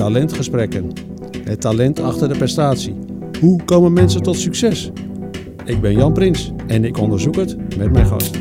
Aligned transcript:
Talentgesprekken. 0.00 0.92
Het 1.44 1.60
talent 1.60 2.00
achter 2.00 2.28
de 2.28 2.36
prestatie. 2.36 2.96
Hoe 3.40 3.64
komen 3.64 3.92
mensen 3.92 4.22
tot 4.22 4.36
succes? 4.36 4.90
Ik 5.64 5.80
ben 5.80 5.92
Jan 5.92 6.12
Prins 6.12 6.52
en 6.66 6.84
ik 6.84 6.98
onderzoek 6.98 7.36
het 7.36 7.76
met 7.76 7.92
mijn 7.92 8.06
gast. 8.06 8.36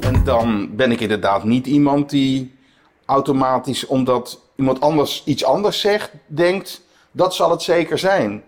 En 0.00 0.24
dan 0.24 0.76
ben 0.76 0.90
ik 0.90 1.00
inderdaad 1.00 1.44
niet 1.44 1.66
iemand 1.66 2.10
die 2.10 2.54
automatisch, 3.04 3.86
omdat 3.86 4.40
iemand 4.56 4.80
anders 4.80 5.22
iets 5.24 5.44
anders 5.44 5.80
zegt, 5.80 6.10
denkt 6.26 6.82
dat 7.12 7.34
zal 7.34 7.50
het 7.50 7.62
zeker 7.62 7.98
zijn. 7.98 8.42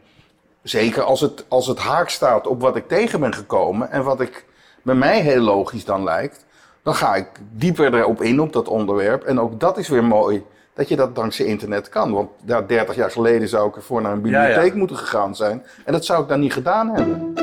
Zeker 0.68 1.02
als 1.02 1.20
het, 1.20 1.44
als 1.48 1.66
het 1.66 1.78
haak 1.78 2.08
staat 2.08 2.46
op 2.46 2.60
wat 2.60 2.76
ik 2.76 2.88
tegen 2.88 3.20
ben 3.20 3.34
gekomen 3.34 3.90
en 3.90 4.04
wat 4.04 4.20
ik 4.20 4.44
bij 4.82 4.94
mij 4.94 5.20
heel 5.20 5.40
logisch 5.40 5.84
dan 5.84 6.04
lijkt, 6.04 6.44
dan 6.82 6.94
ga 6.94 7.14
ik 7.14 7.26
dieper 7.52 7.94
erop 7.94 8.22
in 8.22 8.40
op 8.40 8.52
dat 8.52 8.68
onderwerp. 8.68 9.24
En 9.24 9.40
ook 9.40 9.60
dat 9.60 9.78
is 9.78 9.88
weer 9.88 10.04
mooi 10.04 10.44
dat 10.74 10.88
je 10.88 10.96
dat 10.96 11.14
dankzij 11.14 11.46
internet 11.46 11.88
kan. 11.88 12.12
Want 12.12 12.30
ja, 12.44 12.62
30 12.62 12.96
jaar 12.96 13.10
geleden 13.10 13.48
zou 13.48 13.68
ik 13.68 13.76
ervoor 13.76 14.02
naar 14.02 14.12
een 14.12 14.24
Ja, 14.24 14.42
ja. 14.42 14.46
bibliotheek 14.46 14.74
moeten 14.74 14.96
gegaan 14.96 15.36
zijn. 15.36 15.64
En 15.84 15.92
dat 15.92 16.04
zou 16.04 16.22
ik 16.22 16.28
dan 16.28 16.40
niet 16.40 16.52
gedaan 16.52 16.94
hebben. 16.94 17.34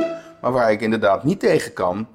Maar 0.41 0.51
waar 0.51 0.71
ik 0.71 0.81
inderdaad 0.81 1.23
niet 1.23 1.39
tegen 1.39 1.73
kan, 1.73 2.07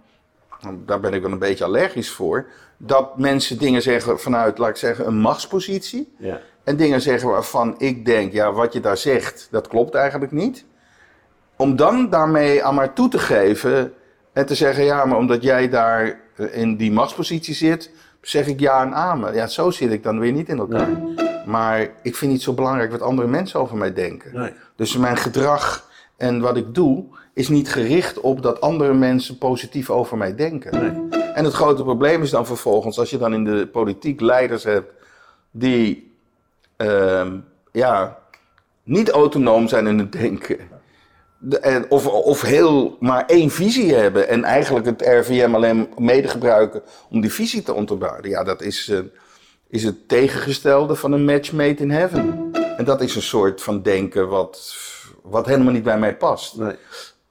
daar 0.85 1.01
ben 1.01 1.13
ik 1.13 1.23
wel 1.23 1.33
een 1.33 1.39
beetje 1.39 1.65
allergisch 1.65 2.11
voor, 2.11 2.47
dat 2.77 3.19
mensen 3.19 3.59
dingen 3.59 3.83
zeggen 3.83 4.21
vanuit, 4.21 4.59
laat 4.59 4.69
ik 4.69 4.77
zeggen, 4.77 5.07
een 5.07 5.19
machtspositie. 5.19 6.15
Ja. 6.19 6.41
En 6.65 6.77
dingen 6.77 7.01
zeggen 7.01 7.29
waarvan 7.29 7.75
ik 7.79 8.07
denk, 8.07 8.33
ja, 8.33 8.53
wat 8.53 8.73
je 8.73 8.81
daar 8.81 8.97
zegt, 8.97 9.49
dat 9.51 9.69
klopt 9.69 9.95
eigenlijk 9.95 10.33
niet. 10.33 10.65
Om 11.59 11.77
dan 11.77 12.11
daarmee 12.11 12.65
aan 12.65 12.75
maar 12.75 12.93
toe 12.93 13.09
te 13.09 13.19
geven 13.19 13.93
en 14.33 14.47
te 14.47 14.55
zeggen, 14.55 14.85
ja, 14.85 15.05
maar 15.05 15.19
omdat 15.19 15.43
jij 15.43 15.69
daar 15.69 16.21
eh, 16.37 16.57
in 16.57 16.77
die 16.77 16.93
machtspositie 16.93 17.55
zit, 17.55 17.91
zeg 18.21 18.47
ik 18.47 18.61
ja 18.61 18.83
en 18.83 18.95
amen. 18.95 19.35
Ja, 19.35 19.47
zo 19.47 19.71
zit 19.71 19.93
ik 19.93 20.03
dan 20.03 20.19
weer 20.19 20.33
niet 20.33 20.49
in 20.49 20.59
elkaar. 20.59 20.89
Maar 21.47 21.89
ik 22.03 22.17
vind 22.17 22.33
niet 22.33 22.43
zo 22.43 22.53
belangrijk 22.53 22.91
wat 22.91 23.03
andere 23.03 23.29
mensen 23.29 23.61
over 23.61 23.77
mij 23.77 23.93
denken. 23.93 24.35
Nee. 24.35 24.53
Dus 24.77 24.97
mijn 24.97 25.17
gedrag 25.17 25.89
en 26.17 26.41
wat 26.41 26.57
ik 26.57 26.75
doe, 26.75 27.05
is 27.35 27.49
niet 27.49 27.73
gericht 27.73 28.21
op 28.21 28.43
dat 28.43 28.61
andere 28.61 28.95
mensen 28.95 29.39
positief 29.39 29.91
over 29.91 30.17
mij 30.17 30.35
denken. 30.35 30.81
Nee. 30.81 31.21
En 31.35 31.45
het 31.45 31.53
grote 31.55 31.83
probleem 31.83 32.23
is 32.23 32.31
dan 32.31 32.47
vervolgens, 32.47 32.99
als 32.99 33.11
je 33.11 33.19
dan 33.19 33.35
in 33.35 33.45
de 33.45 33.67
politiek 33.67 34.21
leiders 34.21 34.65
hebt 34.65 34.93
die 35.51 36.13
ehm, 36.77 37.37
ja, 37.73 38.19
niet 38.83 39.11
autonoom 39.11 39.69
zijn 39.69 39.87
in 39.87 39.99
het 39.99 40.13
denken. 40.13 40.59
En 41.61 41.91
of, 41.91 42.07
of 42.07 42.43
heel 42.43 42.97
maar 43.01 43.27
één 43.27 43.51
visie 43.51 43.95
hebben 43.95 44.29
en 44.29 44.45
eigenlijk 44.45 44.87
het 44.87 45.03
RVM 45.03 45.55
alleen 45.55 45.89
mede 45.99 46.29
gebruiken 46.29 46.83
om 47.11 47.21
die 47.21 47.33
visie 47.33 47.63
te 47.63 47.75
onderbouwen. 47.75 48.29
Ja, 48.29 48.45
dat 48.45 48.63
is, 48.63 48.89
eh, 48.89 48.99
is 49.69 49.85
het 49.85 50.09
tegengestelde 50.09 50.95
van 50.95 51.13
een 51.13 51.25
match 51.25 51.53
made 51.53 51.83
in 51.83 51.91
heaven. 51.91 52.51
En 52.77 52.85
dat 52.85 53.01
is 53.01 53.15
een 53.15 53.23
soort 53.23 53.63
van 53.63 53.83
denken 53.83 54.29
wat, 54.29 54.77
wat 55.23 55.47
helemaal 55.47 55.73
niet 55.73 55.83
bij 55.83 55.99
mij 55.99 56.17
past. 56.17 56.57
Nee. 56.57 56.77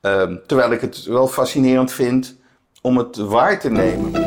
Ehm, 0.02 0.36
terwijl 0.46 0.72
ik 0.72 0.82
het 0.82 1.04
wel 1.04 1.28
fascinerend 1.28 1.92
vind 1.92 2.36
om 2.82 2.98
het 2.98 3.16
waar 3.16 3.60
te 3.60 3.70
nemen. 3.70 4.27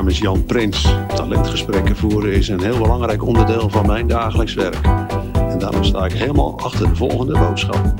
Naam 0.00 0.08
is 0.08 0.18
Jan 0.18 0.44
Prins. 0.44 0.94
Talentgesprekken 1.14 1.96
voeren 1.96 2.32
is 2.32 2.48
een 2.48 2.62
heel 2.62 2.78
belangrijk 2.78 3.24
onderdeel 3.24 3.68
van 3.68 3.86
mijn 3.86 4.06
dagelijks 4.06 4.54
werk. 4.54 4.86
En 5.34 5.58
daarom 5.58 5.84
sta 5.84 6.04
ik 6.04 6.12
helemaal 6.12 6.58
achter 6.58 6.88
de 6.88 6.96
volgende 6.96 7.38
boodschap. 7.38 7.94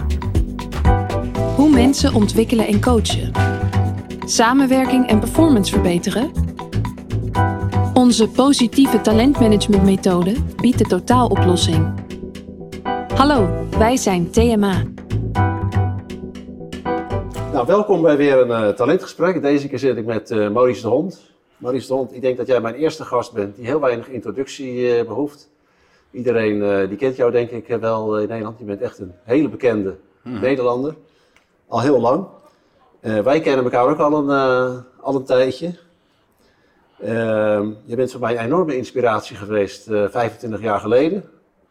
Hoe 1.56 1.70
mensen 1.70 2.14
ontwikkelen 2.14 2.66
en 2.66 2.80
coachen. 2.80 3.32
Samenwerking 4.24 5.08
en 5.08 5.18
performance 5.18 5.72
verbeteren. 5.72 6.30
Onze 7.94 8.28
positieve 8.28 9.00
talentmanagementmethode 9.00 10.34
biedt 10.56 10.78
de 10.78 10.84
totaaloplossing. 10.84 11.92
Hallo, 13.14 13.48
wij 13.78 13.96
zijn 13.96 14.30
TMA. 14.30 14.82
Nou, 17.52 17.66
welkom 17.66 18.02
bij 18.02 18.16
weer 18.16 18.38
een 18.38 18.50
eh, 18.50 18.68
talentgesprek. 18.68 19.42
Deze 19.42 19.68
keer 19.68 19.78
zit 19.78 19.96
ik 19.96 20.06
met 20.06 20.30
eh, 20.30 20.50
Maurice 20.50 20.82
de 20.82 20.88
Hond. 20.88 21.28
Maurice 21.60 21.86
de 21.86 21.94
Hond, 21.94 22.14
ik 22.14 22.20
denk 22.20 22.36
dat 22.36 22.46
jij 22.46 22.60
mijn 22.60 22.74
eerste 22.74 23.04
gast 23.04 23.32
bent 23.32 23.56
die 23.56 23.64
heel 23.64 23.80
weinig 23.80 24.08
introductie 24.08 24.96
eh, 24.96 25.06
behoeft. 25.06 25.50
Iedereen 26.10 26.62
eh, 26.62 26.88
die 26.88 26.96
kent 26.96 27.16
jou 27.16 27.30
denk 27.30 27.50
ik 27.50 27.68
eh, 27.68 27.78
wel 27.78 28.18
in 28.18 28.28
Nederland. 28.28 28.58
Je 28.58 28.64
bent 28.64 28.80
echt 28.80 28.98
een 28.98 29.12
hele 29.24 29.48
bekende 29.48 29.96
Nederlander. 30.22 30.94
Al 31.68 31.80
heel 31.80 32.00
lang. 32.00 32.26
Wij 33.00 33.40
kennen 33.40 33.64
elkaar 33.64 33.88
ook 33.88 33.98
al 33.98 34.28
een, 34.28 34.84
al 35.00 35.14
een 35.14 35.24
tijdje. 35.24 35.74
Ehm, 37.00 37.70
je 37.84 37.96
bent 37.96 38.10
voor 38.10 38.20
mij 38.20 38.32
een 38.38 38.44
enorme 38.44 38.76
inspiratie 38.76 39.36
geweest 39.36 39.88
eh 39.88 40.08
25 40.08 40.60
jaar 40.60 40.80
geleden. 40.80 41.24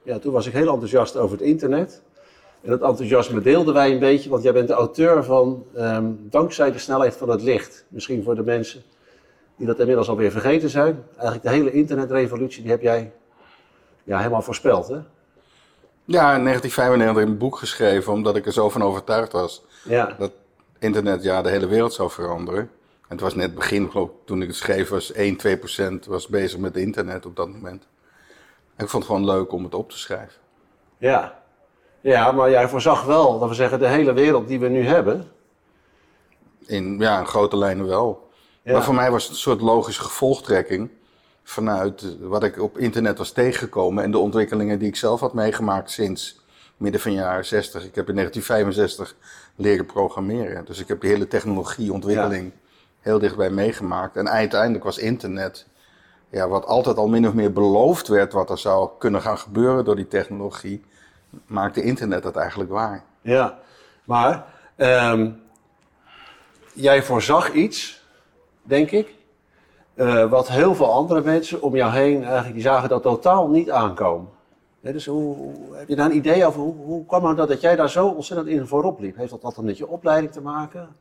Ja, 0.04 0.20
toen 0.20 0.34
was 0.34 0.46
ik 0.46 0.54
heel 0.54 0.72
enthousiast 0.72 1.18
over 1.18 1.38
het 1.38 1.46
internet. 1.46 2.02
En 2.62 2.70
dat 2.70 2.82
enthousiasme 2.82 3.42
deelden 3.42 3.74
wij 3.74 3.92
een 3.92 4.00
beetje, 4.00 4.30
want 4.30 4.44
jij 4.44 4.54
bent 4.54 4.68
de 4.68 4.74
auteur 4.74 5.24
van 5.24 5.66
ehm, 5.76 6.12
Dankzij 6.20 6.72
de 6.72 6.80
snelheid 6.80 7.16
van 7.16 7.30
het 7.30 7.42
licht. 7.42 7.86
Misschien 7.88 8.24
voor 8.24 8.36
de 8.36 8.44
mensen 8.44 8.84
die 9.60 9.68
dat 9.68 9.80
inmiddels 9.80 10.10
alweer 10.10 10.32
vergeten 10.32 10.70
zijn. 10.70 11.04
Eigenlijk 11.12 11.44
de 11.44 11.50
hele 11.50 11.72
internetrevolutie, 11.72 12.62
die 12.62 12.72
heb 12.72 12.82
jij 12.82 13.12
ja, 14.04 14.18
helemaal 14.18 14.42
voorspeld, 14.42 14.88
hè? 14.88 14.98
Ja, 16.06 16.36
in 16.36 16.44
1995 16.44 17.24
een 17.24 17.38
boek 17.38 17.58
geschreven 17.58 18.14
omdat 18.14 18.36
ik 18.36 18.46
er 18.46 18.54
zo 18.54 18.70
van 18.70 18.84
overtuigd 18.84 19.32
was 19.32 19.66
Ja, 19.84 20.16
dat 20.18 20.32
internet 20.80 21.24
ja, 21.24 21.42
de 21.42 21.50
hele 21.50 21.68
wereld 21.68 21.94
zou 21.94 22.10
veranderen. 22.10 22.60
En 22.62 23.16
het 23.16 23.22
was 23.22 23.36
net 23.36 23.56
begin, 23.56 23.92
geloof 23.92 24.10
ik, 24.10 24.16
toen 24.26 24.42
ik 24.42 24.48
het 24.48 24.58
schreef, 24.58 24.90
was 24.90 25.12
1, 25.12 25.36
2 25.36 25.58
procent 25.58 26.06
was 26.06 26.28
bezig 26.28 26.60
met 26.60 26.78
internet 26.78 27.26
op 27.26 27.36
dat 27.36 27.50
moment. 27.50 27.88
En 28.76 28.84
ik 28.84 28.90
vond 28.90 29.04
het 29.04 29.12
gewoon 29.12 29.26
leuk 29.26 29.52
om 29.52 29.64
het 29.64 29.74
op 29.76 29.90
te 29.90 29.98
schrijven. 29.98 30.42
ja. 30.98 31.38
Ja, 32.02 32.32
maar 32.32 32.50
jij 32.50 32.70
voorzag 32.70 33.06
wel, 33.06 33.40
dat 33.40 33.50
we 33.50 33.56
zeggen, 33.56 33.80
de 33.80 33.88
hele 33.88 34.14
wereld 34.14 34.48
die 34.48 34.60
we 34.60 34.68
nu 34.68 34.86
hebben. 34.86 35.32
In, 36.66 37.00
ja, 37.00 37.20
in 37.20 37.26
grote 37.28 37.58
lijnen 37.58 37.88
wel. 37.88 38.29
Ja. 38.70 38.76
Maar 38.76 38.84
voor 38.84 38.96
mij 38.96 39.12
was 39.12 39.24
het 39.24 39.32
een 39.32 39.38
soort 39.38 39.62
logische 39.62 40.02
gevolgtrekking 40.02 40.90
vanuit 41.44 42.02
eh, 42.02 42.10
wat 42.28 42.44
ik 42.44 42.62
op 42.62 42.78
internet 42.78 43.18
was 43.18 43.32
tegengekomen 43.32 44.04
en 44.04 44.12
de 44.12 44.18
ontwikkelingen 44.18 44.80
die 44.80 44.88
ik 44.88 44.96
zelf 44.96 45.20
had 45.20 45.34
meegemaakt 45.34 45.92
sinds 45.92 46.42
midden 46.78 47.02
van 47.02 47.14
jaren 47.14 47.46
60. 47.46 47.86
Ik 47.86 47.96
heb 47.96 48.10
in 48.10 48.16
1965 48.16 49.16
leren 49.56 49.86
programmeren, 49.86 50.66
dus 50.66 50.80
ik 50.80 50.88
heb 50.88 51.02
die 51.02 51.10
hele 51.10 51.28
technologieontwikkeling 51.28 52.52
heel 53.00 53.20
dichtbij 53.20 53.50
meegemaakt. 53.50 54.16
En 54.16 54.30
uiteindelijk 54.30 54.84
was 54.84 54.98
internet, 54.98 55.66
ja, 56.30 56.48
wat 56.48 56.66
altijd 56.66 56.98
al 56.98 57.08
min 57.08 57.28
of 57.28 57.34
meer 57.34 57.54
beloofd 57.54 58.08
werd 58.08 58.34
wat 58.34 58.50
er 58.50 58.58
zou 58.58 58.90
kunnen 59.00 59.22
gaan 59.22 59.38
gebeuren 59.38 59.86
door 59.86 59.96
die 59.96 60.08
technologie, 60.08 60.84
maakte 61.48 61.84
internet 61.84 62.24
dat 62.24 62.36
eigenlijk 62.36 62.70
waar. 62.70 63.04
Ja, 63.22 63.60
maar 64.04 64.46
ehm, 64.76 65.32
jij 66.74 67.04
voorzag 67.04 67.54
iets, 67.54 67.99
denk 68.64 68.92
ik, 68.92 69.16
eh, 69.94 70.30
wat 70.30 70.50
heel 70.50 70.76
veel 70.76 70.94
andere 70.94 71.22
mensen 71.22 71.62
om 71.62 71.76
jou 71.76 71.92
heen 71.92 72.24
eigenlijk, 72.24 72.54
die 72.54 72.64
zagen 72.64 72.90
dat 72.90 73.02
totaal 73.02 73.48
niet 73.48 73.72
aankomen. 73.72 74.30
Dus 74.82 75.06
hoe, 75.06 75.54
heb 75.72 75.88
je 75.88 75.96
daar 75.96 76.06
een 76.06 76.16
idee 76.16 76.46
over, 76.46 76.62
hoe, 76.62 76.76
hoe 76.76 77.06
kwam 77.06 77.26
het 77.26 77.36
nou 77.36 77.48
dat 77.48 77.62
jij 77.62 77.76
daar 77.76 77.90
zo 77.90 78.08
ontzettend 78.08 78.50
in 78.50 78.68
voorop 78.68 79.00
liep? 79.00 79.16
Heeft 79.16 79.32
dat 79.32 79.44
altijd 79.44 79.66
met 79.66 79.78
je 79.78 79.88
opleiding 79.88 80.32
te 80.32 80.42
maken? 80.42 80.96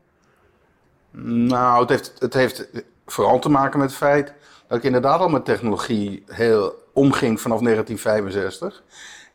Nou, 1.21 1.81
het 1.81 1.89
heeft, 1.89 2.15
het 2.19 2.35
heeft 2.35 2.69
vooral 3.07 3.39
te 3.39 3.49
maken 3.49 3.79
met 3.79 3.89
het 3.89 3.99
feit 3.99 4.35
dat 4.67 4.79
ik 4.79 4.85
inderdaad 4.85 5.21
al 5.21 5.29
met 5.29 5.45
technologie 5.45 6.25
heel 6.27 6.75
omging 6.93 7.41
vanaf 7.41 7.61
1965. 7.61 8.83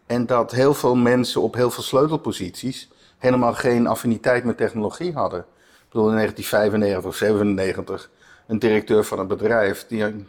En 0.06 0.26
dat 0.26 0.52
heel 0.52 0.74
veel 0.74 0.96
mensen 0.96 1.42
op 1.42 1.56
heel 1.56 1.72
veel 1.72 1.84
sleutelposities 1.84 2.90
helemaal 3.18 3.54
geen 3.54 3.88
affiniteit 3.88 4.44
met 4.44 4.58
technologie 4.58 5.14
hadden. 5.14 5.46
Bedoel, 5.94 6.10
in 6.10 6.16
1995 6.16 7.06
of 7.10 7.16
97, 7.16 8.10
een 8.48 8.60
directeur 8.60 9.04
van 9.04 9.20
een 9.20 9.28
bedrijf, 9.28 9.86
die, 9.88 10.26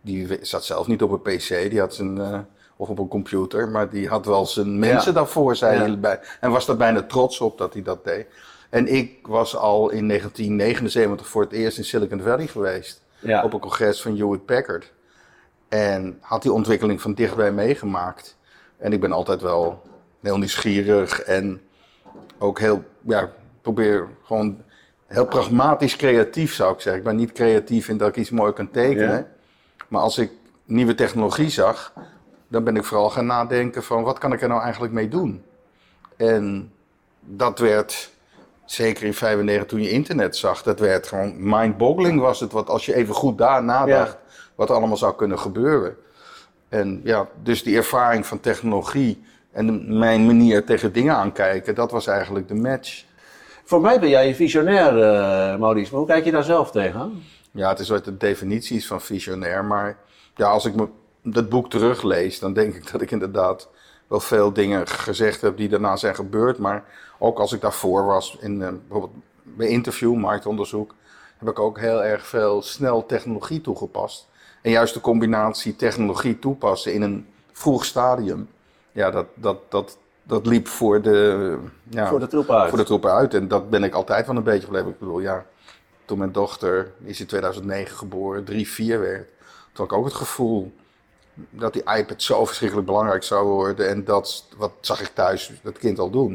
die 0.00 0.38
zat 0.40 0.64
zelf 0.64 0.86
niet 0.86 1.02
op 1.02 1.10
een 1.10 1.36
pc, 1.36 1.48
die 1.70 1.78
had 1.80 1.94
zijn, 1.94 2.20
eh, 2.20 2.38
of 2.76 2.88
op 2.88 2.98
een 2.98 3.08
computer, 3.08 3.68
maar 3.68 3.90
die 3.90 4.08
had 4.08 4.26
wel 4.26 4.46
zijn 4.46 4.78
mensen 4.78 5.14
daarvoor, 5.14 5.56
zei 5.56 5.74
Ja. 5.78 5.80
hij 5.84 5.98
bij. 5.98 6.20
En 6.40 6.50
was 6.50 6.66
daar 6.66 6.76
bijna 6.76 7.02
trots 7.02 7.40
op 7.40 7.58
dat 7.58 7.72
hij 7.72 7.82
dat 7.82 8.04
deed. 8.04 8.26
En 8.70 8.86
ik 8.94 9.26
was 9.26 9.56
al 9.56 9.90
in 9.90 10.06
1979 10.06 11.26
voor 11.28 11.42
het 11.42 11.52
eerst 11.52 11.78
in 11.78 11.84
Silicon 11.84 12.20
Valley 12.20 12.46
geweest. 12.46 13.02
Ja. 13.18 13.44
Op 13.44 13.52
een 13.52 13.60
congres 13.60 14.02
van 14.02 14.16
Hewlett 14.16 14.44
Packard. 14.44 14.92
En 15.68 16.18
had 16.20 16.42
die 16.42 16.52
ontwikkeling 16.52 17.00
van 17.00 17.14
dichtbij 17.14 17.52
meegemaakt. 17.52 18.36
En 18.76 18.92
ik 18.92 19.00
ben 19.00 19.12
altijd 19.12 19.40
wel 19.40 19.82
heel 20.20 20.38
nieuwsgierig 20.38 21.20
en 21.22 21.60
ook 22.38 22.58
heel, 22.58 22.84
ja, 23.00 23.32
probeer 23.62 24.08
gewoon 24.24 24.62
heel 25.08 25.26
pragmatisch 25.26 25.96
creatief 25.96 26.54
zou 26.54 26.74
ik 26.74 26.80
zeggen. 26.80 27.00
Ik 27.00 27.08
ben 27.08 27.16
niet 27.16 27.32
creatief 27.32 27.88
in 27.88 27.96
dat 27.96 28.08
ik 28.08 28.16
iets 28.16 28.30
mooi 28.30 28.52
kan 28.52 28.70
tekenen. 28.70 29.16
Ja. 29.16 29.26
Maar 29.88 30.00
als 30.00 30.18
ik 30.18 30.30
nieuwe 30.64 30.94
technologie 30.94 31.50
zag, 31.50 31.92
dan 32.48 32.64
ben 32.64 32.76
ik 32.76 32.84
vooral 32.84 33.10
gaan 33.10 33.26
nadenken 33.26 33.82
van 33.82 34.02
wat 34.02 34.18
kan 34.18 34.32
ik 34.32 34.42
er 34.42 34.48
nou 34.48 34.62
eigenlijk 34.62 34.92
mee 34.92 35.08
doen? 35.08 35.42
En 36.16 36.72
dat 37.20 37.58
werd, 37.58 38.10
zeker 38.64 39.04
in 39.06 39.14
95 39.14 39.66
toen 39.66 39.82
je 39.82 39.90
internet 39.90 40.36
zag, 40.36 40.62
dat 40.62 40.80
werd 40.80 41.06
gewoon 41.06 41.34
mind-boggling 41.38 42.20
was 42.20 42.40
het. 42.40 42.52
Wat 42.52 42.68
als 42.68 42.86
je 42.86 42.94
even 42.94 43.14
goed 43.14 43.38
daar 43.38 43.64
nadacht, 43.64 44.16
wat 44.54 44.68
er 44.68 44.76
allemaal 44.76 44.96
zou 44.96 45.14
kunnen 45.14 45.38
gebeuren. 45.38 45.96
En 46.68 47.00
ja, 47.04 47.28
dus 47.42 47.62
die 47.62 47.76
ervaring 47.76 48.26
van 48.26 48.40
technologie 48.40 49.24
en 49.52 49.98
mijn 49.98 50.26
manier 50.26 50.64
tegen 50.64 50.92
dingen 50.92 51.14
aankijken, 51.14 51.74
dat 51.74 51.90
was 51.90 52.06
eigenlijk 52.06 52.48
de 52.48 52.54
match. 52.54 53.04
Voor 53.68 53.80
mij 53.80 54.00
ben 54.00 54.08
jij 54.08 54.28
een 54.28 54.34
visionair, 54.34 54.92
uh, 54.92 55.58
Maurice. 55.58 55.90
Maar 55.90 56.00
hoe 56.00 56.08
kijk 56.08 56.24
je 56.24 56.30
daar 56.30 56.44
zelf 56.44 56.70
tegen? 56.70 57.22
Ja, 57.50 57.68
het 57.68 57.78
is 57.78 57.88
wat 57.88 58.04
de 58.04 58.16
definitie 58.16 58.76
is 58.76 58.86
van 58.86 59.00
visionair. 59.00 59.64
Maar 59.64 59.98
ja, 60.34 60.48
als 60.48 60.64
ik 60.64 60.74
me 60.74 60.88
dat 61.22 61.48
boek 61.48 61.70
teruglees, 61.70 62.38
dan 62.38 62.52
denk 62.52 62.74
ik 62.74 62.92
dat 62.92 63.00
ik 63.00 63.10
inderdaad 63.10 63.68
wel 64.06 64.20
veel 64.20 64.52
dingen 64.52 64.86
gezegd 64.86 65.40
heb 65.40 65.56
die 65.56 65.68
daarna 65.68 65.96
zijn 65.96 66.14
gebeurd. 66.14 66.58
Maar 66.58 66.84
ook 67.18 67.38
als 67.38 67.52
ik 67.52 67.60
daarvoor 67.60 68.04
was, 68.04 68.36
in 68.40 68.60
uh, 68.60 68.68
bijvoorbeeld 68.68 69.12
bij 69.42 69.68
interview, 69.68 70.14
marktonderzoek, 70.14 70.94
heb 71.38 71.48
ik 71.48 71.58
ook 71.58 71.78
heel 71.78 72.04
erg 72.04 72.26
veel 72.26 72.62
snel 72.62 73.06
technologie 73.06 73.60
toegepast. 73.60 74.28
En 74.62 74.70
juist 74.70 74.94
de 74.94 75.00
combinatie 75.00 75.76
technologie 75.76 76.38
toepassen 76.38 76.92
in 76.92 77.02
een 77.02 77.26
vroeg 77.52 77.84
stadium, 77.84 78.48
ja, 78.92 79.10
dat, 79.10 79.26
dat, 79.34 79.58
dat, 79.70 79.98
dat 80.28 80.46
liep 80.46 80.68
voor 80.68 81.02
de, 81.02 81.58
ja, 81.88 82.08
voor 82.08 82.20
de 82.20 82.26
troepen 82.26 82.58
uit. 82.58 82.68
Voor 82.68 82.78
de 82.78 82.84
troepen 82.84 83.12
uit. 83.12 83.34
En 83.34 83.48
dat 83.48 83.70
ben 83.70 83.84
ik 83.84 83.94
altijd 83.94 84.26
wel 84.26 84.36
een 84.36 84.42
beetje 84.42 84.64
gebleven. 84.64 84.88
Ik 84.88 84.98
bedoel, 84.98 85.20
ja, 85.20 85.44
toen 86.04 86.18
mijn 86.18 86.32
dochter, 86.32 86.92
is 87.04 87.20
in 87.20 87.26
2009 87.26 87.96
geboren, 87.96 88.44
3, 88.44 88.68
4 88.68 89.00
werd, 89.00 89.26
toen 89.72 89.86
had 89.86 89.86
ik 89.86 89.92
ook 89.92 90.04
het 90.04 90.14
gevoel 90.14 90.72
dat 91.50 91.72
die 91.72 91.82
iPad 91.96 92.22
zo 92.22 92.44
verschrikkelijk 92.44 92.86
belangrijk 92.86 93.22
zou 93.22 93.46
worden. 93.46 93.88
En 93.88 94.04
dat, 94.04 94.44
wat 94.56 94.72
zag 94.80 95.00
ik 95.00 95.10
thuis 95.14 95.52
dat 95.62 95.78
kind 95.78 95.98
al 95.98 96.10
doen. 96.10 96.32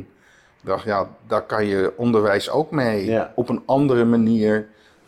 Ik 0.61 0.69
dacht, 0.69 0.83
ja, 0.83 1.09
daar 1.27 1.41
kan 1.41 1.65
je 1.65 1.93
onderwijs 1.95 2.49
ook 2.49 2.71
mee 2.71 3.21
op 3.35 3.49
een 3.49 3.63
andere 3.65 4.05
manier 4.05 4.67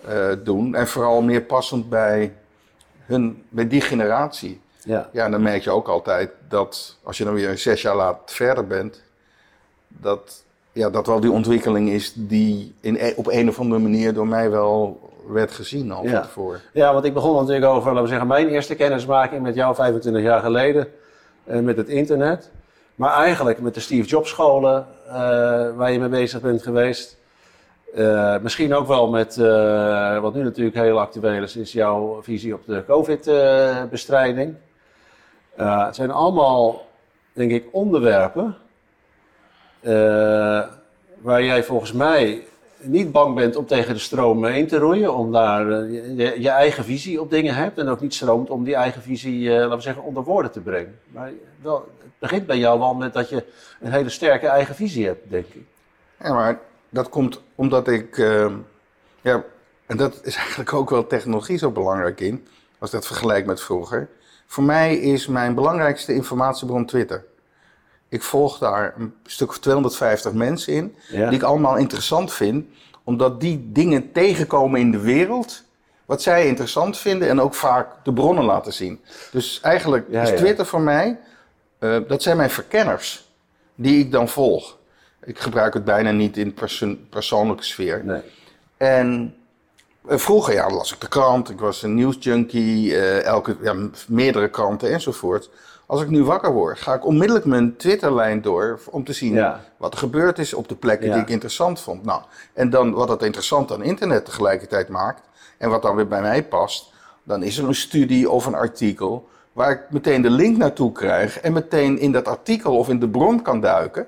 uh, 0.09 0.27
doen. 0.43 0.75
En 0.75 0.87
vooral 0.87 1.21
meer 1.21 1.41
passend 1.41 1.89
bij, 1.89 2.33
hun, 2.99 3.43
bij 3.49 3.67
die 3.67 3.81
generatie. 3.81 4.61
Ja. 4.85 5.09
ja, 5.11 5.25
en 5.25 5.31
dan 5.31 5.41
merk 5.41 5.63
je 5.63 5.71
ook 5.71 5.87
altijd 5.87 6.31
dat 6.47 6.97
als 7.03 7.17
je 7.17 7.23
dan 7.23 7.33
weer 7.33 7.57
zes 7.57 7.81
jaar 7.81 7.95
laat 7.95 8.17
verder 8.25 8.67
bent, 8.67 9.01
dat, 9.87 10.43
ja, 10.71 10.89
dat 10.89 11.07
wel 11.07 11.19
die 11.19 11.31
ontwikkeling 11.31 11.89
is 11.89 12.13
die 12.15 12.75
in, 12.81 12.95
e, 12.95 13.13
op 13.15 13.27
een 13.27 13.49
of 13.49 13.59
andere 13.59 13.81
manier 13.81 14.13
door 14.13 14.27
mij 14.27 14.49
wel 14.49 14.99
werd 15.27 15.51
gezien 15.51 15.91
al 15.91 16.03
ja. 16.03 16.21
tevoren. 16.21 16.61
Ja, 16.73 16.93
want 16.93 17.05
ik 17.05 17.13
begon 17.13 17.35
natuurlijk 17.35 17.65
over, 17.65 17.87
laten 17.87 18.01
we 18.01 18.09
zeggen, 18.09 18.27
mijn 18.27 18.47
eerste 18.47 18.75
kennismaking 18.75 19.41
met 19.41 19.55
jou 19.55 19.75
25 19.75 20.21
jaar 20.21 20.41
geleden, 20.41 20.87
uh, 21.43 21.59
met 21.59 21.77
het 21.77 21.87
internet. 21.87 22.51
Maar 22.95 23.13
eigenlijk 23.13 23.59
met 23.59 23.73
de 23.73 23.79
Steve 23.79 24.07
Jobs 24.07 24.29
scholen 24.29 24.87
uh, 25.07 25.13
waar 25.75 25.91
je 25.91 25.99
mee 25.99 26.09
bezig 26.09 26.41
bent 26.41 26.63
geweest. 26.63 27.17
Uh, 27.95 28.37
misschien 28.41 28.73
ook 28.73 28.87
wel 28.87 29.09
met, 29.09 29.35
wat 30.21 30.33
nu 30.33 30.43
natuurlijk 30.43 30.75
heel 30.75 30.99
actueel 30.99 31.43
is, 31.43 31.55
is 31.55 31.71
jouw 31.71 32.19
visie 32.21 32.53
op 32.53 32.61
de 32.65 32.83
COVID-bestrijding. 32.87 34.55
Het 35.55 35.95
zijn 35.95 36.11
allemaal, 36.11 36.87
denk 37.33 37.51
ik, 37.51 37.67
onderwerpen 37.71 38.55
waar 41.21 41.43
jij 41.43 41.63
volgens 41.63 41.91
mij 41.91 42.43
niet 42.87 43.11
bang 43.11 43.35
bent 43.35 43.55
om 43.55 43.65
tegen 43.65 43.93
de 43.93 43.99
stroom 43.99 44.45
heen 44.45 44.67
te 44.67 44.77
roeien, 44.77 45.13
om 45.13 45.31
daar 45.31 45.67
uh, 45.67 46.17
je, 46.17 46.41
je, 46.41 46.49
eigen 46.49 46.83
visie 46.83 47.21
op 47.21 47.29
dingen 47.29 47.55
hebt 47.55 47.77
en 47.77 47.87
ook 47.87 48.01
niet 48.01 48.13
stroomt 48.13 48.49
om 48.49 48.63
die 48.63 48.75
eigen 48.75 49.01
visie, 49.01 49.49
laten 49.49 49.75
we 49.75 49.81
zeggen, 49.81 50.03
onder 50.03 50.23
woorden 50.23 50.51
te 50.51 50.59
brengen. 50.59 50.99
Maar 51.07 51.31
wel, 51.61 51.75
het 51.99 52.11
begint 52.19 52.45
bij 52.45 52.57
jou 52.57 52.79
wel 52.79 52.93
met 52.93 53.13
dat 53.13 53.29
je 53.29 53.43
een 53.79 53.91
hele 53.91 54.09
sterke 54.09 54.47
eigen 54.47 54.75
visie 54.75 55.05
hebt, 55.05 55.29
denk 55.29 55.45
ik. 55.47 55.65
Ja, 56.23 56.33
maar 56.33 56.59
dat 56.89 57.09
komt 57.09 57.41
omdat 57.55 57.87
ik, 57.87 58.17
uh, 58.17 58.51
ja, 59.21 59.43
en 59.85 59.97
dat 59.97 60.19
is 60.23 60.35
eigenlijk 60.35 60.73
ook 60.73 60.89
wel 60.89 61.07
technologie 61.07 61.57
zo 61.57 61.71
belangrijk 61.71 62.19
in, 62.19 62.47
als 62.79 62.91
dat 62.91 63.05
vergelijkt 63.05 63.47
met 63.47 63.61
vroeger. 63.61 64.09
Voor 64.45 64.63
mij 64.63 64.97
is 64.97 65.27
mijn 65.27 65.55
belangrijkste 65.55 66.13
informatiebron 66.13 66.85
Twitter. 66.85 67.25
Ik 68.09 68.23
volg 68.23 68.57
daar 68.57 68.93
een 68.97 69.13
stuk 69.25 69.49
of 69.49 69.59
250 69.59 70.33
mensen 70.33 70.73
in, 70.73 70.95
die 71.09 71.31
ik 71.31 71.43
allemaal 71.43 71.77
interessant 71.77 72.33
vind, 72.33 72.65
omdat 73.03 73.41
die 73.41 73.69
dingen 73.71 74.11
tegenkomen 74.11 74.79
in 74.79 74.91
de 74.91 74.99
wereld, 74.99 75.63
wat 76.05 76.21
zij 76.21 76.47
interessant 76.47 76.97
vinden 76.97 77.29
en 77.29 77.41
ook 77.41 77.53
vaak 77.53 77.87
de 78.03 78.13
bronnen 78.13 78.43
laten 78.43 78.73
zien. 78.73 79.01
Dus 79.31 79.59
eigenlijk 79.61 80.07
is 80.07 80.29
Twitter 80.29 80.65
voor 80.65 80.81
mij, 80.81 81.19
uh, 81.79 81.97
dat 82.07 82.23
zijn 82.23 82.37
mijn 82.37 82.49
verkenners, 82.49 83.29
die 83.75 83.99
ik 83.99 84.11
dan 84.11 84.29
volg. 84.29 84.77
Ik 85.23 85.39
gebruik 85.39 85.73
het 85.73 85.85
bijna 85.85 86.11
niet 86.11 86.37
in 86.37 86.53
perso 86.53 86.95
persoonlijke 87.09 87.63
sfeer. 87.63 88.05
Nee. 88.05 88.21
En 88.77 89.35
vroeger 90.07 90.53
ja, 90.53 90.69
las 90.69 90.93
ik 90.93 91.01
de 91.01 91.07
krant, 91.07 91.49
ik 91.49 91.59
was 91.59 91.83
een 91.83 91.93
nieuwsjunkie, 91.93 92.91
uh, 92.91 93.23
elke, 93.23 93.57
ja, 93.61 93.75
meerdere 94.07 94.49
kranten 94.49 94.91
enzovoort. 94.91 95.49
Als 95.85 96.01
ik 96.01 96.09
nu 96.09 96.23
wakker 96.23 96.51
word, 96.51 96.79
ga 96.79 96.93
ik 96.93 97.05
onmiddellijk 97.05 97.45
mijn 97.45 97.75
Twitterlijn 97.75 98.41
door 98.41 98.79
om 98.89 99.03
te 99.03 99.13
zien 99.13 99.45
wat 99.77 99.93
er 99.93 99.99
gebeurd 99.99 100.39
is 100.39 100.53
op 100.53 100.67
de 100.67 100.75
plekken 100.75 101.11
die 101.11 101.21
ik 101.21 101.29
interessant 101.29 101.79
vond. 101.79 102.03
Nou, 102.03 102.21
en 102.53 102.69
dan 102.69 102.91
wat 102.91 103.09
het 103.09 103.21
interessant 103.21 103.71
aan 103.71 103.83
internet 103.83 104.25
tegelijkertijd 104.25 104.89
maakt 104.89 105.21
en 105.57 105.69
wat 105.69 105.81
dan 105.81 105.95
weer 105.95 106.07
bij 106.07 106.21
mij 106.21 106.43
past, 106.43 106.93
dan 107.23 107.43
is 107.43 107.57
er 107.57 107.67
een 107.67 107.75
studie 107.75 108.29
of 108.29 108.45
een 108.45 108.55
artikel 108.55 109.27
waar 109.53 109.71
ik 109.71 109.81
meteen 109.89 110.21
de 110.21 110.29
link 110.29 110.57
naartoe 110.57 110.91
krijg 110.91 111.39
en 111.39 111.53
meteen 111.53 111.99
in 111.99 112.11
dat 112.11 112.27
artikel 112.27 112.77
of 112.77 112.89
in 112.89 112.99
de 112.99 113.09
bron 113.09 113.41
kan 113.41 113.61
duiken 113.61 114.07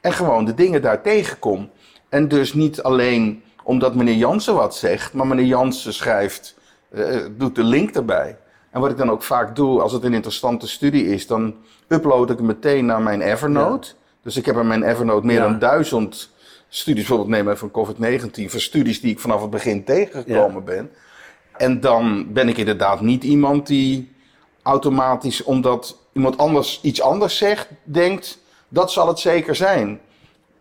en 0.00 0.12
gewoon 0.12 0.44
de 0.44 0.54
dingen 0.54 0.82
daar 0.82 1.02
tegenkom. 1.02 1.70
En 2.08 2.28
dus 2.28 2.54
niet 2.54 2.82
alleen 2.82 3.42
omdat 3.66 3.94
meneer 3.94 4.14
Jansen 4.14 4.54
wat 4.54 4.76
zegt, 4.76 5.12
maar 5.12 5.26
meneer 5.26 5.44
Jansen 5.44 5.94
schrijft, 5.94 6.54
uh, 6.90 7.24
doet 7.36 7.54
de 7.54 7.64
link 7.64 7.94
erbij. 7.94 8.36
En 8.70 8.80
wat 8.80 8.90
ik 8.90 8.96
dan 8.96 9.10
ook 9.10 9.22
vaak 9.22 9.56
doe, 9.56 9.80
als 9.80 9.92
het 9.92 10.04
een 10.04 10.14
interessante 10.14 10.68
studie 10.68 11.06
is, 11.06 11.26
dan 11.26 11.54
upload 11.88 12.30
ik 12.30 12.36
hem 12.36 12.46
meteen 12.46 12.86
naar 12.86 13.02
mijn 13.02 13.20
Evernote. 13.20 13.92
Dus 14.22 14.36
ik 14.36 14.46
heb 14.46 14.56
in 14.56 14.66
mijn 14.66 14.82
Evernote 14.82 15.26
meer 15.26 15.40
dan 15.40 15.58
duizend 15.58 16.30
studies, 16.68 17.06
bijvoorbeeld 17.06 17.28
nemen 17.28 17.58
van 17.58 17.70
COVID-19, 17.70 18.50
van 18.50 18.60
studies 18.60 19.00
die 19.00 19.10
ik 19.10 19.20
vanaf 19.20 19.40
het 19.40 19.50
begin 19.50 19.84
tegengekomen 19.84 20.64
ben. 20.64 20.90
En 21.56 21.80
dan 21.80 22.32
ben 22.32 22.48
ik 22.48 22.56
inderdaad 22.56 23.00
niet 23.00 23.24
iemand 23.24 23.66
die 23.66 24.12
automatisch, 24.62 25.42
omdat 25.42 25.96
iemand 26.12 26.38
anders 26.38 26.80
iets 26.82 27.00
anders 27.00 27.36
zegt, 27.36 27.68
denkt, 27.82 28.38
dat 28.68 28.92
zal 28.92 29.08
het 29.08 29.18
zeker 29.18 29.54
zijn. 29.54 30.00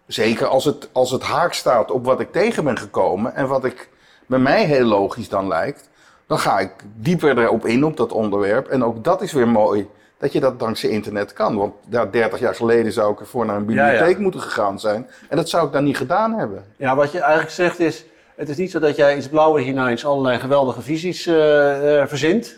Zeker 0.08 0.48
als 0.48 0.66
het, 0.66 0.90
als 0.92 1.12
het 1.12 1.24
haak 1.24 1.54
staat 1.54 1.92
op 1.92 2.06
wat 2.06 2.20
ik 2.20 2.32
tegen 2.32 2.64
ben 2.64 2.78
gekomen 2.78 3.36
en 3.36 3.48
wat 3.48 3.66
ik 3.66 3.90
bij 4.28 4.40
mij 4.40 4.66
heel 4.66 4.86
logisch 4.86 5.30
dan 5.30 5.48
lijkt 5.48 5.90
dan 6.28 6.40
ga 6.40 6.60
ik 6.60 6.72
dieper 6.96 7.38
erop 7.40 7.66
in 7.66 7.86
op 7.86 7.98
dat 7.98 8.12
onderwerp. 8.12 8.68
En 8.68 8.84
ook 8.84 9.04
dat 9.04 9.22
is 9.22 9.32
weer 9.32 9.48
mooi 9.48 9.88
dat 10.18 10.34
je 10.34 10.40
dat 10.40 10.60
dankzij 10.60 10.90
internet 10.90 11.34
kan. 11.34 11.58
Want 11.58 11.74
ja, 11.90 12.06
30 12.06 12.40
jaar 12.40 12.56
geleden 12.56 12.92
zou 12.92 13.14
ik 13.14 13.20
ervoor 13.20 13.46
naar 13.46 13.56
een 13.56 13.66
bibliotheek 13.66 14.18
moeten 14.18 14.42
gegaan 14.42 14.80
zijn. 14.80 15.08
En 15.30 15.38
dat 15.38 15.50
zou 15.50 15.68
ik 15.68 15.74
dan 15.74 15.84
niet 15.84 15.98
gedaan 15.98 16.34
hebben. 16.34 16.66
Ja, 16.78 16.96
wat 16.96 17.12
je 17.12 17.20
eigenlijk 17.20 17.52
zegt 17.52 17.80
is, 17.80 18.06
het 18.36 18.50
is 18.50 18.58
niet 18.58 18.72
zo 18.72 18.80
dat 18.80 18.96
jij 18.96 19.18
iets 19.18 19.28
blauwe 19.30 19.62
hineins 19.62 20.06
allerlei 20.06 20.40
geweldige 20.40 20.82
visies 20.82 21.28
uh, 21.28 21.36
uh, 21.36 22.06
verzint. 22.06 22.58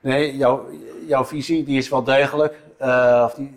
Nee, 0.00 0.36
jouw, 0.36 0.66
jouw 1.06 1.24
visie 1.24 1.64
die 1.64 1.78
is 1.78 1.88
wel 1.88 2.02
degelijk. 2.02 2.54
Uh, 2.80 3.22
of 3.24 3.34
die, 3.34 3.56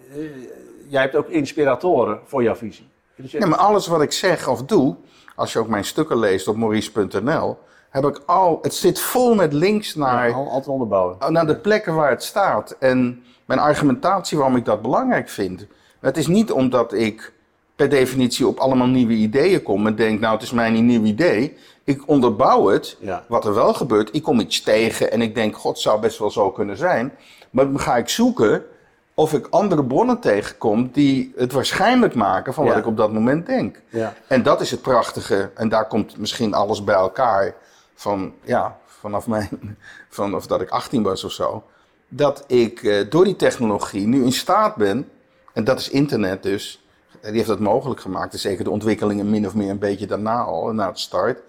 jij 0.88 1.01
hebt 1.01 1.16
ook 1.16 1.28
inspiratoren 1.28 2.20
voor 2.25 2.44
jouw 2.44 2.56
visie. 2.56 2.88
Dus 3.22 3.32
ja, 3.32 3.48
maar 3.48 3.60
alles 3.60 3.88
wat 3.88 4.02
ik 4.02 4.12
zeg 4.12 4.48
of 4.48 4.64
doe, 4.64 4.96
als 5.36 5.54
je 5.54 5.60
ook 5.60 5.68
mijn 5.68 5.86
stukken 5.86 6.18
leest 6.18 6.48
op 6.48 6.56
maurice.nl 6.56 7.58
heb 7.90 8.06
ik 8.06 8.22
al, 8.26 8.60
het 8.62 8.74
zit 8.74 9.00
vol 9.00 9.36
met 9.36 9.54
links 9.54 9.96
naar, 9.96 10.30
ja, 10.30 10.36
altijd 10.36 10.68
onderbouwen. 10.68 11.18
naar 11.28 11.48
de 11.48 11.56
plekken 11.56 11.96
waar 11.96 12.10
het 12.10 12.24
staat. 12.24 12.76
En 12.80 13.24
mijn 13.46 13.60
argumentatie 13.60 14.38
waarom 14.38 14.56
ik 14.56 14.66
dat 14.66 14.82
belangrijk 14.82 15.30
vind. 15.30 15.66
Het 16.00 16.18
is 16.18 16.28
niet 16.28 16.52
omdat 16.52 16.94
ik 16.94 17.34
per 17.76 17.90
definitie 17.90 18.48
op 18.48 18.58
allemaal 18.58 18.88
nieuwe 18.88 19.14
ideeën 19.14 19.64
kom 19.64 19.88
en 19.88 19.96
denk, 19.96 20.20
nou 20.20 20.34
het 20.34 20.44
is 20.44 20.52
mijn 20.52 20.86
nieuw 20.86 21.04
idee. 21.04 21.58
Ik 21.84 22.08
onderbouw 22.08 22.68
het, 22.68 22.98
wat 23.28 23.46
er 23.46 23.54
wel 23.54 23.74
gebeurt. 23.74 24.16
Ik 24.16 24.24
kom 24.24 24.40
iets 24.40 24.62
tegen 24.62 25.12
en 25.12 25.22
ik 25.22 25.36
denk, 25.36 25.58
god, 25.58 25.80
zou 25.80 26.00
best 26.02 26.20
wel 26.20 26.32
zo 26.32 26.52
kunnen 26.52 26.78
zijn. 26.78 27.14
Maar 27.50 27.66
dan 27.66 27.80
ga 27.80 27.98
ik 27.98 28.10
zoeken 28.10 28.64
of 29.20 29.34
ik 29.34 29.48
andere 29.50 29.86
bronnen 29.86 30.20
tegenkom 30.20 30.90
die 30.92 31.34
het 31.36 31.52
waarschijnlijk 31.52 32.16
maken 32.16 32.54
van 32.54 32.66
wat 32.66 32.78
ik 32.78 32.86
op 32.86 32.98
dat 32.98 33.14
moment 33.14 33.46
denk. 33.46 33.82
Ja. 33.90 34.14
En 34.28 34.44
dat 34.44 34.62
is 34.62 34.72
het 34.72 34.82
prachtige. 34.82 35.52
En 35.56 35.70
daar 35.70 35.88
komt 35.88 36.18
misschien 36.18 36.54
alles 36.54 36.84
bij 36.84 36.96
elkaar 36.96 37.56
van, 37.96 38.34
ja, 38.44 38.78
vanaf 38.86 39.28
mijn, 39.28 39.78
vanaf 40.10 40.48
dat 40.48 40.62
ik 40.62 40.70
18 40.70 41.04
was 41.04 41.24
of 41.24 41.32
zo, 41.32 41.64
dat 42.08 42.44
ik 42.48 42.84
eh, 42.84 43.10
door 43.10 43.24
die 43.24 43.36
technologie 43.36 44.08
nu 44.08 44.24
in 44.24 44.32
staat 44.32 44.76
ben, 44.76 45.10
en 45.54 45.64
dat 45.64 45.80
is 45.80 45.90
internet 45.90 46.44
dus, 46.44 46.86
die 47.22 47.32
heeft 47.32 47.48
dat 47.48 47.60
mogelijk 47.60 48.02
gemaakt, 48.02 48.34
en 48.34 48.40
zeker 48.40 48.64
de 48.64 48.70
ontwikkelingen 48.70 49.30
min 49.30 49.46
of 49.46 49.56
meer 49.56 49.70
een 49.70 49.80
beetje 49.80 50.08
daarna 50.08 50.42
al, 50.42 50.74
na 50.74 50.88
het 50.88 51.00
start, 51.00 51.40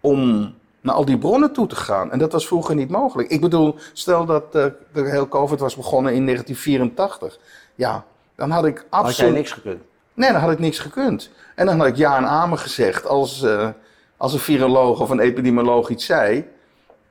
om 0.00 0.54
naar 0.84 0.94
al 0.94 1.04
die 1.04 1.18
bronnen 1.18 1.52
toe 1.52 1.66
te 1.66 1.76
gaan. 1.76 2.10
En 2.10 2.18
dat 2.18 2.32
was 2.32 2.46
vroeger 2.46 2.74
niet 2.74 2.90
mogelijk. 2.90 3.28
Ik 3.28 3.40
bedoel, 3.40 3.74
stel 3.92 4.24
dat 4.24 4.44
uh, 4.52 4.64
de 4.92 5.08
heel 5.08 5.28
COVID 5.28 5.60
was 5.60 5.76
begonnen 5.76 6.14
in 6.14 6.24
1984. 6.26 7.38
Ja, 7.74 8.04
dan 8.34 8.50
had 8.50 8.64
ik 8.64 8.86
absoluut... 8.90 9.16
Had 9.16 9.26
jij 9.26 9.30
niks 9.30 9.52
gekund? 9.52 9.82
Nee, 10.14 10.32
dan 10.32 10.40
had 10.40 10.50
ik 10.50 10.58
niks 10.58 10.78
gekund. 10.78 11.30
En 11.54 11.66
dan 11.66 11.78
had 11.78 11.86
ik 11.86 11.96
ja 11.96 12.16
en 12.16 12.26
amen 12.26 12.58
gezegd 12.58 13.06
als, 13.06 13.42
uh, 13.42 13.68
als 14.16 14.32
een 14.32 14.38
viroloog 14.38 15.00
of 15.00 15.10
een 15.10 15.20
epidemioloog 15.20 15.88
iets 15.88 16.04
zei. 16.04 16.44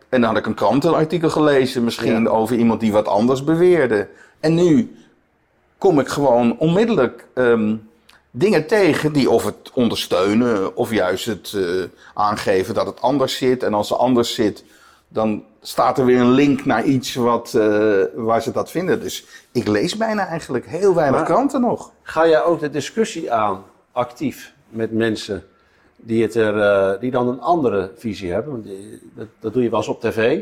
En 0.10 0.22
dan 0.22 0.30
had 0.30 0.38
ik 0.38 0.46
een 0.46 0.53
krantenartikel 0.53 1.30
gelezen 1.30 1.84
misschien 1.84 2.30
over 2.30 2.56
iemand 2.56 2.80
die 2.80 2.92
wat 2.92 3.08
anders 3.08 3.44
beweerde. 3.44 4.08
En 4.39 4.53
nu 4.53 4.96
kom 5.77 6.00
ik 6.00 6.08
gewoon 6.08 6.58
onmiddellijk 6.58 7.27
um, 7.34 7.89
dingen 8.36 8.68
tegen 8.68 9.13
die 9.13 9.30
of 9.30 9.46
het 9.46 9.72
ondersteunen 9.74 10.75
of 10.75 10.92
juist 10.92 11.25
het 11.25 11.54
uh, 11.56 11.84
aangeven 12.13 12.74
dat 12.74 12.86
het 12.86 13.02
anders 13.02 13.38
zit. 13.38 13.63
En 13.63 13.74
als 13.74 13.90
het 13.90 13.98
anders 13.98 14.34
zit, 14.34 14.63
dan 15.08 15.44
staat 15.62 15.98
er 15.98 16.06
weer 16.06 16.20
een 16.20 16.32
link 16.32 16.66
naar 16.66 16.84
iets 16.84 17.16
wat, 17.16 17.54
uh, 17.56 18.04
waar 18.16 18.42
ze 18.42 18.52
dat 18.52 18.72
vinden. 18.72 19.00
Dus 19.00 19.25
ik 19.52 19.68
lees 19.68 19.98
bijna 19.98 20.28
eigenlijk 20.28 20.66
heel 20.68 20.96
weinig 20.96 21.20
maar 21.20 21.30
kranten 21.30 21.62
nog. 21.62 21.92
Ga 22.02 22.28
jij 22.28 22.44
ook 22.44 22.60
de 22.60 22.70
discussie 22.70 23.32
aan, 23.32 23.63
actief, 23.92 24.54
met 24.70 24.92
mensen 24.92 25.44
die, 25.96 26.22
het 26.22 26.36
er, 26.36 26.56
uh, 26.56 27.00
die 27.00 27.12
dan 27.12 27.28
een 27.28 27.42
andere 27.42 27.92
visie 27.98 28.32
hebben? 28.32 28.68
Dat, 29.16 29.28
dat, 29.40 29.54
doe 29.54 29.63
je 29.63 29.70
wel 29.70 29.80
eens 29.80 29.88
op 29.88 30.02
tv. 30.02 30.40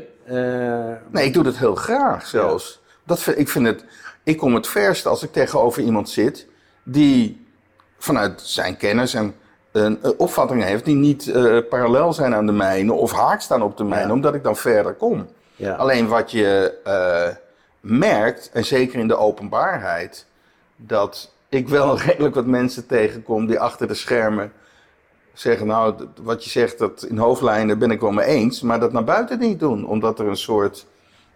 nee, 1.11 1.25
ik 1.25 1.33
doe 1.33 1.43
dat 1.43 1.57
heel 1.57 1.75
graag 1.75 2.27
zelfs. 2.27 2.79
Ja. 2.83 2.91
Dat, 3.03 3.33
ik, 3.35 3.49
vind 3.49 3.65
het, 3.65 3.85
ik 4.23 4.37
kom 4.37 4.55
het 4.55 4.67
verst 4.67 5.05
als 5.05 5.23
ik 5.23 5.31
tegenover 5.31 5.83
iemand 5.83 6.09
zit 6.09 6.47
die 6.83 7.41
vanuit 8.03 8.41
zijn 8.41 8.77
kennis 8.77 9.13
en 9.13 9.35
een 9.71 9.99
opvatting 10.17 10.63
heeft 10.63 10.85
die 10.85 10.95
niet 10.95 11.27
uh, 11.27 11.57
parallel 11.69 12.13
zijn 12.13 12.35
aan 12.35 12.45
de 12.45 12.51
mijne 12.51 12.93
of 12.93 13.11
haak 13.11 13.41
staan 13.41 13.61
op 13.61 13.77
de 13.77 13.83
mijne, 13.83 14.07
ja. 14.07 14.13
omdat 14.13 14.35
ik 14.35 14.43
dan 14.43 14.55
verder 14.55 14.93
kom. 14.93 15.27
Ja. 15.55 15.75
Alleen 15.75 16.07
wat 16.07 16.31
je 16.31 16.77
uh, 16.87 17.35
merkt, 17.79 18.49
en 18.53 18.65
zeker 18.65 18.99
in 18.99 19.07
de 19.07 19.15
openbaarheid, 19.15 20.25
dat 20.75 21.33
ik 21.49 21.69
wel 21.69 21.97
redelijk 22.07 22.35
wat 22.35 22.45
mensen 22.45 22.87
tegenkom 22.87 23.45
die 23.45 23.59
achter 23.59 23.87
de 23.87 23.93
schermen 23.93 24.51
zeggen, 25.33 25.67
nou, 25.67 26.07
wat 26.21 26.43
je 26.43 26.49
zegt, 26.49 26.77
dat 26.77 27.03
in 27.03 27.17
hoofdlijnen 27.17 27.79
ben 27.79 27.91
ik 27.91 27.99
wel 28.01 28.11
mee 28.11 28.25
eens, 28.25 28.61
maar 28.61 28.79
dat 28.79 28.91
naar 28.91 29.03
buiten 29.03 29.39
niet 29.39 29.59
doen, 29.59 29.87
omdat 29.87 30.19
er 30.19 30.27
een 30.27 30.37
soort 30.37 30.85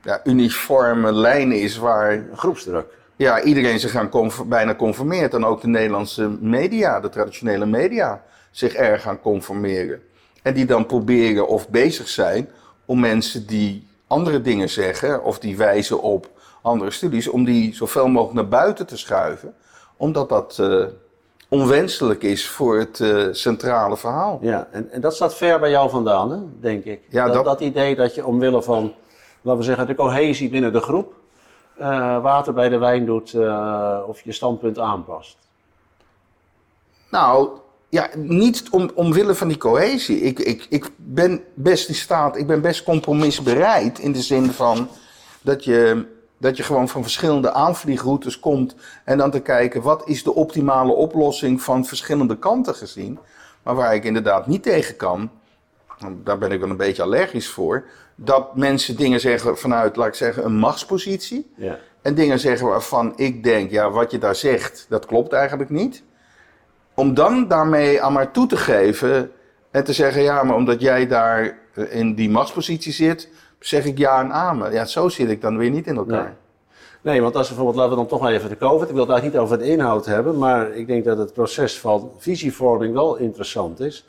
ja, 0.02 0.20
uniforme 0.24 1.12
lijn 1.14 1.52
is 1.52 1.78
waar... 1.78 2.26
Groepsdruk 2.36 2.94
ja, 3.16 3.42
iedereen 3.42 3.80
zich 3.80 3.92
gaan 3.92 4.10
conform, 4.10 4.50
bijna 4.50 4.76
conformeert. 4.76 5.34
En 5.34 5.46
ook 5.46 5.62
de 5.62 5.68
Nederlandse 5.68 6.28
media, 6.40 7.00
de 7.00 7.10
traditionele 7.10 7.66
media, 7.66 8.24
zich 8.52 8.74
erg 8.74 9.02
gaan 9.02 9.22
conformeren. 9.22 10.02
En 10.42 10.54
die 10.54 10.66
dan 10.66 10.86
proberen 10.86 11.48
of 11.48 11.70
bezig 11.70 12.08
zijn 12.08 12.50
om 12.86 13.00
mensen 13.00 13.48
die 13.48 13.88
andere 14.08 14.42
dingen 14.42 14.70
zeggen 14.70 15.24
of 15.24 15.40
die 15.40 15.58
wijzen 15.58 16.02
op 16.02 16.30
andere 16.62 16.92
studies, 16.92 17.28
om 17.28 17.46
die 17.46 17.76
zoveel 17.76 18.08
mogelijk 18.08 18.34
naar 18.34 18.62
buiten 18.62 18.86
te 18.86 18.98
schuiven. 18.98 19.54
Omdat 19.98 20.30
dat 20.30 20.58
uh, 20.62 20.86
onwenselijk 21.50 22.24
is 22.24 22.48
voor 22.48 22.80
het 22.80 23.00
uh, 23.00 23.28
centrale 23.32 23.98
verhaal. 23.98 24.40
Ja, 24.42 24.68
en, 24.72 24.92
en, 24.92 25.02
dat 25.02 25.16
staat 25.16 25.36
ver 25.36 25.60
bij 25.60 25.70
jou 25.70 25.90
vandaan, 25.90 26.32
hè, 26.32 26.38
denk 26.60 26.84
ik. 26.84 27.02
Ja, 27.10 27.26
dat, 27.26 27.34
dat, 27.34 27.46
dat 27.46 27.60
idee 27.60 27.96
dat 27.96 28.16
je 28.16 28.26
omwille 28.26 28.62
van, 28.62 28.94
laten 29.42 29.60
we 29.60 29.66
zeggen, 29.66 29.88
de 29.88 29.96
cohesie 29.96 30.50
binnen 30.50 30.74
de 30.74 30.80
groep 30.80 31.14
uh, 31.80 32.22
water 32.22 32.54
bij 32.54 32.70
de 32.70 32.78
wijn 32.78 33.06
doet 33.06 33.34
uh, 33.34 34.00
of 34.08 34.22
je 34.22 34.32
standpunt 34.32 34.80
aanpast? 34.80 35.38
Nou, 37.10 37.50
ja, 37.90 38.10
niet 38.16 38.70
om, 38.70 38.90
omwille 38.94 39.36
van 39.36 39.48
die 39.48 39.58
cohesie. 39.58 40.22
Ik, 40.22 40.40
ik, 40.40 40.66
ik 40.70 40.90
ben 40.96 41.44
best 41.54 41.90
in 41.90 41.96
staat, 41.96 42.38
ik 42.38 42.48
ben 42.48 42.62
best 42.62 42.84
compromisbereid 42.84 44.00
in 44.00 44.12
de 44.12 44.22
zin 44.22 44.52
van 44.52 44.88
dat 45.42 45.64
je, 45.64 46.06
dat 46.38 46.58
je 46.58 46.64
gewoon 46.64 46.90
van 46.90 47.02
verschillende 47.02 47.52
aanvliegroutes 47.52 48.40
komt 48.40 48.76
en 49.04 49.18
dan 49.18 49.32
te 49.32 49.40
kijken 49.40 49.82
wat 49.82 50.08
is 50.08 50.24
de 50.24 50.34
optimale 50.34 50.92
oplossing 50.92 51.62
van 51.62 51.86
verschillende 51.86 52.38
kanten 52.38 52.76
gezien. 52.76 53.20
Maar 53.64 53.76
waar 53.76 53.96
ik 53.96 54.04
inderdaad 54.04 54.48
niet 54.48 54.64
tegen 54.64 54.96
kan, 54.96 55.30
daar 56.24 56.38
ben 56.38 56.52
ik 56.52 56.60
wel 56.60 56.70
een 56.70 56.78
beetje 56.78 57.04
allergisch 57.04 57.50
voor, 57.50 57.86
dat 58.16 58.56
mensen 58.56 58.96
dingen 58.96 59.20
zeggen 59.20 59.58
vanuit, 59.58 59.96
laat 59.96 60.08
ik 60.08 60.14
zeggen, 60.14 60.46
een 60.46 60.58
machtspositie. 60.58 61.52
Ja. 61.56 61.78
En 62.02 62.16
dingen 62.16 62.40
zeggen 62.40 62.68
waarvan 62.68 63.14
ik 63.16 63.44
denk, 63.44 63.72
ja, 63.72 63.92
wat 63.92 64.12
je 64.12 64.18
daar 64.18 64.36
zegt, 64.36 64.86
dat 64.90 65.06
klopt 65.06 65.34
eigenlijk 65.34 65.70
niet. 65.70 66.04
Om 66.94 67.14
dan 67.14 67.48
daarmee 67.48 68.02
aan 68.02 68.14
maar 68.14 68.32
toe 68.32 68.48
te 68.48 68.58
geven 68.58 69.32
en 69.72 69.84
te 69.84 69.94
zeggen, 69.94 70.22
ja, 70.22 70.44
maar 70.44 70.56
omdat 70.56 70.82
jij 70.82 71.08
daar 71.08 71.58
in 71.90 72.16
die 72.16 72.30
machtspositie 72.30 72.94
zit, 72.94 73.30
zeg 73.60 73.86
ik 73.86 73.98
ja 73.98 74.20
en 74.20 74.32
amen. 74.32 74.72
Ja, 74.72 74.86
zo 74.86 75.10
zit 75.10 75.30
ik 75.30 75.42
dan 75.42 75.58
weer 75.58 75.70
niet 75.70 75.88
in 75.88 75.96
elkaar. 75.96 76.36
Nee. 77.02 77.14
nee 77.14 77.22
want 77.22 77.36
als 77.36 77.50
we 77.50 77.56
bijvoorbeeld, 77.56 77.84
laten 77.84 77.92
we 77.92 78.10
dan 78.10 78.18
toch 78.18 78.22
maar 78.22 78.34
even 78.34 78.50
de 78.50 78.58
COVID. 78.58 78.88
Ik 78.88 78.94
wil 78.94 79.04
het 79.04 79.12
eigenlijk 79.12 79.42
niet 79.42 79.52
over 79.52 79.66
de 79.66 79.72
inhoud 79.72 80.06
hebben, 80.06 80.38
maar 80.38 80.72
ik 80.72 80.88
denk 80.88 81.06
dat 81.06 81.18
het 81.18 81.34
proces 81.34 81.80
van 81.80 82.12
visievorming 82.18 82.94
wel 82.94 83.16
interessant 83.16 83.80
is. 83.80 84.08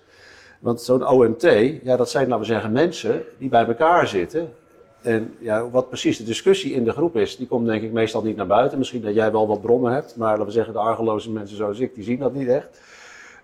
Want 0.59 0.83
zo'n 0.83 1.09
OMT, 1.09 1.43
ja, 1.83 1.97
dat 1.97 2.11
zijn, 2.11 2.29
laten 2.29 2.47
we 2.47 2.53
zeggen, 2.53 2.73
mensen 2.73 3.25
die 3.39 3.49
bij 3.49 3.67
elkaar 3.67 4.09
zitten. 4.09 4.55
En 5.03 5.35
ja, 5.39 5.71
wat 5.71 5.89
precies 5.89 6.19
de 6.19 6.25
discussie 6.25 6.73
in 6.73 6.85
de 6.85 6.93
groep 6.93 7.17
is, 7.17 7.37
die 7.37 7.47
komt 7.47 7.67
denk 7.67 7.83
ik 7.83 7.93
meestal 7.93 8.23
niet 8.23 8.37
naar 8.37 8.47
buiten. 8.47 8.79
Misschien 8.79 9.03
dat 9.03 9.15
jij 9.15 9.33
wel 9.33 9.47
wat 9.47 9.61
bronnen 9.61 9.93
hebt, 9.93 10.17
maar 10.17 10.31
laten 10.31 10.47
we 10.47 10.53
zeggen, 10.53 10.73
de 10.73 10.79
argeloze 10.79 11.31
mensen 11.31 11.57
zoals 11.57 11.79
ik, 11.79 11.95
die 11.95 12.05
zien 12.05 12.19
dat 12.19 12.35
niet 12.35 12.49
echt. 12.49 12.81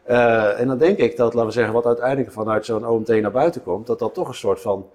Uh, 0.09 0.61
en 0.61 0.67
dan 0.67 0.79
denk 0.79 0.99
ik 0.99 1.17
dat, 1.17 1.35
laten 1.35 1.49
we 1.49 1.55
zeggen, 1.55 1.75
wat 1.75 1.87
uiteindelijk 1.87 2.33
vanuit 2.33 2.65
zo'n 2.65 2.87
OMT 2.87 3.09
naar 3.09 3.31
buiten 3.31 3.63
komt, 3.63 3.87
dat 3.87 3.99
dat 3.99 4.15
toch 4.15 4.29
een 4.29 4.35
soort 4.35 4.61
van, 4.61 4.87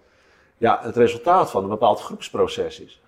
ja, 0.57 0.79
het 0.81 0.95
resultaat 0.95 1.51
van 1.51 1.63
een 1.63 1.69
bepaald 1.69 2.01
groepsproces 2.01 2.79
is. 2.79 3.01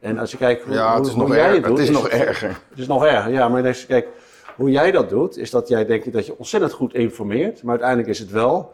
En 0.00 0.18
als 0.18 0.30
je 0.30 0.36
kijkt 0.36 0.64
hoe, 0.64 0.74
ja, 0.74 0.96
het 0.96 1.06
is 1.06 1.14
nog 1.14 1.34
jij 1.34 1.54
het 1.54 1.64
doet, 1.64 1.78
het 1.78 1.88
is, 1.88 1.94
nog 1.94 2.08
erger. 2.08 2.48
Het 2.68 2.78
is 2.78 2.86
nog 2.86 3.04
erger, 3.04 3.32
ja, 3.32 3.48
maar 3.48 3.66
als 3.66 3.80
je 3.80 3.86
kijkt, 3.86 4.08
hoe 4.56 4.70
jij 4.70 4.90
dat 4.90 5.08
doet, 5.08 5.36
is 5.36 5.50
dat 5.50 5.68
jij 5.68 5.86
denk 5.86 6.04
ik 6.04 6.12
dat 6.12 6.26
je 6.26 6.38
ontzettend 6.38 6.72
goed 6.72 6.94
informeert. 6.94 7.62
Maar 7.62 7.70
uiteindelijk 7.70 8.08
is 8.08 8.18
het 8.18 8.30
wel 8.30 8.72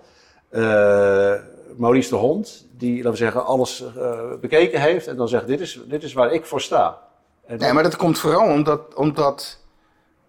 uh, 0.51 1.35
Maurice 1.77 2.09
de 2.09 2.17
Hond, 2.17 2.67
die, 2.77 2.97
laten 2.97 3.11
we 3.11 3.17
zeggen, 3.17 3.45
alles 3.45 3.85
uh, 3.97 4.21
bekeken 4.41 4.81
heeft 4.81 5.07
en 5.07 5.17
dan 5.17 5.29
zegt: 5.29 5.47
dit 5.47 5.61
is, 5.61 5.81
dit 5.87 6.03
is 6.03 6.12
waar 6.12 6.33
ik 6.33 6.45
voor 6.45 6.61
sta. 6.61 6.99
En 7.47 7.59
nee, 7.59 7.73
maar 7.73 7.83
dat 7.83 7.97
komt 7.97 8.19
vooral 8.19 8.49
omdat, 8.49 8.95
omdat 8.95 9.59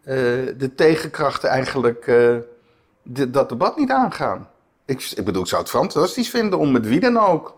uh, 0.02 0.16
de 0.58 0.72
tegenkrachten 0.76 1.50
eigenlijk 1.50 2.12
dat 3.28 3.50
debat 3.50 3.78
niet 3.78 3.92
aangaan. 3.92 4.50
Ik, 4.86 5.14
ik 5.16 5.26
bedoel, 5.26 5.42
ik 5.42 5.48
zou 5.48 5.62
het 5.62 5.72
fantastisch 5.72 6.30
vinden 6.30 6.60
om 6.60 6.72
met 6.72 6.88
wie 6.88 7.00
dan 7.00 7.18
ook. 7.18 7.58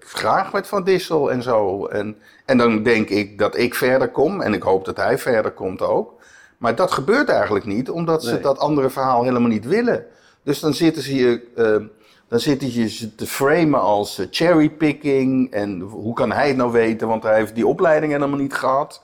graag 0.00 0.52
met 0.52 0.66
Van 0.66 0.84
Dissel 0.84 1.30
en 1.30 1.42
zo. 1.42 1.86
En, 1.86 2.18
en 2.44 2.58
dan 2.58 2.82
denk 2.82 3.08
ik 3.08 3.38
dat 3.38 3.56
ik 3.56 3.74
verder 3.74 4.08
kom. 4.08 4.40
En 4.40 4.54
ik 4.54 4.62
hoop 4.62 4.84
dat 4.84 4.96
hij 4.96 5.18
verder 5.18 5.50
komt 5.50 5.82
ook. 5.82 6.17
Maar 6.58 6.74
dat 6.74 6.92
gebeurt 6.92 7.28
eigenlijk 7.28 7.64
niet, 7.64 7.90
omdat 7.90 8.24
ze 8.24 8.40
dat 8.40 8.58
andere 8.58 8.90
verhaal 8.90 9.22
helemaal 9.22 9.48
niet 9.48 9.66
willen. 9.66 10.06
Dus 10.42 10.60
dan 10.60 10.74
zitten 10.74 11.02
ze 11.02 11.10
hier, 11.10 11.42
uh, 11.56 11.76
dan 12.28 12.40
zitten 12.40 12.72
je 12.72 13.14
te 13.14 13.26
framen 13.26 13.80
als 13.80 14.18
uh, 14.18 14.26
cherrypicking. 14.30 15.52
En 15.52 15.80
hoe 15.80 16.14
kan 16.14 16.32
hij 16.32 16.48
het 16.48 16.56
nou 16.56 16.72
weten, 16.72 17.08
want 17.08 17.22
hij 17.22 17.36
heeft 17.36 17.54
die 17.54 17.66
opleiding 17.66 18.12
helemaal 18.12 18.38
niet 18.38 18.54
gehad. 18.54 19.02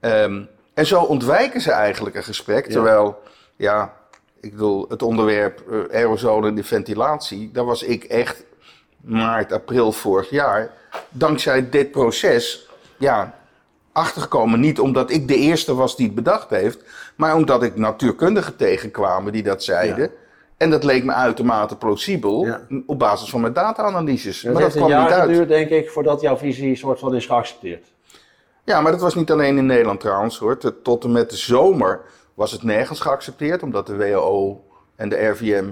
Um, 0.00 0.48
en 0.74 0.86
zo 0.86 1.00
ontwijken 1.02 1.60
ze 1.60 1.70
eigenlijk 1.70 2.16
een 2.16 2.24
gesprek. 2.24 2.66
Terwijl, 2.66 3.22
ja, 3.56 3.94
ik 4.40 4.50
bedoel, 4.50 4.86
het 4.88 5.02
onderwerp 5.02 5.62
uh, 5.70 5.80
aerosolen 5.92 6.48
en 6.48 6.54
de 6.54 6.64
ventilatie, 6.64 7.50
daar 7.52 7.64
was 7.64 7.82
ik 7.82 8.04
echt 8.04 8.44
maart, 9.00 9.52
april 9.52 9.92
vorig 9.92 10.30
jaar. 10.30 10.72
Dankzij 11.08 11.70
dit 11.70 11.90
proces, 11.90 12.68
ja, 12.96 13.38
achtergekomen. 13.94 14.60
Niet 14.60 14.80
omdat 14.80 15.10
ik 15.10 15.28
de 15.28 15.36
eerste 15.36 15.74
was 15.74 15.96
die 15.96 16.06
het 16.06 16.14
bedacht 16.14 16.50
heeft, 16.50 16.84
maar 17.16 17.34
omdat 17.34 17.62
ik 17.62 17.76
natuurkundigen 17.76 18.56
tegenkwamen 18.56 19.32
die 19.32 19.42
dat 19.42 19.64
zeiden. 19.64 20.10
En 20.56 20.70
dat 20.70 20.84
leek 20.84 21.04
me 21.04 21.12
uitermate 21.12 21.76
plausibel 21.76 22.48
op 22.86 22.98
basis 22.98 23.30
van 23.30 23.40
mijn 23.40 23.52
data-analyses. 23.52 24.42
maar 24.42 24.62
dat 24.62 24.72
kwam 24.72 24.86
niet 24.86 24.94
uit. 24.94 25.08
Het 25.08 25.18
heeft 25.18 25.28
geduurd, 25.28 25.48
denk 25.48 25.70
ik, 25.70 25.90
voordat 25.90 26.20
jouw 26.20 26.36
visie 26.36 26.76
soort 26.76 26.98
van 26.98 27.14
is 27.14 27.26
geaccepteerd. 27.26 27.86
Ja, 28.64 28.80
maar 28.80 28.92
dat 28.92 29.00
was 29.00 29.14
niet 29.14 29.30
alleen 29.30 29.58
in 29.58 29.66
Nederland 29.66 30.00
trouwens 30.00 30.38
hoor. 30.38 30.58
Tot 30.82 31.04
en 31.04 31.12
met 31.12 31.30
de 31.30 31.36
zomer 31.36 32.00
was 32.34 32.52
het 32.52 32.62
nergens 32.62 33.00
geaccepteerd, 33.00 33.62
omdat 33.62 33.86
de 33.86 33.96
WHO 33.96 34.64
en 34.96 35.08
de 35.08 35.26
RVM 35.26 35.64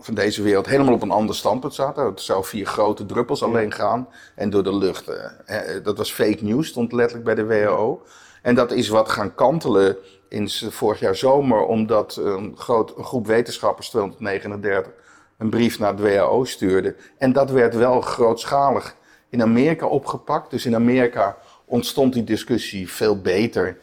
van 0.00 0.14
deze 0.14 0.42
wereld 0.42 0.66
helemaal 0.66 0.94
op 0.94 1.02
een 1.02 1.10
ander 1.10 1.34
standpunt 1.34 1.74
zaten. 1.74 2.04
Het 2.04 2.20
zou 2.20 2.44
vier 2.44 2.66
grote 2.66 3.06
druppels 3.06 3.42
alleen 3.42 3.72
gaan 3.72 4.08
en 4.34 4.50
door 4.50 4.62
de 4.62 4.76
lucht. 4.76 5.08
Eh, 5.08 5.60
dat 5.82 5.96
was 5.96 6.12
fake 6.12 6.44
news, 6.44 6.68
stond 6.68 6.92
letterlijk 6.92 7.24
bij 7.24 7.34
de 7.34 7.46
WHO. 7.46 8.02
En 8.42 8.54
dat 8.54 8.72
is 8.72 8.88
wat 8.88 9.08
gaan 9.08 9.34
kantelen 9.34 9.96
in 10.28 10.48
vorig 10.50 11.00
jaar 11.00 11.16
zomer, 11.16 11.60
omdat 11.62 12.16
een, 12.16 12.54
groot, 12.56 12.96
een 12.96 13.04
groep 13.04 13.26
wetenschappers, 13.26 13.88
239, 13.88 14.92
een 15.38 15.50
brief 15.50 15.78
naar 15.78 15.96
de 15.96 16.02
WHO 16.02 16.44
stuurde. 16.44 16.96
En 17.18 17.32
dat 17.32 17.50
werd 17.50 17.74
wel 17.74 18.00
grootschalig 18.00 18.96
in 19.28 19.42
Amerika 19.42 19.86
opgepakt. 19.86 20.50
Dus 20.50 20.66
in 20.66 20.74
Amerika 20.74 21.36
ontstond 21.64 22.12
die 22.12 22.24
discussie 22.24 22.92
veel 22.92 23.20
beter. 23.20 23.78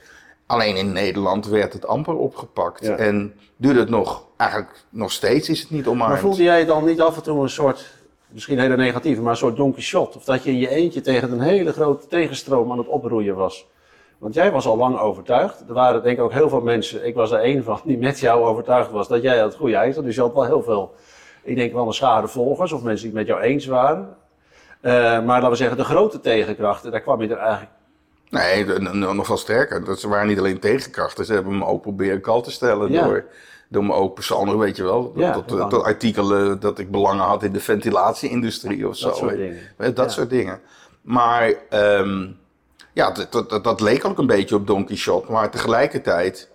Alleen 0.45 0.75
in 0.75 0.91
Nederland 0.91 1.47
werd 1.47 1.73
het 1.73 1.87
amper 1.87 2.15
opgepakt. 2.15 2.85
Ja. 2.85 2.95
En 2.95 3.33
duurde 3.57 3.79
het 3.79 3.89
nog, 3.89 4.24
eigenlijk 4.37 4.83
nog 4.89 5.11
steeds 5.11 5.49
is 5.49 5.59
het 5.61 5.69
niet 5.69 5.87
omarmd. 5.87 6.11
Maar 6.13 6.21
voelde 6.21 6.43
jij 6.43 6.65
dan 6.65 6.85
niet 6.85 7.01
af 7.01 7.15
en 7.15 7.23
toe 7.23 7.41
een 7.43 7.49
soort, 7.49 7.93
misschien 8.27 8.59
hele 8.59 8.75
negatieve, 8.75 9.21
maar 9.21 9.31
een 9.31 9.37
soort 9.37 9.55
Don 9.55 9.73
Quixote? 9.73 10.17
Of 10.17 10.23
dat 10.23 10.43
je 10.43 10.49
in 10.51 10.57
je 10.59 10.69
eentje 10.69 11.01
tegen 11.01 11.31
een 11.31 11.41
hele 11.41 11.71
grote 11.73 12.07
tegenstroom 12.07 12.71
aan 12.71 12.77
het 12.77 12.87
oproeien 12.87 13.35
was? 13.35 13.67
Want 14.17 14.33
jij 14.33 14.51
was 14.51 14.65
al 14.65 14.77
lang 14.77 14.97
overtuigd. 14.99 15.63
Er 15.67 15.73
waren 15.73 16.03
denk 16.03 16.17
ik 16.17 16.23
ook 16.23 16.31
heel 16.31 16.49
veel 16.49 16.61
mensen, 16.61 17.05
ik 17.05 17.15
was 17.15 17.31
er 17.31 17.39
één 17.39 17.63
van, 17.63 17.79
die 17.83 17.97
met 17.97 18.19
jou 18.19 18.43
overtuigd 18.45 18.91
was 18.91 19.07
dat 19.07 19.21
jij 19.21 19.37
het 19.37 19.55
goede 19.55 19.75
eind 19.75 19.95
had. 19.95 20.03
Dus 20.03 20.15
je 20.15 20.21
had 20.21 20.33
wel 20.33 20.45
heel 20.45 20.63
veel, 20.63 20.95
ik 21.43 21.55
denk 21.55 21.73
wel 21.73 21.87
een 21.87 21.93
schade 21.93 22.27
volgers 22.27 22.71
of 22.71 22.81
mensen 22.81 23.09
die 23.09 23.17
het 23.17 23.27
met 23.27 23.37
jou 23.37 23.49
eens 23.51 23.65
waren. 23.65 24.15
Eh, 24.81 24.91
maar 24.93 25.23
laten 25.25 25.49
we 25.49 25.55
zeggen, 25.55 25.77
de 25.77 25.83
grote 25.83 26.19
tegenkrachten, 26.19 26.91
daar 26.91 27.01
kwam 27.01 27.21
je 27.21 27.27
er 27.27 27.37
eigenlijk 27.37 27.71
Nee, 28.29 28.65
nog 29.13 29.27
wel 29.27 29.37
sterker. 29.37 29.85
Dat 29.85 29.99
ze 29.99 30.07
waren 30.07 30.27
niet 30.27 30.37
alleen 30.37 30.59
tegenkrachten, 30.59 31.25
ze 31.25 31.33
hebben 31.33 31.57
me 31.57 31.65
ook 31.65 31.81
proberen 31.81 32.21
kal 32.21 32.41
te 32.41 32.51
stellen 32.51 32.91
Ja. 32.91 33.03
door, 33.03 33.25
door 33.75 33.85
me 33.85 33.93
ook 33.93 34.13
persoonlijk, 34.13 34.59
weet 34.59 34.75
je 34.75 34.83
wel, 34.83 35.13
Ja, 35.15 35.41
tot, 35.41 35.69
tot 35.69 35.83
artikelen 35.83 36.59
dat 36.59 36.79
ik 36.79 36.91
belangen 36.91 37.25
had 37.25 37.43
in 37.43 37.53
de 37.53 37.59
ventilatie-industrie 37.59 38.87
of 38.87 38.95
zo. 38.97 39.07
Dat 39.07 39.17
soort 39.17 39.37
dingen. 39.37 39.59
Dat 39.77 39.95
Ja. 39.97 40.07
soort 40.07 40.29
dingen. 40.29 40.59
Maar 41.01 41.53
ehm, 41.69 42.27
ja, 42.93 43.11
dat, 43.11 43.63
dat, 43.63 43.81
leek 43.81 44.05
ook 44.05 44.17
een 44.17 44.27
beetje 44.27 44.55
op 44.55 44.67
Don 44.67 44.85
Quixote, 44.85 45.31
maar 45.31 45.49
tegelijkertijd... 45.51 46.49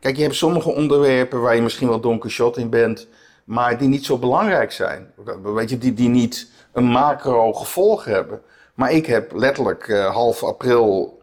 Kijk, 0.00 0.16
je 0.16 0.22
hebt 0.22 0.34
sommige 0.34 0.70
onderwerpen 0.74 1.40
waar 1.40 1.54
je 1.54 1.62
misschien 1.62 1.88
wel 1.88 2.00
Don 2.00 2.18
Quixote 2.18 2.60
in 2.60 2.70
bent, 2.70 3.08
maar 3.44 3.78
die 3.78 3.88
niet 3.88 4.04
zo 4.04 4.18
belangrijk 4.18 4.72
zijn. 4.72 5.12
Weet 5.42 5.70
je, 5.70 5.78
die, 5.78 5.94
die 5.94 6.08
niet 6.08 6.50
een 6.72 6.84
macro 6.84 7.52
gevolg 7.52 8.04
hebben. 8.04 8.40
Maar 8.74 8.92
ik 8.92 9.06
heb 9.06 9.32
letterlijk 9.32 9.88
eh, 9.88 10.14
half 10.14 10.44
april, 10.44 11.19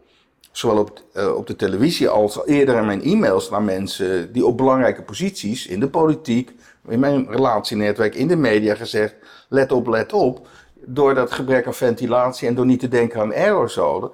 zowel 0.52 0.78
op, 0.78 1.02
eh, 1.12 1.34
op 1.36 1.46
de 1.46 1.56
televisie 1.56 2.08
als 2.08 2.46
eerder 2.46 2.76
in 2.76 2.86
mijn 2.86 3.02
e-mails 3.02 3.50
naar 3.50 3.62
mensen 3.62 4.32
die 4.32 4.46
op 4.46 4.56
belangrijke 4.56 5.02
posities 5.02 5.66
in 5.66 5.80
de 5.80 5.88
politiek, 5.88 6.54
in 6.88 7.00
mijn 7.00 7.26
relatienetwerk, 7.30 8.14
in 8.14 8.28
de 8.28 8.36
media 8.36 8.74
gezegd: 8.74 9.14
let 9.48 9.72
op, 9.72 9.86
let 9.86 10.12
op. 10.12 10.46
Door 10.90 11.14
dat 11.14 11.32
gebrek 11.32 11.66
aan 11.66 11.74
ventilatie 11.74 12.48
en 12.48 12.54
door 12.54 12.66
niet 12.66 12.80
te 12.80 12.88
denken 12.88 13.20
aan 13.20 13.34
aerosolen, 13.34 14.10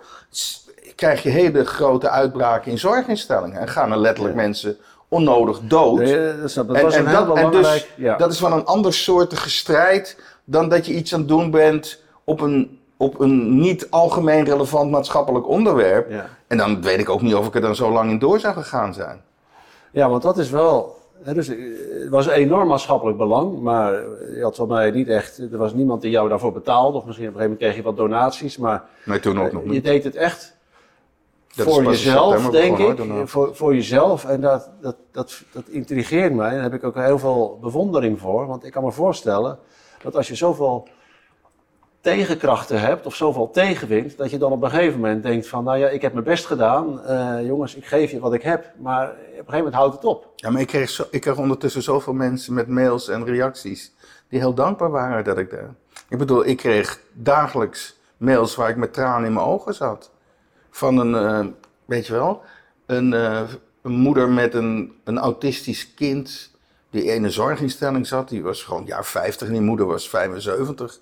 krijg 0.95 1.23
je 1.23 1.29
hele 1.29 1.65
grote 1.65 2.09
uitbraken 2.09 2.71
in 2.71 2.79
zorginstellingen. 2.79 3.61
En 3.61 3.69
gaan 3.69 3.93
er 3.93 3.99
letterlijk 3.99 4.35
mensen 4.37 4.77
onnodig 5.09 5.61
dood. 5.63 5.99
Nee, 5.99 6.41
dat, 6.41 6.51
snap- 6.51 6.67
dat 6.67 6.77
En- 6.77 6.83
was 6.83 6.95
en 6.95 7.07
heel 7.07 7.27
dat- 7.27 7.37
en 7.37 7.51
dus, 7.51 7.87
ja. 7.97 8.17
Dat 8.17 8.33
is 8.33 8.41
wel 8.41 8.53
een 8.53 8.65
ander 8.65 8.95
soortige 8.95 9.51
strijd 9.51 10.17
dan 10.45 10.69
dat 10.69 10.87
je 10.87 10.95
iets 10.95 11.13
aan 11.15 11.19
het 11.19 11.29
doen 11.29 11.51
bent 11.51 12.03
op 12.25 12.41
een, 12.41 12.79
op 12.97 13.21
een 13.21 13.59
niet 13.61 13.91
algemeen 13.91 14.45
relevant 14.45 14.91
maatschappelijk 14.91 15.49
onderwerp. 15.49 16.11
ja. 16.11 16.29
En 16.47 16.57
dan 16.57 16.83
weet 16.83 16.99
ik 17.01 17.09
ook 17.09 17.23
niet 17.23 17.35
of 17.35 17.47
ik 17.47 17.55
er 17.55 17.61
dan 17.61 17.75
zo 17.77 17.91
lang 17.93 18.11
in 18.11 18.19
door 18.19 18.41
zou 18.41 18.55
gegaan 18.55 18.95
zijn. 18.95 19.21
Ja, 19.91 20.09
want 20.09 20.23
dat 20.23 20.39
is 20.39 20.51
wel. 20.51 20.97
Hè, 21.23 21.35
dus, 21.35 21.49
eh, 21.49 21.57
het 22.01 22.09
was 22.09 22.27
enorm 22.27 22.69
maatschappelijk 22.69 23.19
belang, 23.19 23.61
maar 23.61 23.93
je 24.37 24.43
had 24.43 24.57
van 24.57 24.69
mij 24.69 24.91
niet 24.91 25.09
echt. 25.09 25.39
Er 25.39 25.59
was 25.59 25.75
niemand 25.75 26.03
die 26.03 26.11
jou 26.11 26.29
daarvoor 26.29 26.53
betaalde, 26.53 26.99
of 26.99 27.05
misschien 27.05 27.29
op 27.29 27.35
een 27.35 27.41
gegeven 27.41 27.59
moment 27.59 27.59
kreeg 27.59 27.77
je 27.77 27.83
wat 27.83 27.97
donaties, 27.97 28.57
maar 28.57 28.85
Nee, 29.05 29.21
toen 29.21 29.41
ook 29.41 29.53
nog 29.53 29.63
je 29.63 29.69
niet. 29.69 29.85
deed 29.85 30.05
het 30.05 30.15
echt 30.17 30.57
Dat 31.55 31.67
voor 31.67 31.83
jezelf, 31.85 32.51
denk 32.51 32.77
begonnen, 32.77 33.21
ik. 33.21 33.29
Voor, 33.29 33.57
voor 33.57 33.75
jezelf. 33.75 34.25
En 34.25 34.41
dat, 34.41 34.71
dat, 34.81 34.97
dat, 35.13 35.43
dat 35.53 35.69
intrigeert 35.69 36.35
mij. 36.35 36.51
Daar 36.51 36.63
heb 36.63 36.75
ik 36.75 36.85
ook 36.85 36.95
heel 36.95 37.19
veel 37.19 37.59
bewondering 37.61 38.21
voor. 38.21 38.47
Want 38.47 38.65
ik 38.65 38.73
kan 38.73 38.85
me 38.85 38.93
voorstellen 38.93 39.59
dat 40.03 40.17
als 40.17 40.29
je 40.29 40.35
zoveel 40.35 40.89
tegenkrachten 42.05 42.81
hebt 42.81 43.07
of 43.07 43.15
zoveel 43.15 43.51
tegenwind, 43.51 44.17
dat 44.17 44.31
je 44.31 44.39
dan 44.39 44.53
op 44.53 44.63
een 44.63 44.71
gegeven 44.71 45.01
moment 45.01 45.23
denkt 45.23 45.49
van, 45.49 45.65
nou 45.65 45.79
ja, 45.79 45.89
ik 45.89 46.03
heb 46.03 46.13
mijn 46.13 46.25
best 46.25 46.47
gedaan. 46.47 47.05
Eh, 47.05 47.47
jongens, 47.47 47.75
ik 47.75 47.87
geef 47.87 48.11
je 48.11 48.21
wat 48.21 48.35
ik 48.35 48.43
heb. 48.43 48.73
Maar 48.79 49.09
op 49.09 49.17
een 49.17 49.35
gegeven 49.35 49.57
moment 49.57 49.75
houdt 49.75 49.95
het 49.95 50.05
op. 50.05 50.33
Ja, 50.37 50.51
maar 50.51 50.61
ik 50.61 50.67
kreeg, 50.67 50.91
zo, 50.91 51.05
ik 51.11 51.21
kreeg 51.21 51.37
ondertussen 51.37 51.83
zoveel 51.83 52.13
mensen 52.13 52.55
met 52.55 52.69
mails 52.69 53.09
en 53.09 53.25
reacties 53.25 53.93
die 54.29 54.39
heel 54.39 54.55
dankbaar 54.55 54.91
waren 54.91 55.25
dat 55.25 55.39
ik 55.39 55.51
daar. 55.51 55.75
Ik 56.09 56.19
bedoel, 56.19 56.47
ik 56.47 56.57
kreeg 56.57 57.01
dagelijks 57.13 57.97
mails 58.17 58.55
waar 58.55 58.69
ik 58.69 58.77
met 58.77 58.93
tranen 58.93 59.27
in 59.27 59.33
mijn 59.33 59.47
ogen 59.47 59.75
zat. 59.75 60.11
Van 60.71 60.99
een, 60.99 61.15
eh, 61.15 61.47
weet 61.85 62.07
je 62.07 62.13
wel, 62.13 62.43
een, 62.87 63.13
eh, 63.13 63.43
een 63.83 63.93
moeder 63.93 64.29
met 64.29 64.55
een, 64.55 64.93
een 65.05 65.19
autistisch 65.19 65.95
kind 65.95 66.51
die 66.91 67.05
in 67.05 67.25
een 67.25 67.33
zorginstelling 67.33 68.07
zat. 68.07 68.29
Die 68.29 68.43
was 68.43 68.63
gewoon 68.63 68.85
jaar 68.85 69.05
50 69.05 69.47
en 69.47 69.53
die 69.53 69.63
moeder 69.63 69.87
was 69.87 70.09
75. 70.09 71.01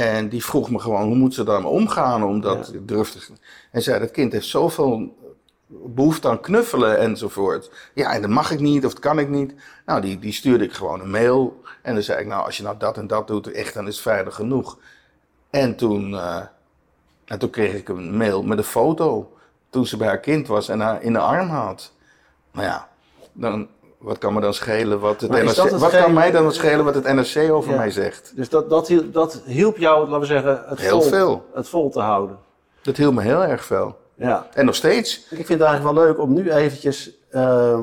En 0.00 0.28
die 0.28 0.44
vroeg 0.44 0.70
me 0.70 0.78
gewoon, 0.78 1.06
hoe 1.06 1.16
moet 1.16 1.34
ze 1.34 1.44
daarmee 1.44 1.70
omgaan? 1.70 2.24
Omdat 2.24 2.70
Ja. 2.72 2.78
durfde. 2.82 3.18
En 3.70 3.82
zei, 3.82 3.98
dat 3.98 4.10
kind 4.10 4.32
heeft 4.32 4.46
zoveel 4.46 5.16
behoefte 5.66 6.28
aan 6.28 6.40
knuffelen 6.40 6.98
enzovoort. 6.98 7.70
Ja, 7.94 8.12
en 8.12 8.20
dat 8.20 8.30
mag 8.30 8.50
ik 8.50 8.60
niet 8.60 8.84
of 8.86 8.92
dat 8.92 9.00
kan 9.02 9.18
ik 9.18 9.28
niet. 9.28 9.54
Nou, 9.86 10.00
die, 10.00 10.18
die 10.18 10.32
stuurde 10.32 10.64
ik 10.64 10.72
gewoon 10.72 11.00
een 11.00 11.10
mail. 11.10 11.62
En 11.82 11.94
dan 11.94 12.02
zei 12.02 12.20
ik, 12.20 12.26
nou, 12.26 12.44
als 12.44 12.56
je 12.56 12.62
nou 12.62 12.76
dat 12.78 12.96
en 12.96 13.06
dat 13.06 13.26
doet, 13.26 13.52
echt, 13.52 13.74
dan 13.74 13.86
is 13.86 13.94
het 13.94 14.02
veilig 14.02 14.34
genoeg. 14.34 14.78
En 15.50 15.76
toen, 15.76 16.14
eh, 16.14 16.40
en 17.24 17.38
toen 17.38 17.50
kreeg 17.50 17.74
ik 17.74 17.88
een 17.88 18.16
mail 18.16 18.42
met 18.42 18.58
een 18.58 18.64
foto. 18.64 19.32
Toen 19.70 19.86
ze 19.86 19.96
bij 19.96 20.06
haar 20.08 20.20
kind 20.20 20.46
was 20.46 20.68
en 20.68 20.80
haar 20.80 21.02
in 21.02 21.12
de 21.12 21.18
arm 21.18 21.48
had. 21.48 21.92
Nou 22.52 22.66
ja, 22.66 22.88
dan, 23.32 23.68
wat 24.00 24.18
kan 24.18 24.34
me 24.34 24.40
dan 24.40 24.54
schelen 24.54 25.00
wat 25.00 25.20
het 25.20 25.30
NRC... 25.30 25.70
Wat 25.78 25.90
kan 25.90 26.12
mij 26.12 26.30
dan 26.30 26.52
schelen 26.52 26.84
wat 26.84 26.94
het 26.94 27.04
NRC 27.04 27.52
over 27.52 27.70
Ja. 27.70 27.76
mij 27.76 27.90
zegt? 27.90 28.32
Dus 28.36 28.48
dat, 28.48 28.70
dat, 28.70 28.88
hielp, 28.88 29.12
dat 29.12 29.42
hielp 29.46 29.76
jou, 29.76 30.04
laten 30.04 30.20
we 30.20 30.26
zeggen, 30.26 30.62
het, 30.66 30.80
Heel 30.80 31.00
vol, 31.02 31.10
veel. 31.10 31.44
het 31.54 31.68
vol 31.68 31.90
te 31.90 32.00
houden. 32.00 32.38
Dat 32.82 32.96
hielp 32.96 33.14
me 33.14 33.22
heel 33.22 33.44
erg 33.44 33.64
veel. 33.64 33.96
Ja. 34.14 34.46
En 34.52 34.64
nog 34.64 34.74
steeds. 34.74 35.16
Ik 35.18 35.46
vind 35.46 35.48
het 35.48 35.60
eigenlijk 35.60 35.96
wel 35.96 36.04
leuk 36.06 36.18
om 36.20 36.32
nu 36.32 36.50
eventjes 36.52 37.10
ehm, 37.30 37.82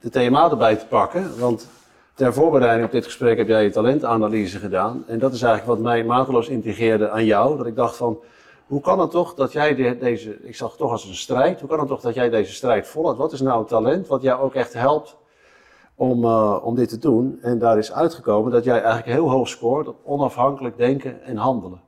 de 0.00 0.10
TMA 0.10 0.50
erbij 0.50 0.76
te 0.76 0.86
pakken. 0.86 1.38
Want 1.38 1.68
ter 2.14 2.34
voorbereiding 2.34 2.86
op 2.86 2.92
dit 2.92 3.04
gesprek 3.04 3.36
heb 3.38 3.48
jij 3.48 3.64
je 3.64 3.70
talentanalyse 3.70 4.58
gedaan. 4.58 5.04
En 5.06 5.18
dat 5.18 5.32
is 5.32 5.42
eigenlijk 5.42 5.78
wat 5.78 5.88
mij 5.90 6.04
mateloos 6.04 6.48
intrigeerde 6.48 7.10
aan 7.10 7.24
jou. 7.24 7.56
Dat 7.56 7.66
ik 7.66 7.76
dacht 7.76 7.96
van, 7.96 8.18
hoe 8.66 8.80
kan 8.80 9.00
het 9.00 9.10
toch 9.10 9.34
dat 9.34 9.52
jij 9.52 9.74
de- 9.74 9.98
deze, 9.98 10.36
ik 10.42 10.56
zag 10.56 10.68
het 10.68 10.78
toch 10.78 10.90
als 10.90 11.04
een 11.04 11.14
strijd. 11.14 11.60
Hoe 11.60 11.68
kan 11.68 11.78
het 11.78 11.88
toch 11.88 12.00
dat 12.00 12.14
jij 12.14 12.30
deze 12.30 12.52
strijd 12.52 12.86
volhoudt? 12.86 13.18
Wat 13.18 13.32
is 13.32 13.40
nou 13.40 13.58
een 13.60 13.66
talent 13.66 14.06
wat 14.06 14.22
jou 14.22 14.40
ook 14.40 14.54
echt 14.54 14.72
helpt 14.72 15.16
om, 15.96 16.24
eh, 16.24 16.56
om 16.62 16.74
dit 16.74 16.88
te 16.88 16.98
doen? 16.98 17.38
En 17.42 17.58
daar 17.58 17.78
is 17.78 17.92
uitgekomen 17.92 18.52
dat 18.52 18.64
jij 18.64 18.82
eigenlijk 18.82 19.06
heel 19.06 19.30
hoog 19.30 19.48
scoort 19.48 19.88
op 19.88 19.96
onafhankelijk 20.04 20.76
denken 20.76 21.22
en 21.22 21.36
handelen. 21.36 21.80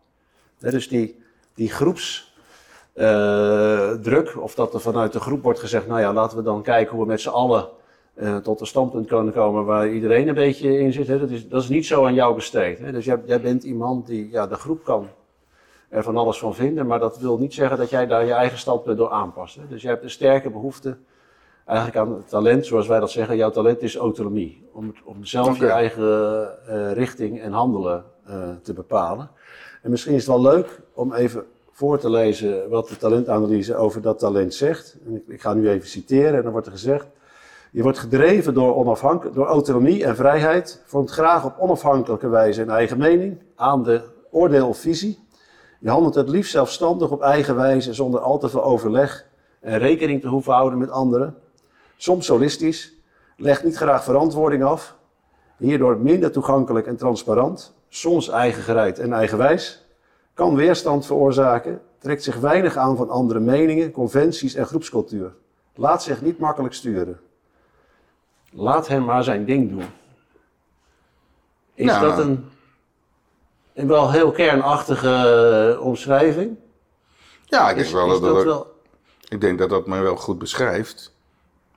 Hè, 0.58 0.70
dus 0.70 0.88
die, 0.88 1.22
die 1.54 1.70
groeps 1.70 2.36
eh, 2.92 4.36
of 4.40 4.54
dat 4.54 4.74
er 4.74 4.80
vanuit 4.80 5.12
de 5.12 5.20
groep 5.20 5.42
wordt 5.42 5.60
gezegd, 5.60 5.86
nou 5.86 6.00
ja, 6.00 6.12
laten 6.12 6.36
we 6.36 6.42
dan 6.42 6.62
kijken 6.62 6.94
hoe 6.94 7.04
we 7.04 7.10
met 7.10 7.20
z'n 7.20 7.28
allen 7.28 7.68
eh, 8.14 8.36
tot 8.36 8.60
een 8.60 8.66
standpunt 8.66 9.06
kunnen 9.06 9.32
komen 9.32 9.64
waar 9.64 9.88
iedereen 9.88 10.28
een 10.28 10.34
beetje 10.34 10.78
in 10.78 10.92
zit. 10.92 11.06
Dat, 11.06 11.30
is, 11.30 11.48
dat 11.48 11.62
is 11.62 11.68
niet 11.68 11.86
zo 11.86 12.06
aan 12.06 12.14
jou 12.14 12.34
besteed. 12.34 12.92
Dus 12.92 13.04
jij, 13.04 13.20
jij 13.24 13.40
bent 13.40 13.62
iemand 13.62 14.06
die, 14.06 14.30
ja, 14.30 14.46
de 14.46 14.54
groep 14.54 14.84
kan 14.84 15.08
er 15.88 16.02
van 16.02 16.16
alles 16.16 16.38
van 16.38 16.54
vinden, 16.54 16.86
maar 16.86 16.98
dat 16.98 17.18
wil 17.18 17.38
niet 17.38 17.54
zeggen 17.54 17.78
dat 17.78 17.90
jij 17.90 18.06
daar 18.06 18.24
je 18.24 18.32
eigen 18.32 18.58
standpunt 18.58 18.98
door 18.98 19.10
aanpast. 19.10 19.58
Dus 19.68 19.82
jij 19.82 19.90
hebt 19.90 20.04
een 20.04 20.10
sterke 20.10 20.50
behoefte 20.50 20.96
eigenlijk 21.68 21.98
aan 21.98 22.14
het 22.14 22.28
talent, 22.28 22.66
zoals 22.66 22.86
wij 22.86 23.00
dat 23.00 23.10
zeggen, 23.10 23.36
jouw 23.36 23.50
talent 23.50 23.82
is 23.82 23.96
autonomie. 23.96 24.68
Om, 24.72 24.94
om 25.04 25.24
zelf 25.24 25.58
je 25.58 25.68
eigen 25.68 26.48
eh, 26.66 26.92
richting 26.92 27.40
en 27.40 27.52
handelen 27.52 28.04
eh, 28.26 28.34
te 28.62 28.72
bepalen. 28.72 29.30
En 29.82 29.90
misschien 29.90 30.14
is 30.14 30.26
het 30.26 30.34
wel 30.36 30.52
leuk 30.52 30.80
om 30.94 31.12
even 31.12 31.44
voor 31.72 31.98
te 31.98 32.10
lezen 32.10 32.68
wat 32.68 32.88
de 32.88 32.96
talentanalyse 32.96 33.76
over 33.76 34.02
dat 34.02 34.18
talent 34.18 34.54
zegt. 34.54 34.96
En 35.06 35.14
ik, 35.14 35.22
ik 35.26 35.40
ga 35.40 35.54
nu 35.54 35.68
even 35.68 35.88
citeren 35.88 36.34
en 36.34 36.42
dan 36.42 36.52
wordt 36.52 36.66
er 36.66 36.72
gezegd. 36.72 37.06
Je 37.70 37.82
wordt 37.82 37.98
gedreven 37.98 38.54
door, 38.54 38.74
onafhank- 38.76 39.34
door 39.34 39.46
autonomie 39.46 40.04
en 40.04 40.16
vrijheid, 40.16 40.82
vormt 40.86 41.10
graag 41.10 41.44
op 41.44 41.54
onafhankelijke 41.58 42.28
wijze 42.28 42.62
een 42.62 42.70
eigen 42.70 42.98
mening, 42.98 43.38
aan 43.54 43.82
de 43.82 44.02
oordeel 44.30 44.68
of 44.68 44.78
visie. 44.78 45.18
Je 45.80 45.90
handelt 45.90 46.14
het 46.14 46.28
liefst 46.28 46.50
zelfstandig 46.50 47.10
op 47.10 47.22
eigen 47.22 47.56
wijze 47.56 47.94
zonder 47.94 48.20
al 48.20 48.38
te 48.38 48.48
veel 48.48 48.64
overleg 48.64 49.26
en 49.60 49.78
rekening 49.78 50.20
te 50.20 50.28
hoeven 50.28 50.52
houden 50.52 50.78
met 50.78 50.90
anderen. 50.90 51.36
Soms 52.00 52.26
solistisch, 52.26 52.92
legt 53.36 53.64
niet 53.64 53.76
graag 53.76 54.04
verantwoording 54.04 54.64
af, 54.64 54.96
hierdoor 55.56 55.96
minder 55.96 56.32
toegankelijk 56.32 56.86
en 56.86 56.96
transparant, 56.96 57.74
soms 57.88 58.28
eigengereid 58.28 58.98
en 58.98 59.12
eigenwijs, 59.12 59.84
kan 60.34 60.54
weerstand 60.54 61.06
veroorzaken, 61.06 61.80
trekt 61.98 62.22
zich 62.22 62.36
weinig 62.36 62.76
aan 62.76 62.96
van 62.96 63.10
andere 63.10 63.40
meningen, 63.40 63.90
conventies 63.90 64.54
en 64.54 64.66
groepscultuur. 64.66 65.32
Laat 65.74 66.02
zich 66.02 66.22
niet 66.22 66.38
makkelijk 66.38 66.74
sturen. 66.74 67.20
Laat 68.50 68.88
hem 68.88 69.04
maar 69.04 69.24
zijn 69.24 69.44
ding 69.44 69.70
doen. 69.70 69.84
Is 71.74 71.86
Nou. 71.86 72.06
dat 72.06 72.18
een, 72.18 72.44
een 73.74 73.86
wel 73.86 74.10
heel 74.10 74.30
kernachtige 74.30 75.74
eh, 75.76 75.86
omschrijving? 75.86 76.56
Ja, 77.44 77.68
ik 77.68 77.74
denk 77.74 77.86
Is, 77.86 77.92
wel 77.92 78.12
is 78.12 78.20
dat, 78.20 78.34
dat, 78.34 78.44
wel... 78.44 78.74
Ik 79.28 79.40
denk 79.40 79.58
dat 79.58 79.70
dat 79.70 79.86
mij 79.86 80.02
wel 80.02 80.16
goed 80.16 80.38
beschrijft. 80.38 81.16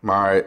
Maar 0.01 0.43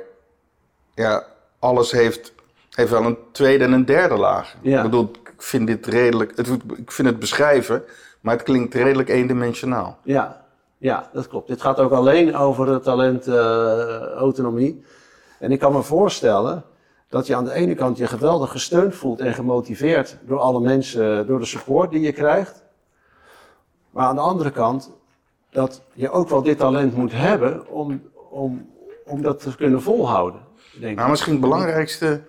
ja, 0.94 1.24
alles 1.58 1.90
heeft, 1.90 2.32
heeft 2.70 2.90
wel 2.90 3.04
een 3.04 3.18
tweede 3.32 3.64
en 3.64 3.72
een 3.72 3.84
derde 3.84 4.16
laag. 4.16 4.56
Ja. 4.62 4.76
Ik 4.76 4.82
bedoel, 4.82 5.10
ik 5.22 5.42
vind 5.42 5.66
dit 5.66 5.86
redelijk. 5.86 6.36
Het, 6.36 6.48
ik 6.76 6.92
vind 6.92 7.08
het 7.08 7.18
beschrijven, 7.18 7.82
maar 8.20 8.34
het 8.34 8.42
klinkt 8.42 8.74
redelijk 8.74 9.08
eendimensionaal. 9.08 9.98
Ja, 10.02 10.44
Ja, 10.78 11.10
dat 11.12 11.28
klopt. 11.28 11.48
Dit 11.48 11.60
gaat 11.60 11.78
ook 11.78 11.92
alleen 11.92 12.36
over 12.36 12.80
talentautonomie. 12.80 14.84
en 15.38 15.52
ik 15.52 15.58
kan 15.58 15.72
me 15.72 15.82
voorstellen 15.82 16.64
dat 17.08 17.26
je 17.26 17.36
aan 17.36 17.44
de 17.44 17.52
ene 17.52 17.74
kant 17.74 17.96
je 17.96 18.06
geweldig 18.06 18.50
gesteund 18.50 18.94
voelt 18.94 19.20
en 19.20 19.34
gemotiveerd 19.34 20.16
door 20.26 20.38
alle 20.38 20.60
mensen, 20.60 21.26
door 21.26 21.38
de 21.38 21.44
support 21.44 21.90
die 21.90 22.00
je 22.00 22.12
krijgt. 22.12 22.62
Maar 23.90 24.06
aan 24.06 24.14
de 24.14 24.20
andere 24.20 24.50
kant 24.50 24.90
dat 25.50 25.82
je 25.92 26.10
ook 26.10 26.28
wel 26.28 26.42
dit 26.42 26.58
talent 26.58 26.96
moet 26.96 27.12
hebben 27.12 27.68
om, 27.68 28.02
om, 28.30 28.72
om 29.04 29.22
dat 29.22 29.40
te 29.40 29.56
kunnen 29.56 29.82
volhouden. 29.82 30.40
Denk 30.80 30.96
nou, 30.96 31.10
misschien 31.10 31.32
het 31.32 31.40
belangrijkste 31.40 32.20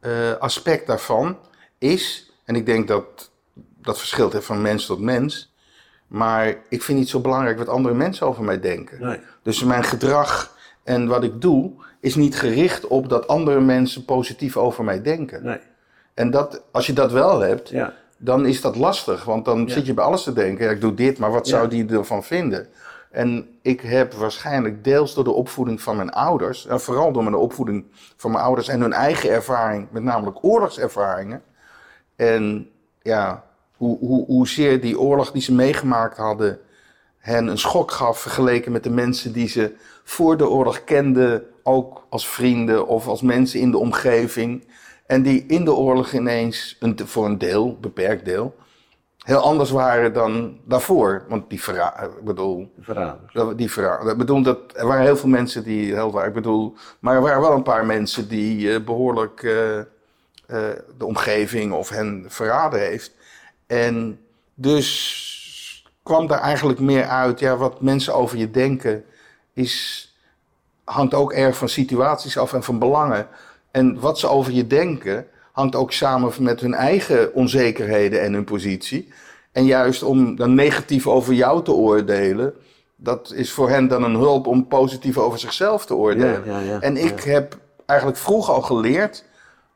uh, 0.00 0.32
aspect 0.38 0.86
daarvan 0.86 1.38
is, 1.78 2.32
en 2.44 2.56
ik 2.56 2.66
denk 2.66 2.88
dat 2.88 3.30
dat 3.82 3.98
verschilt 3.98 4.44
van 4.44 4.62
mens 4.62 4.86
tot 4.86 5.00
mens, 5.00 5.54
maar 6.06 6.56
ik 6.68 6.82
vind 6.82 6.98
niet 6.98 7.08
zo 7.08 7.20
belangrijk 7.20 7.58
wat 7.58 7.68
andere 7.68 7.94
mensen 7.94 8.26
over 8.26 8.44
mij 8.44 8.60
denken. 8.60 9.00
Nee. 9.00 9.20
Dus 9.42 9.64
mijn 9.64 9.84
gedrag 9.84 10.56
en 10.82 11.06
wat 11.06 11.24
ik 11.24 11.40
doe 11.40 11.72
is 12.00 12.14
niet 12.14 12.38
gericht 12.38 12.86
op 12.86 13.08
dat 13.08 13.26
andere 13.26 13.60
mensen 13.60 14.04
positief 14.04 14.56
over 14.56 14.84
mij 14.84 15.02
denken. 15.02 15.44
Nee. 15.44 15.58
En 16.14 16.30
dat, 16.30 16.62
als 16.70 16.86
je 16.86 16.92
dat 16.92 17.12
wel 17.12 17.40
hebt, 17.40 17.68
ja. 17.68 17.94
dan 18.16 18.46
is 18.46 18.60
dat 18.60 18.76
lastig. 18.76 19.24
Want 19.24 19.44
dan 19.44 19.70
zit 19.70 19.86
je 19.86 19.94
bij 19.94 20.04
alles 20.04 20.22
te 20.22 20.32
denken, 20.32 20.64
ja, 20.64 20.70
ik 20.70 20.80
doe 20.80 20.94
dit, 20.94 21.18
maar 21.18 21.30
wat 21.30 21.48
zou 21.48 21.68
die 21.68 21.88
ervan 21.88 22.24
vinden? 22.24 22.68
En 23.14 23.58
ik 23.62 23.80
heb 23.80 24.12
waarschijnlijk 24.12 24.84
deels 24.84 25.14
door 25.14 25.24
de 25.24 25.30
opvoeding 25.30 25.82
van 25.82 25.96
mijn 25.96 26.10
ouders, 26.12 26.66
en 26.66 26.80
vooral 26.80 27.12
door 27.12 27.22
mijn 27.22 27.34
opvoeding 27.34 27.84
van 28.16 28.30
mijn 28.30 28.44
ouders 28.44 28.68
en 28.68 28.80
hun 28.80 28.92
eigen 28.92 29.30
ervaring, 29.30 29.88
met 29.90 30.02
namelijk 30.02 30.44
oorlogservaringen. 30.44 31.42
En 32.16 32.70
ja, 33.02 33.44
hoe, 33.76 33.98
hoe, 33.98 34.26
hoezeer 34.26 34.80
die 34.80 35.00
oorlog 35.00 35.32
die 35.32 35.42
ze 35.42 35.54
meegemaakt 35.54 36.16
hadden 36.16 36.58
hen 37.18 37.46
een 37.46 37.58
schok 37.58 37.90
gaf 37.90 38.18
vergeleken 38.18 38.72
met 38.72 38.82
de 38.82 38.90
mensen 38.90 39.32
die 39.32 39.48
ze 39.48 39.74
voor 40.04 40.36
de 40.36 40.48
oorlog 40.48 40.84
kenden, 40.84 41.42
ook 41.62 42.06
als 42.08 42.28
vrienden 42.28 42.86
of 42.86 43.06
als 43.06 43.22
mensen 43.22 43.60
in 43.60 43.70
de 43.70 43.78
omgeving. 43.78 44.66
En 45.06 45.22
die 45.22 45.44
in 45.46 45.64
de 45.64 45.74
oorlog 45.74 46.12
ineens, 46.12 46.76
een, 46.80 46.98
voor 47.04 47.24
een 47.24 47.38
deel, 47.38 47.78
beperkt 47.80 48.24
deel, 48.24 48.54
heel 49.24 49.38
anders 49.38 49.70
waren 49.70 50.12
dan 50.12 50.58
daarvoor. 50.64 51.24
Want 51.28 51.50
die 51.50 51.62
verraden, 51.62 52.10
ik 52.18 52.24
bedoel... 52.24 52.72
Verraders. 52.80 53.56
Die. 53.56 54.10
Ik 54.10 54.16
bedoel, 54.16 54.42
dat, 54.42 54.58
er 54.74 54.86
waren 54.86 55.04
heel 55.04 55.16
veel 55.16 55.28
mensen 55.28 55.64
die 55.64 55.94
heel 55.94 56.12
waren. 56.12 56.28
Ik 56.28 56.34
bedoel, 56.34 56.74
maar 56.98 57.14
er 57.14 57.20
waren 57.20 57.40
wel 57.40 57.52
een 57.52 57.62
paar 57.62 57.86
mensen 57.86 58.28
die 58.28 58.60
uh, 58.60 58.84
behoorlijk 58.84 59.42
uh, 59.42 59.76
uh, 59.76 59.84
de 60.98 61.04
omgeving 61.04 61.72
of 61.72 61.88
hen 61.88 62.24
verraden 62.28 62.80
heeft. 62.80 63.12
En 63.66 64.20
dus 64.54 65.88
kwam 66.02 66.26
daar 66.26 66.40
eigenlijk 66.40 66.80
meer 66.80 67.04
uit, 67.04 67.40
ja, 67.40 67.56
wat 67.56 67.80
mensen 67.80 68.14
over 68.14 68.38
je 68.38 68.50
denken, 68.50 69.04
is, 69.52 70.08
hangt 70.84 71.14
ook 71.14 71.32
erg 71.32 71.56
van 71.56 71.68
situaties 71.68 72.38
af 72.38 72.52
en 72.52 72.62
van 72.62 72.78
belangen. 72.78 73.28
En 73.70 74.00
wat 74.00 74.18
ze 74.18 74.28
over 74.28 74.52
je 74.52 74.66
denken, 74.66 75.26
hangt 75.54 75.74
ook 75.74 75.92
samen 75.92 76.32
met 76.38 76.60
hun 76.60 76.74
eigen 76.74 77.34
onzekerheden 77.34 78.22
en 78.22 78.32
hun 78.32 78.44
positie. 78.44 79.12
En 79.52 79.64
juist 79.64 80.02
om 80.02 80.36
dan 80.36 80.54
negatief 80.54 81.06
over 81.06 81.32
jou 81.32 81.62
te 81.62 81.72
oordelen, 81.72 82.54
dat 82.96 83.32
is 83.32 83.52
voor 83.52 83.68
hen 83.68 83.88
dan 83.88 84.02
een 84.02 84.14
hulp 84.14 84.46
om 84.46 84.66
positief 84.66 85.18
over 85.18 85.38
zichzelf 85.38 85.86
te 85.86 85.94
oordelen. 85.94 86.44
Ja, 86.44 86.58
ja, 86.58 86.64
ja, 86.64 86.80
en 86.80 86.96
ik 86.96 87.20
heb 87.20 87.58
eigenlijk 87.86 88.18
vroeg 88.18 88.50
al 88.50 88.62
geleerd 88.62 89.24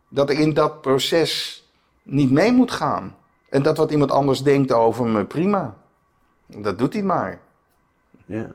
dat 0.09 0.31
ik 0.31 0.39
in 0.39 0.55
dat 0.55 0.81
proces 0.81 1.65
niet 2.03 2.31
mee 2.31 2.53
moet 2.53 2.71
gaan. 2.71 3.17
En 3.49 3.63
dat 3.63 3.77
wat 3.77 3.91
iemand 3.91 4.11
anders 4.11 4.43
denkt 4.43 4.73
over 4.73 5.07
me, 5.07 5.25
prima. 5.25 5.75
Dat 6.47 6.79
doet 6.79 6.93
hij 6.93 7.03
maar. 7.03 7.41
Ja. 8.27 8.47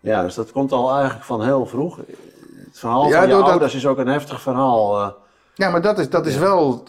Ja, 0.00 0.22
dus 0.22 0.34
dat 0.34 0.52
komt 0.52 0.72
al 0.72 0.92
eigenlijk 0.92 1.24
van 1.24 1.44
heel 1.44 1.66
vroeg. 1.66 1.96
Het 1.96 2.78
verhaal 2.78 3.10
van 3.10 3.28
je 3.28 3.34
ouders 3.34 3.74
is 3.74 3.86
ook 3.86 3.98
een 3.98 4.06
heftig 4.06 4.40
verhaal. 4.40 5.14
Ja, 5.60 5.70
maar 5.70 5.82
dat 5.82 5.98
is, 5.98 6.10
dat 6.10 6.26
is 6.26 6.36
wel... 6.36 6.84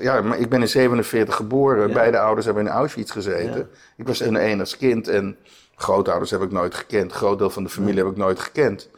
Ja, 0.00 0.20
maar 0.20 0.38
ik 0.38 0.48
ben 0.48 0.60
in 0.60 0.68
47 0.68 1.34
geboren. 1.34 1.92
Beide 1.92 2.18
ouders 2.18 2.46
hebben 2.46 2.66
in 2.66 2.72
Auschwitz 2.72 3.12
gezeten. 3.12 3.70
Ik 3.96 4.06
was 4.06 4.20
een 4.20 4.36
enigst 4.36 4.76
kind 4.76 5.08
en 5.08 5.36
grootouders 5.74 6.30
heb 6.30 6.42
ik 6.42 6.52
nooit 6.52 6.74
gekend. 6.74 7.10
Een 7.10 7.16
groot 7.16 7.38
deel 7.38 7.50
van 7.50 7.62
de 7.62 7.68
familie 7.68 8.02
heb 8.02 8.12
ik 8.12 8.16
nooit 8.16 8.40
gekend. 8.40 8.88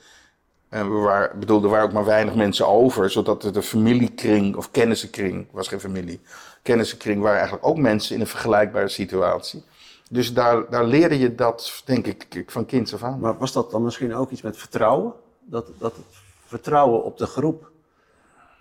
En 0.68 0.92
we 0.92 0.98
waren, 0.98 1.38
bedoel, 1.38 1.62
er 1.62 1.68
waren 1.68 1.84
ook 1.84 1.92
maar 1.92 2.04
weinig 2.04 2.34
mensen 2.34 2.66
over, 2.66 3.10
zodat 3.10 3.42
de 3.42 3.62
familiekring 3.62 4.56
of 4.56 4.70
kennissenkring, 4.70 5.46
was 5.50 5.68
geen 5.68 5.80
familie, 5.80 6.20
kennissenkring 6.62 7.20
waren 7.20 7.38
eigenlijk 7.38 7.66
ook 7.66 7.76
mensen 7.76 8.14
in 8.14 8.20
een 8.20 8.26
vergelijkbare 8.26 8.88
situatie. 8.88 9.64
Dus 10.10 10.34
daar, 10.34 10.70
daar 10.70 10.84
leerde 10.84 11.18
je 11.18 11.34
dat, 11.34 11.82
denk 11.84 12.06
ik, 12.06 12.44
van 12.46 12.66
kinds 12.66 12.94
af 12.94 13.02
aan. 13.02 13.20
Maar 13.20 13.38
was 13.38 13.52
dat 13.52 13.70
dan 13.70 13.82
misschien 13.82 14.14
ook 14.14 14.30
iets 14.30 14.42
met 14.42 14.56
vertrouwen? 14.56 15.12
Dat, 15.40 15.66
dat 15.78 15.96
het 15.96 16.06
vertrouwen 16.46 17.04
op 17.04 17.18
de 17.18 17.26
groep 17.26 17.72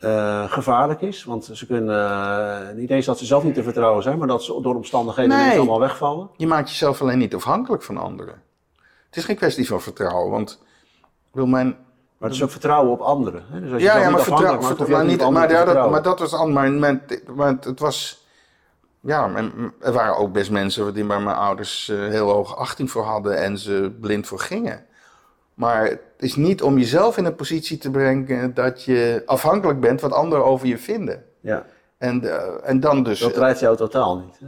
uh, 0.03 0.51
gevaarlijk 0.51 1.01
is? 1.01 1.23
Want 1.23 1.49
ze 1.53 1.65
kunnen 1.65 1.95
uh, 1.95 2.75
niet 2.75 2.89
eens 2.89 3.05
dat 3.05 3.17
ze 3.17 3.25
zelf 3.25 3.43
niet 3.43 3.53
te 3.53 3.63
vertrouwen 3.63 4.03
zijn, 4.03 4.17
maar 4.17 4.27
dat 4.27 4.43
ze 4.43 4.61
door 4.61 4.75
omstandigheden 4.75 5.37
nee, 5.37 5.49
niet 5.49 5.57
allemaal 5.57 5.79
wegvallen. 5.79 6.29
Je 6.37 6.47
maakt 6.47 6.69
jezelf 6.69 7.01
alleen 7.01 7.17
niet 7.17 7.35
afhankelijk 7.35 7.83
van 7.83 7.97
anderen. 7.97 8.41
Het 9.05 9.17
is 9.17 9.25
geen 9.25 9.35
kwestie 9.35 9.67
van 9.67 9.81
vertrouwen, 9.81 10.31
want 10.31 10.61
wil 11.31 11.45
mijn, 11.45 11.67
maar 12.17 12.29
het 12.29 12.37
is 12.37 12.43
ook 12.43 12.51
vertrouwen 12.51 12.91
op 12.91 12.99
anderen. 12.99 13.43
Hè? 13.51 13.61
Dus 13.61 13.71
als 13.71 13.81
je 13.81 13.87
ja, 13.87 13.97
ja, 13.97 14.09
maar 14.09 14.21
vertrouwen. 14.21 14.89
Maar, 14.89 15.05
niet, 15.05 15.29
maar, 15.29 15.51
ja, 15.51 15.65
dat, 15.65 15.89
maar 15.89 16.01
dat 16.01 16.19
was 16.19 16.31
maar, 17.35 17.57
het 17.59 17.79
was 17.79 18.23
ja, 19.03 19.31
er 19.79 19.91
waren 19.91 20.17
ook 20.17 20.31
best 20.31 20.51
mensen 20.51 20.93
die 20.93 21.05
bij 21.05 21.19
mijn 21.19 21.35
ouders 21.35 21.89
uh, 21.89 22.07
heel 22.07 22.29
hoge 22.29 22.55
achting 22.55 22.91
voor 22.91 23.03
hadden 23.03 23.37
en 23.37 23.57
ze 23.57 23.91
blind 23.99 24.27
voor 24.27 24.39
gingen. 24.39 24.85
Maar 25.53 25.85
het 25.85 25.99
is 26.17 26.35
niet 26.35 26.61
om 26.61 26.77
jezelf 26.77 27.17
in 27.17 27.25
een 27.25 27.35
positie 27.35 27.77
te 27.77 27.91
brengen 27.91 28.53
dat 28.53 28.83
je 28.83 29.23
afhankelijk 29.25 29.79
bent 29.79 30.01
wat 30.01 30.13
anderen 30.13 30.45
over 30.45 30.67
je 30.67 30.77
vinden. 30.77 31.23
Ja. 31.39 31.65
En, 31.97 32.23
uh, 32.23 32.41
en 32.63 32.79
dan 32.79 33.03
dus. 33.03 33.19
Dat 33.19 33.33
drijft 33.33 33.59
jou 33.59 33.77
totaal 33.77 34.17
niet. 34.17 34.39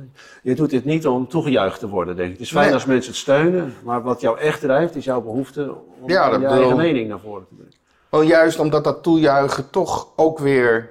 Je 0.43 0.55
doet 0.55 0.69
dit 0.69 0.85
niet 0.85 1.07
om 1.07 1.27
toegejuicht 1.27 1.79
te 1.79 1.87
worden, 1.87 2.15
denk 2.15 2.27
ik. 2.27 2.33
Het 2.33 2.45
is 2.45 2.51
fijn 2.51 2.73
als 2.73 2.85
mensen 2.85 3.11
het 3.11 3.21
steunen, 3.21 3.73
maar 3.83 4.01
wat 4.01 4.21
jou 4.21 4.39
echt 4.39 4.59
drijft 4.59 4.95
is 4.95 5.05
jouw 5.05 5.21
behoefte 5.21 5.75
om 6.01 6.09
ja, 6.09 6.41
eigen 6.41 6.77
mening 6.77 7.09
naar 7.09 7.19
voren 7.19 7.47
te 7.47 7.53
brengen. 7.53 7.73
Wel 8.09 8.21
juist 8.21 8.59
omdat 8.59 8.83
dat 8.83 9.03
toejuichen 9.03 9.69
toch 9.69 10.07
ook 10.15 10.39
weer. 10.39 10.89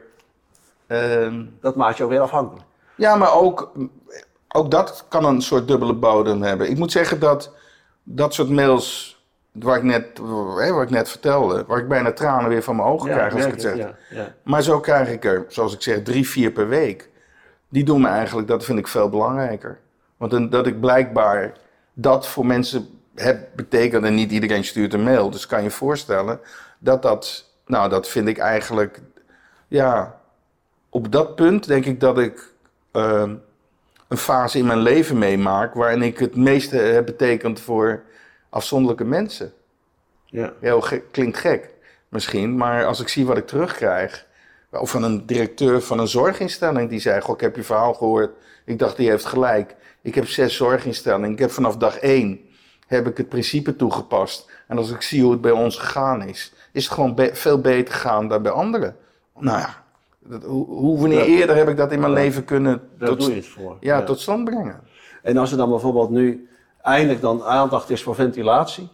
Uh, 0.86 1.32
dat 1.60 1.76
maakt 1.76 1.96
jou 1.96 2.10
weer 2.10 2.20
afhankelijk. 2.20 2.64
Ja, 2.96 3.16
maar 3.16 3.34
ook, 3.34 3.72
ook 4.48 4.70
dat 4.70 5.04
kan 5.08 5.24
een 5.24 5.42
soort 5.42 5.68
dubbele 5.68 5.94
bodem 5.94 6.42
hebben. 6.42 6.70
Ik 6.70 6.78
moet 6.78 6.92
zeggen 6.92 7.20
dat 7.20 7.50
dat 8.02 8.34
soort 8.34 8.48
mails, 8.48 9.13
waar 9.62 9.76
ik 9.76 9.82
net, 9.82 10.18
waar 10.18 10.82
ik 10.82 10.90
net 10.90 11.08
vertelde, 11.08 11.64
waar 11.66 11.78
ik 11.78 11.88
bijna 11.88 12.12
tranen 12.12 12.48
weer 12.48 12.62
van 12.62 12.76
mijn 12.76 12.88
ogen 12.88 13.10
krijg 13.10 13.34
als 13.34 13.44
ik 13.44 13.50
het 13.50 13.60
zeg. 13.60 13.76
Ja, 13.76 13.94
ja. 14.10 14.34
Maar 14.42 14.62
zo 14.62 14.80
krijg 14.80 15.08
ik 15.08 15.24
er, 15.24 15.44
zoals 15.48 15.74
ik 15.74 15.82
zeg, 15.82 16.02
drie, 16.02 16.28
vier 16.28 16.50
per 16.50 16.68
week. 16.68 17.08
Die 17.68 17.84
doen 17.84 18.00
me 18.00 18.08
eigenlijk, 18.08 18.48
dat 18.48 18.64
vind 18.64 18.78
ik 18.78 18.88
veel 18.88 19.08
belangrijker. 19.08 19.78
Want 20.16 20.52
dat 20.52 20.66
ik 20.66 20.80
blijkbaar 20.80 21.52
dat 21.92 22.26
voor 22.26 22.46
mensen 22.46 22.88
heb 23.14 23.48
betekend, 23.56 24.04
en 24.04 24.14
niet 24.14 24.32
iedereen 24.32 24.64
stuurt 24.64 24.92
een 24.92 25.02
mail, 25.02 25.30
dus 25.30 25.46
kan 25.46 25.62
je 25.62 25.70
voorstellen 25.70 26.40
dat 26.78 27.02
dat, 27.02 27.50
nou, 27.66 27.88
dat 27.88 28.08
vind 28.08 28.28
ik 28.28 28.38
eigenlijk, 28.38 29.00
ja, 29.68 30.20
op 30.88 31.12
dat 31.12 31.34
punt 31.34 31.66
denk 31.66 31.84
ik 31.84 32.00
dat 32.00 32.18
ik 32.18 32.52
Ehm, 32.94 33.34
een 34.08 34.16
fase 34.16 34.58
in 34.58 34.66
mijn 34.66 34.78
leven 34.78 35.18
meemaak 35.18 35.74
waarin 35.74 36.02
ik 36.02 36.18
het 36.18 36.36
meeste 36.36 36.76
heb 36.76 37.06
betekend 37.06 37.60
voor 37.60 38.02
afzonderlijke 38.54 39.04
mensen. 39.04 39.52
Ja. 40.24 40.52
Heel 40.60 40.84
klinkt 41.10 41.38
gek 41.38 41.70
misschien, 42.08 42.56
maar 42.56 42.86
als 42.86 43.00
ik 43.00 43.08
zie 43.08 43.26
wat 43.26 43.36
ik 43.36 43.46
terugkrijg, 43.46 44.26
of 44.70 44.90
van 44.90 45.02
een 45.02 45.26
directeur 45.26 45.82
van 45.82 45.98
een 45.98 46.08
zorginstelling 46.08 46.90
die 46.90 47.00
zei: 47.00 47.20
Goh, 47.20 47.34
ik 47.34 47.40
heb 47.40 47.56
je 47.56 47.62
verhaal 47.62 47.94
gehoord. 47.94 48.30
Ik 48.64 48.78
dacht, 48.78 48.96
die 48.96 49.08
heeft 49.08 49.24
gelijk. 49.24 49.74
Ik 50.02 50.14
heb 50.14 50.28
zes 50.28 50.56
zorginstellingen. 50.56 51.30
Ik 51.30 51.38
heb 51.38 51.50
vanaf 51.50 51.76
dag 51.76 51.98
één 51.98 52.40
heb 52.86 53.06
ik 53.06 53.16
het 53.16 53.28
principe 53.28 53.76
toegepast. 53.76 54.50
En 54.66 54.78
als 54.78 54.90
ik 54.90 55.02
zie 55.02 55.22
hoe 55.22 55.32
het 55.32 55.40
bij 55.40 55.50
ons 55.50 55.76
gegaan 55.76 56.22
is, 56.22 56.52
is 56.72 56.84
het 56.84 56.94
gewoon 56.94 57.30
veel 57.32 57.60
beter 57.60 57.94
gegaan 57.94 58.28
dan 58.28 58.42
bij 58.42 58.52
anderen. 58.52 58.96
Nou 59.38 59.58
ja, 59.58 59.84
dat, 60.18 60.42
hoe, 60.42 60.66
hoe, 60.66 61.00
wanneer 61.00 61.24
eerder 61.24 61.56
heb 61.56 61.68
ik 61.68 61.76
dat 61.76 61.92
in 61.92 62.00
mijn 62.00 62.12
leven 62.12 62.44
kunnen 62.44 62.80
tot, 62.98 63.20
doe 63.20 63.30
je 63.30 63.36
het 63.36 63.46
voor. 63.46 63.76
Ja, 63.80 64.02
tot 64.02 64.20
stand 64.20 64.44
brengen. 64.44 64.80
En 65.22 65.36
als 65.36 65.50
er 65.50 65.56
dan 65.56 65.68
bijvoorbeeld 65.68 66.10
nu 66.10 66.48
eindelijk 66.84 67.20
dan 67.20 67.42
aandacht 67.42 67.90
is 67.90 68.02
voor 68.02 68.14
ventilatie, 68.14 68.88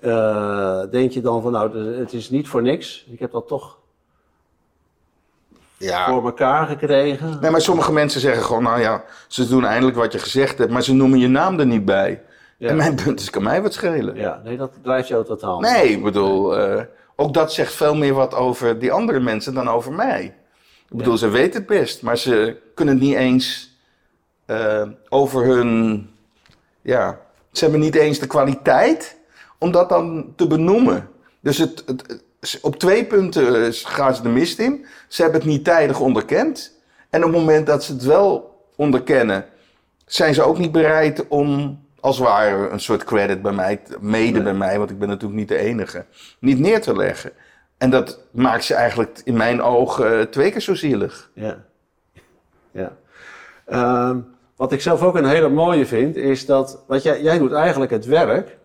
uh, 0.00 0.82
denk 0.90 1.10
je 1.10 1.20
dan 1.20 1.42
van 1.42 1.52
nou, 1.52 1.98
het 1.98 2.12
is 2.12 2.30
niet 2.30 2.48
voor 2.48 2.62
niks. 2.62 3.06
Ik 3.10 3.18
heb 3.18 3.32
dat 3.32 3.48
toch 3.48 3.78
ja. 5.76 6.08
voor 6.08 6.24
elkaar 6.24 6.66
gekregen. 6.66 7.38
Nee, 7.40 7.50
maar 7.50 7.60
sommige 7.60 7.92
mensen 7.92 8.20
zeggen 8.20 8.42
gewoon, 8.42 8.62
nou 8.62 8.80
ja, 8.80 9.04
ze 9.28 9.48
doen 9.48 9.64
eindelijk 9.64 9.96
wat 9.96 10.12
je 10.12 10.18
gezegd 10.18 10.58
hebt, 10.58 10.70
maar 10.70 10.82
ze 10.82 10.94
noemen 10.94 11.18
je 11.18 11.28
naam 11.28 11.58
er 11.58 11.66
niet 11.66 11.84
bij. 11.84 12.22
Ja. 12.56 12.68
En 12.68 12.76
mijn 12.76 12.94
punt 12.94 13.20
is, 13.20 13.30
kan 13.30 13.42
mij 13.42 13.62
wat 13.62 13.72
schelen. 13.72 14.16
Ja, 14.16 14.40
nee, 14.44 14.56
dat 14.56 14.72
drijft 14.82 15.08
jou 15.08 15.24
totaal. 15.24 15.60
Nee, 15.60 15.88
ik 15.88 16.02
bedoel, 16.02 16.58
uh, 16.58 16.82
ook 17.16 17.34
dat 17.34 17.52
zegt 17.52 17.72
veel 17.72 17.94
meer 17.94 18.14
wat 18.14 18.34
over 18.34 18.78
die 18.78 18.92
andere 18.92 19.20
mensen 19.20 19.54
dan 19.54 19.68
over 19.68 19.92
mij. 19.92 20.34
Ik 20.88 20.96
bedoel, 20.96 21.16
ze 21.16 21.28
weten 21.28 21.58
het 21.58 21.68
best, 21.68 22.02
maar 22.02 22.18
ze 22.18 22.56
kunnen 22.74 22.94
het 22.94 23.02
niet 23.02 23.16
eens 23.16 23.70
uh, 24.46 24.82
over 25.08 25.44
hun, 25.44 26.09
ja, 26.82 27.20
Ze 27.52 27.62
hebben 27.64 27.80
niet 27.80 27.94
eens 27.94 28.18
de 28.18 28.26
kwaliteit 28.26 29.16
om 29.58 29.72
dat 29.72 29.88
dan 29.88 30.32
te 30.36 30.46
benoemen. 30.46 31.08
Dus 31.40 31.58
het, 31.58 31.82
het, 31.86 32.22
op 32.62 32.76
twee 32.76 33.04
punten 33.04 33.64
eh, 33.64 33.72
gaan 33.72 34.14
ze 34.14 34.22
de 34.22 34.28
mist 34.28 34.58
in. 34.58 34.86
Ze 35.08 35.22
hebben 35.22 35.40
het 35.40 35.50
niet 35.50 35.64
tijdig 35.64 36.00
onderkend. 36.00 36.78
En 37.10 37.24
op 37.24 37.30
het 37.30 37.40
moment 37.40 37.66
dat 37.66 37.84
ze 37.84 37.92
het 37.92 38.04
wel 38.04 38.64
onderkennen, 38.76 39.44
zijn 40.06 40.34
ze 40.34 40.42
ook 40.42 40.58
niet 40.58 40.72
bereid 40.72 41.28
om 41.28 41.78
als 42.00 42.18
het 42.18 42.26
ware 42.26 42.68
een 42.68 42.80
soort 42.80 43.04
credit 43.04 43.42
bij 43.42 43.52
mij, 43.52 43.80
mede 44.00 44.42
bij 44.42 44.54
mij, 44.54 44.78
want 44.78 44.90
ik 44.90 44.98
ben 44.98 45.08
natuurlijk 45.08 45.40
niet 45.40 45.48
de 45.48 45.58
enige, 45.58 46.04
niet 46.38 46.58
neer 46.58 46.80
te 46.80 46.96
leggen. 46.96 47.32
En 47.78 47.90
dat 47.90 48.20
maakt 48.30 48.64
ze 48.64 48.74
eigenlijk 48.74 49.20
in 49.24 49.36
mijn 49.36 49.62
ogen 49.62 50.18
eh, 50.18 50.26
twee 50.26 50.50
keer 50.50 50.60
zo 50.60 50.74
zielig. 50.74 51.30
Ja. 51.34 51.64
ja. 52.70 52.96
Ehm, 53.66 54.18
wat 54.60 54.72
ik 54.72 54.80
zelf 54.80 55.02
ook 55.02 55.14
een 55.14 55.24
hele 55.24 55.48
mooie 55.48 55.86
vind, 55.86 56.16
is 56.16 56.46
dat, 56.46 56.84
wat 56.86 57.02
jij, 57.02 57.22
jij 57.22 57.38
doet 57.38 57.52
eigenlijk 57.52 57.90
het 57.90 58.04
werk 58.06 58.58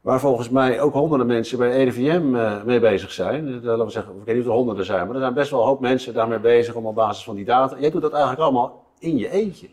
waar 0.00 0.20
volgens 0.20 0.50
mij 0.50 0.80
ook 0.80 0.92
honderden 0.92 1.26
mensen 1.26 1.58
bij 1.58 1.72
EDVM 1.72 2.34
uh, 2.34 2.62
mee 2.62 2.80
bezig 2.80 3.10
zijn. 3.12 3.48
Uh, 3.48 3.62
laten 3.62 3.84
we 3.84 3.90
zeggen, 3.90 4.12
ik 4.16 4.24
weet 4.24 4.34
niet 4.34 4.44
of 4.44 4.50
er 4.50 4.56
honderden 4.56 4.84
zijn, 4.84 5.06
maar 5.06 5.14
er 5.14 5.20
zijn 5.20 5.34
best 5.34 5.50
wel 5.50 5.60
een 5.60 5.66
hoop 5.66 5.80
mensen 5.80 6.14
daarmee 6.14 6.38
bezig 6.38 6.74
om 6.74 6.86
op 6.86 6.94
basis 6.94 7.24
van 7.24 7.34
die 7.34 7.44
data. 7.44 7.76
Jij 7.78 7.90
doet 7.90 8.02
dat 8.02 8.12
eigenlijk 8.12 8.42
allemaal 8.42 8.84
in 8.98 9.16
je 9.16 9.30
eentje. 9.30 9.68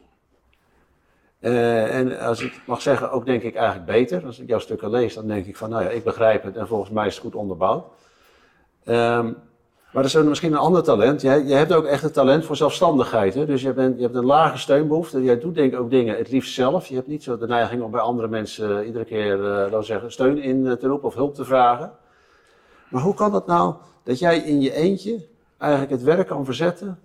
Uh, 1.39 1.95
en 1.95 2.19
als 2.19 2.41
ik 2.41 2.61
mag 2.65 2.81
zeggen, 2.81 3.11
ook 3.11 3.25
denk 3.25 3.43
ik 3.43 3.55
eigenlijk 3.55 3.85
beter. 3.85 4.25
Als 4.25 4.39
ik 4.39 4.47
jouw 4.47 4.59
stukken 4.59 4.89
lees, 4.89 5.13
dan 5.13 5.27
denk 5.27 5.45
ik 5.45 5.57
van, 5.57 5.69
nou 5.69 5.83
ja, 5.83 5.89
ik 5.89 6.03
begrijp 6.03 6.43
het 6.43 6.57
en 6.57 6.67
volgens 6.67 6.91
mij 6.91 7.07
is 7.07 7.13
het 7.13 7.23
goed 7.23 7.35
onderbouwd. 7.35 7.85
Um, 8.85 9.37
maar 9.91 10.03
dat 10.03 10.15
is 10.15 10.23
misschien 10.23 10.51
een 10.51 10.57
ander 10.57 10.83
talent. 10.83 11.21
Jij, 11.21 11.43
jij 11.43 11.57
hebt 11.57 11.73
ook 11.73 11.85
echt 11.85 12.01
het 12.01 12.13
talent 12.13 12.45
voor 12.45 12.55
zelfstandigheid. 12.55 13.33
Hè? 13.33 13.45
Dus 13.45 13.61
je, 13.61 13.73
bent, 13.73 13.95
je 13.95 14.03
hebt 14.03 14.15
een 14.15 14.25
lage 14.25 14.57
steunbehoefte. 14.57 15.23
Jij 15.23 15.39
doet 15.39 15.55
denk 15.55 15.73
ik 15.73 15.79
ook 15.79 15.89
dingen 15.89 16.17
het 16.17 16.31
liefst 16.31 16.53
zelf. 16.53 16.87
Je 16.87 16.95
hebt 16.95 17.07
niet 17.07 17.23
zo 17.23 17.37
de 17.37 17.47
neiging 17.47 17.81
om 17.81 17.91
bij 17.91 18.01
andere 18.01 18.27
mensen 18.27 18.79
uh, 18.79 18.85
iedere 18.85 19.05
keer 19.05 19.37
uh, 19.37 19.43
laten 19.43 19.83
zeggen, 19.83 20.11
steun 20.11 20.37
in 20.37 20.65
uh, 20.65 20.71
te 20.71 20.87
roepen 20.87 21.07
of 21.07 21.15
hulp 21.15 21.35
te 21.35 21.45
vragen. 21.45 21.91
Maar 22.89 23.01
hoe 23.01 23.13
kan 23.13 23.31
dat 23.31 23.47
nou 23.47 23.73
dat 24.03 24.19
jij 24.19 24.37
in 24.37 24.61
je 24.61 24.73
eentje 24.73 25.25
eigenlijk 25.57 25.91
het 25.91 26.03
werk 26.03 26.27
kan 26.27 26.45
verzetten 26.45 26.99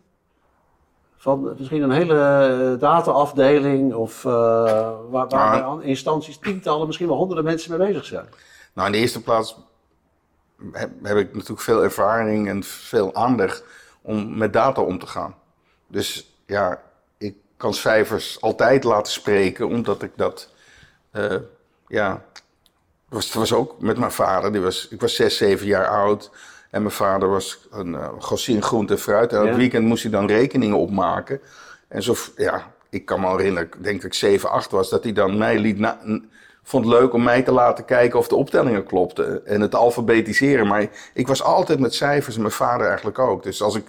van 1.16 1.54
misschien 1.58 1.82
een 1.82 1.90
hele 1.90 2.76
dataafdeling 2.78 3.94
of 3.94 4.22
waar, 4.22 5.08
waar 5.10 5.28
nou, 5.28 5.82
instanties 5.82 6.38
tientallen, 6.38 6.86
misschien 6.86 7.08
wel 7.08 7.16
honderden 7.16 7.44
mensen 7.44 7.78
mee 7.78 7.88
bezig 7.88 8.04
zijn? 8.04 8.26
Nou, 8.74 8.86
in 8.86 8.92
de 8.92 8.98
eerste 8.98 9.22
plaats 9.22 9.56
heb, 10.72 10.90
heb, 11.02 11.16
ik 11.16 11.32
natuurlijk 11.32 11.60
veel 11.60 11.82
ervaring 11.82 12.48
en 12.48 12.62
veel 12.64 13.14
aandacht 13.14 13.64
om 14.02 14.38
met 14.38 14.52
data 14.52 14.80
om 14.80 14.98
te 14.98 15.06
gaan. 15.06 15.34
Dus 15.86 16.36
ja, 16.46 16.82
ik 17.18 17.34
kan 17.56 17.74
cijfers 17.74 18.40
altijd 18.40 18.84
laten 18.84 19.12
spreken, 19.12 19.66
omdat 19.66 20.02
ik 20.02 20.12
dat, 20.16 20.48
uh, 21.12 21.36
ja, 21.88 22.24
was, 23.08 23.32
was 23.32 23.52
ook 23.52 23.80
met 23.80 23.98
mijn 23.98 24.12
vader. 24.12 24.52
Die 24.52 24.60
was, 24.60 24.88
ik 24.88 25.00
was 25.00 25.14
zes, 25.14 25.36
zeven 25.36 25.66
jaar 25.66 25.88
oud. 25.88 26.30
En 26.70 26.82
mijn 26.82 26.94
vader 26.94 27.28
was 27.28 27.66
een 27.70 27.92
uh, 27.92 28.08
grossier 28.18 28.62
groente 28.62 28.92
en 28.92 28.98
fruit. 28.98 29.32
En 29.32 29.46
elk 29.46 29.56
weekend 29.56 29.86
moest 29.86 30.02
hij 30.02 30.12
dan 30.12 30.26
rekeningen 30.26 30.76
opmaken. 30.76 31.40
En 31.88 32.02
zo, 32.02 32.14
ja, 32.36 32.74
ik 32.90 33.04
kan 33.04 33.20
me 33.20 33.28
herinneren, 33.28 33.70
denk 33.78 34.04
ik 34.04 34.14
7, 34.14 34.50
8 34.50 34.70
was, 34.70 34.90
dat 34.90 35.02
hij 35.02 35.12
dan 35.12 35.38
mij 35.38 35.58
liet 35.58 35.78
na, 35.78 36.00
vond 36.68 36.84
het 36.84 36.94
leuk 36.94 37.12
om 37.12 37.22
mij 37.22 37.42
te 37.42 37.52
laten 37.52 37.84
kijken 37.84 38.18
of 38.18 38.28
de 38.28 38.36
optellingen 38.36 38.84
klopten. 38.84 39.46
En 39.46 39.60
het 39.60 39.74
alfabetiseren. 39.74 40.66
Maar 40.66 40.86
ik 41.14 41.26
was 41.26 41.42
altijd 41.42 41.78
met 41.78 41.94
cijfers 41.94 42.34
en 42.34 42.40
mijn 42.40 42.52
vader 42.52 42.86
eigenlijk 42.86 43.18
ook. 43.18 43.42
Dus 43.42 43.62
als 43.62 43.76
ik, 43.76 43.84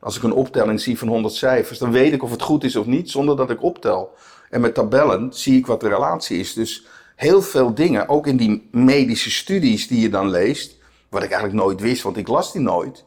als 0.00 0.16
ik 0.16 0.22
een 0.22 0.32
optelling 0.32 0.80
zie 0.80 0.98
van 0.98 1.08
100 1.08 1.34
cijfers, 1.34 1.78
dan 1.78 1.90
weet 1.90 2.12
ik 2.12 2.22
of 2.22 2.30
het 2.30 2.42
goed 2.42 2.64
is 2.64 2.76
of 2.76 2.86
niet, 2.86 3.10
zonder 3.10 3.36
dat 3.36 3.50
ik 3.50 3.62
optel. 3.62 4.14
En 4.50 4.60
met 4.60 4.74
tabellen 4.74 5.32
zie 5.32 5.58
ik 5.58 5.66
wat 5.66 5.80
de 5.80 5.88
relatie 5.88 6.38
is. 6.38 6.52
Dus 6.52 6.86
heel 7.16 7.42
veel 7.42 7.74
dingen, 7.74 8.08
ook 8.08 8.26
in 8.26 8.36
die 8.36 8.68
medische 8.72 9.30
studies 9.30 9.88
die 9.88 10.00
je 10.00 10.08
dan 10.08 10.30
leest, 10.30 10.76
wat 11.08 11.22
ik 11.22 11.30
eigenlijk 11.30 11.62
nooit 11.62 11.80
wist, 11.80 12.02
want 12.02 12.16
ik 12.16 12.28
las 12.28 12.52
die 12.52 12.62
nooit. 12.62 13.04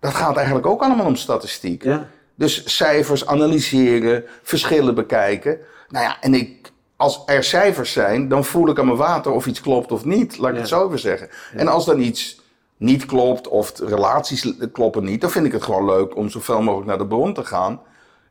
Dat 0.00 0.14
gaat 0.14 0.36
eigenlijk 0.36 0.66
ook 0.66 0.82
allemaal 0.82 1.06
om 1.06 1.16
statistiek. 1.16 1.82
Ja. 1.82 2.08
Dus 2.34 2.76
cijfers 2.76 3.26
analyseren, 3.26 4.24
verschillen 4.42 4.94
bekijken. 4.94 5.58
Nou 5.88 6.04
ja, 6.04 6.20
en 6.20 6.34
ik, 6.34 6.71
als 7.02 7.22
er 7.26 7.44
cijfers 7.44 7.92
zijn, 7.92 8.28
dan 8.28 8.44
voel 8.44 8.68
ik 8.68 8.78
aan 8.78 8.86
mijn 8.86 8.96
water 8.96 9.32
of 9.32 9.46
iets 9.46 9.60
klopt 9.60 9.92
of 9.92 10.04
niet. 10.04 10.38
Laat 10.38 10.52
ik 10.52 10.58
het 10.58 10.68
zo 10.68 10.86
even 10.86 10.98
zeggen. 10.98 11.28
En 11.56 11.68
als 11.68 11.84
dan 11.84 12.00
iets 12.00 12.40
niet 12.76 13.06
klopt 13.06 13.48
of 13.48 13.78
relaties 13.78 14.54
kloppen 14.72 15.04
niet, 15.04 15.20
dan 15.20 15.30
vind 15.30 15.46
ik 15.46 15.52
het 15.52 15.62
gewoon 15.62 15.84
leuk 15.84 16.16
om 16.16 16.30
zoveel 16.30 16.62
mogelijk 16.62 16.88
naar 16.88 16.98
de 16.98 17.06
bron 17.06 17.34
te 17.34 17.44
gaan. 17.44 17.80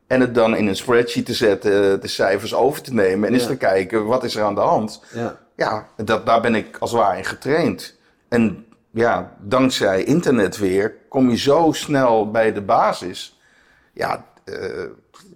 En 0.06 0.20
het 0.20 0.34
dan 0.34 0.56
in 0.56 0.66
een 0.66 0.76
spreadsheet 0.76 1.26
te 1.26 1.34
zetten, 1.34 2.00
de 2.00 2.08
cijfers 2.08 2.54
over 2.54 2.82
te 2.82 2.94
nemen 2.94 3.28
en 3.28 3.34
eens 3.34 3.46
te 3.46 3.56
kijken 3.56 4.06
wat 4.06 4.24
is 4.24 4.36
er 4.36 4.44
aan 4.44 4.54
de 4.54 4.60
hand. 4.60 5.02
Ja, 5.14 5.38
ja 5.56 5.88
dat, 5.96 6.26
daar 6.26 6.40
ben 6.40 6.54
ik 6.54 6.76
als 6.78 6.92
waar 6.92 7.18
in 7.18 7.24
getraind. 7.24 7.96
En 8.28 8.66
ja, 8.90 9.36
dankzij 9.40 10.04
internet 10.04 10.58
weer 10.58 10.96
kom 11.08 11.30
je 11.30 11.36
zo 11.36 11.72
snel 11.72 12.30
bij 12.30 12.52
de 12.52 12.62
basis. 12.62 13.40
Ja, 13.92 14.24
uh, 14.44 14.84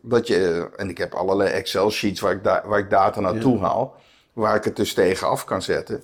dat 0.09 0.27
je, 0.27 0.69
en 0.77 0.89
ik 0.89 0.99
heb 0.99 1.15
allerlei 1.15 1.51
Excel-sheets 1.51 2.21
waar, 2.21 2.33
ik 2.33 2.43
waar 2.43 2.79
ik 2.79 2.91
data 2.91 3.21
naartoe 3.21 3.59
haal, 3.59 3.95
waar 4.33 4.57
ik 4.57 4.65
het 4.65 4.77
dus 4.77 4.95
tegen 4.95 5.29
af 5.29 5.45
kan 5.45 5.63
zetten. 5.63 6.03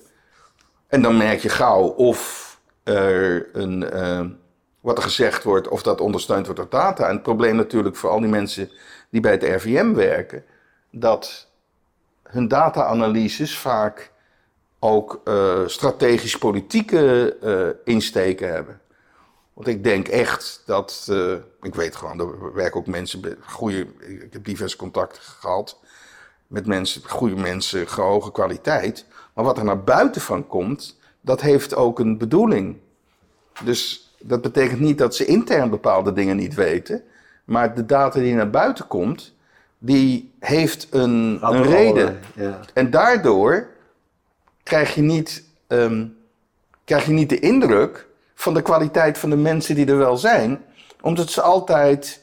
En 0.87 1.01
dan 1.01 1.17
merk 1.17 1.39
je 1.39 1.49
gauw 1.49 1.83
of 1.83 2.51
er 2.83 3.49
een, 3.53 3.89
uh, 3.93 4.25
wat 4.79 4.97
er 4.97 5.03
gezegd 5.03 5.43
wordt, 5.43 5.67
of 5.67 5.83
dat 5.83 6.01
ondersteund 6.01 6.45
wordt 6.45 6.61
door 6.61 6.69
data. 6.69 7.07
En 7.07 7.13
het 7.13 7.23
probleem 7.23 7.55
natuurlijk 7.55 7.95
voor 7.95 8.09
al 8.09 8.19
die 8.19 8.29
mensen 8.29 8.69
die 9.09 9.21
bij 9.21 9.31
het 9.31 9.43
RVM 9.43 9.93
werken, 9.93 10.43
dat 10.91 11.47
hun 12.23 12.47
data-analyses 12.47 13.57
vaak 13.57 14.11
ook 14.79 15.21
uh, 15.25 15.67
strategisch-politieke 15.67 17.35
uh, 17.43 17.93
insteken 17.93 18.49
hebben. 18.49 18.81
Want 19.53 19.67
ik 19.67 19.83
denk 19.83 20.07
echt 20.07 20.61
dat, 20.65 21.07
uh, 21.09 21.33
ik 21.61 21.75
weet 21.75 21.95
gewoon, 21.95 22.19
er 22.19 22.53
werken 22.53 22.79
ook 22.79 22.87
mensen, 22.87 23.37
goede, 23.45 23.87
ik 23.99 24.33
heb 24.33 24.45
diverse 24.45 24.77
contacten 24.77 25.21
gehad 25.21 25.79
met 26.47 26.65
mensen, 26.65 27.01
goede 27.09 27.35
mensen, 27.35 27.87
hoge 27.87 28.31
kwaliteit. 28.31 29.05
Maar 29.33 29.45
wat 29.45 29.57
er 29.57 29.63
naar 29.63 29.83
buiten 29.83 30.21
van 30.21 30.47
komt, 30.47 30.99
dat 31.21 31.41
heeft 31.41 31.75
ook 31.75 31.99
een 31.99 32.17
bedoeling. 32.17 32.77
Dus 33.63 34.11
dat 34.19 34.41
betekent 34.41 34.79
niet 34.79 34.97
dat 34.97 35.15
ze 35.15 35.25
intern 35.25 35.69
bepaalde 35.69 36.13
dingen 36.13 36.35
niet 36.35 36.53
weten. 36.53 37.03
Maar 37.43 37.75
de 37.75 37.85
data 37.85 38.19
die 38.19 38.33
naar 38.33 38.49
buiten 38.49 38.87
komt, 38.87 39.33
die 39.77 40.33
heeft 40.39 40.87
een, 40.89 41.37
een 41.41 41.63
reden. 41.63 42.19
Ja. 42.35 42.59
En 42.73 42.89
daardoor 42.89 43.67
krijg 44.63 44.95
je, 44.95 45.01
niet, 45.01 45.43
um, 45.67 46.17
krijg 46.85 47.05
je 47.05 47.11
niet 47.11 47.29
de 47.29 47.39
indruk 47.39 48.07
van 48.43 48.53
de 48.53 48.61
kwaliteit 48.61 49.17
van 49.17 49.29
de 49.29 49.35
mensen 49.35 49.75
die 49.75 49.85
er 49.85 49.97
wel 49.97 50.17
zijn. 50.17 50.63
Omdat 51.01 51.29
ze 51.29 51.41
altijd 51.41 52.21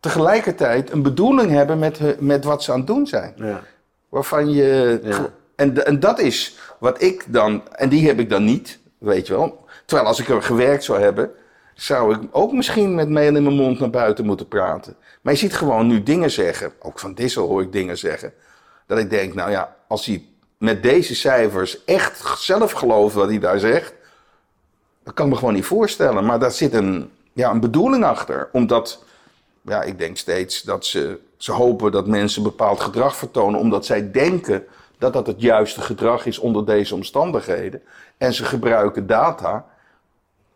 tegelijkertijd 0.00 0.90
een 0.90 1.02
bedoeling 1.02 1.50
hebben 1.50 1.78
met, 1.78 2.20
met 2.20 2.44
wat 2.44 2.62
ze 2.62 2.72
aan 2.72 2.78
het 2.78 2.86
doen 2.86 3.06
zijn. 3.06 3.32
Ja. 3.36 3.62
Waarvan 4.08 4.50
je. 4.50 5.00
Ja. 5.02 5.28
En, 5.56 5.86
en 5.86 6.00
dat 6.00 6.18
is 6.18 6.58
wat 6.78 7.02
ik 7.02 7.24
dan. 7.26 7.62
En 7.72 7.88
die 7.88 8.06
heb 8.06 8.18
ik 8.18 8.30
dan 8.30 8.44
niet, 8.44 8.78
weet 8.98 9.26
je 9.26 9.32
wel. 9.32 9.64
Terwijl 9.86 10.08
als 10.08 10.20
ik 10.20 10.28
er 10.28 10.42
gewerkt 10.42 10.84
zou 10.84 11.00
hebben, 11.00 11.30
zou 11.74 12.14
ik 12.14 12.20
ook 12.30 12.52
misschien 12.52 12.94
met 12.94 13.08
mail 13.08 13.36
in 13.36 13.42
mijn 13.42 13.56
mond 13.56 13.80
naar 13.80 13.90
buiten 13.90 14.24
moeten 14.26 14.48
praten. 14.48 14.96
Maar 15.20 15.32
je 15.32 15.38
ziet 15.38 15.54
gewoon 15.54 15.86
nu 15.86 16.02
dingen 16.02 16.30
zeggen. 16.30 16.72
Ook 16.80 16.98
van 16.98 17.14
Dissel 17.14 17.48
hoor 17.48 17.62
ik 17.62 17.72
dingen 17.72 17.98
zeggen. 17.98 18.32
Dat 18.86 18.98
ik 18.98 19.10
denk, 19.10 19.34
nou 19.34 19.50
ja, 19.50 19.76
als 19.88 20.06
hij 20.06 20.24
met 20.58 20.82
deze 20.82 21.14
cijfers 21.14 21.84
echt 21.84 22.38
zelf 22.38 22.72
gelooft 22.72 23.14
wat 23.14 23.28
hij 23.28 23.38
daar 23.38 23.58
zegt 23.58 23.94
dat 25.04 25.14
kan 25.14 25.26
ik 25.26 25.32
me 25.32 25.38
gewoon 25.38 25.54
niet 25.54 25.64
voorstellen. 25.64 26.24
Maar 26.24 26.38
daar 26.38 26.52
zit 26.52 26.74
een, 26.74 27.10
ja, 27.32 27.50
een 27.50 27.60
bedoeling 27.60 28.04
achter. 28.04 28.48
Omdat, 28.52 29.04
ja, 29.62 29.82
ik 29.82 29.98
denk 29.98 30.16
steeds 30.16 30.62
dat 30.62 30.84
ze, 30.84 31.18
ze 31.36 31.52
hopen 31.52 31.92
dat 31.92 32.06
mensen 32.06 32.42
bepaald 32.42 32.80
gedrag 32.80 33.16
vertonen. 33.16 33.60
Omdat 33.60 33.86
zij 33.86 34.10
denken 34.10 34.64
dat 34.98 35.12
dat 35.12 35.26
het 35.26 35.40
juiste 35.40 35.80
gedrag 35.80 36.26
is 36.26 36.38
onder 36.38 36.66
deze 36.66 36.94
omstandigheden. 36.94 37.82
En 38.16 38.34
ze 38.34 38.44
gebruiken 38.44 39.06
data 39.06 39.64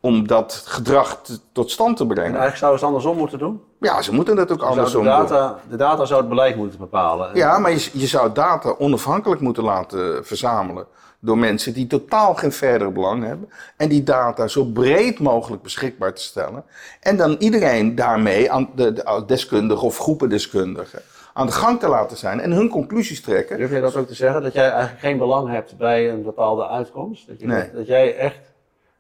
om 0.01 0.27
dat 0.27 0.63
gedrag 0.65 1.21
tot 1.53 1.71
stand 1.71 1.97
te 1.97 2.07
brengen. 2.07 2.35
En 2.35 2.41
eigenlijk 2.41 2.59
zouden 2.59 2.81
ze 2.81 2.87
het 2.87 2.95
andersom 2.95 3.21
moeten 3.21 3.39
doen? 3.39 3.63
Ja, 3.81 4.03
ze 4.03 4.15
moeten 4.15 4.37
dat 4.37 4.53
ook 4.53 4.63
andersom 4.63 5.03
de 5.03 5.09
data, 5.09 5.49
doen. 5.49 5.71
De 5.71 5.77
data 5.77 6.05
zou 6.05 6.21
het 6.21 6.29
beleid 6.29 6.57
moeten 6.57 6.79
bepalen. 6.79 7.31
Ja, 7.35 7.59
maar 7.59 7.71
je, 7.71 7.91
je 7.93 8.07
zou 8.07 8.33
data 8.33 8.75
onafhankelijk 8.79 9.41
moeten 9.41 9.63
laten 9.63 10.25
verzamelen 10.25 10.87
door 11.21 11.39
mensen 11.39 11.73
die 11.73 11.87
totaal 11.87 12.35
geen 12.35 12.53
verder 12.53 12.93
belang 12.93 13.25
hebben. 13.25 13.51
En 13.77 13.89
die 13.89 14.03
data 14.03 14.47
zo 14.47 14.65
breed 14.65 15.19
mogelijk 15.19 15.63
beschikbaar 15.63 16.15
te 16.15 16.23
stellen. 16.23 16.65
En 17.01 17.17
dan 17.17 17.37
iedereen 17.39 17.95
daarmee, 17.95 18.51
aan 18.51 18.71
de, 18.75 18.93
de 18.93 19.23
deskundigen 19.27 19.87
of 19.87 19.99
groepen 19.99 20.29
deskundigen, 20.29 21.03
aan 21.33 21.47
de 21.47 21.53
gang 21.53 21.81
te 21.81 21.89
laten 21.89 22.17
zijn 22.17 22.41
en 22.41 22.53
hun 22.53 22.69
conclusies 22.69 23.21
trekken. 23.21 23.59
Durf 23.59 23.71
je 23.71 23.81
dat 23.81 23.97
ook 23.97 24.07
te 24.07 24.15
zeggen, 24.15 24.43
dat 24.43 24.53
jij 24.53 24.71
eigenlijk 24.71 25.01
geen 25.01 25.19
belang 25.19 25.49
hebt 25.49 25.77
bij 25.77 26.11
een 26.11 26.23
bepaalde 26.23 26.69
uitkomst? 26.69 27.27
Dat, 27.27 27.41
je, 27.41 27.47
nee. 27.47 27.71
dat 27.75 27.87
jij 27.87 28.17
echt, 28.17 28.41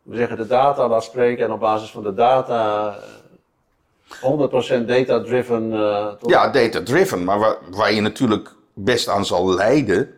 we 0.02 0.16
zeggen, 0.16 0.36
de 0.36 0.46
data 0.46 0.88
laat 0.88 1.04
spreken 1.04 1.44
en 1.44 1.52
op 1.52 1.60
basis 1.60 1.90
van 1.90 2.02
de 2.02 2.14
data 2.14 2.96
100% 4.08 4.84
data-driven. 4.86 5.72
Uh, 5.72 6.06
ja, 6.26 6.48
data-driven, 6.48 7.24
maar 7.24 7.38
waar, 7.38 7.56
waar 7.70 7.92
je 7.92 8.00
natuurlijk 8.00 8.54
best 8.74 9.08
aan 9.08 9.26
zal 9.26 9.54
leiden 9.54 10.17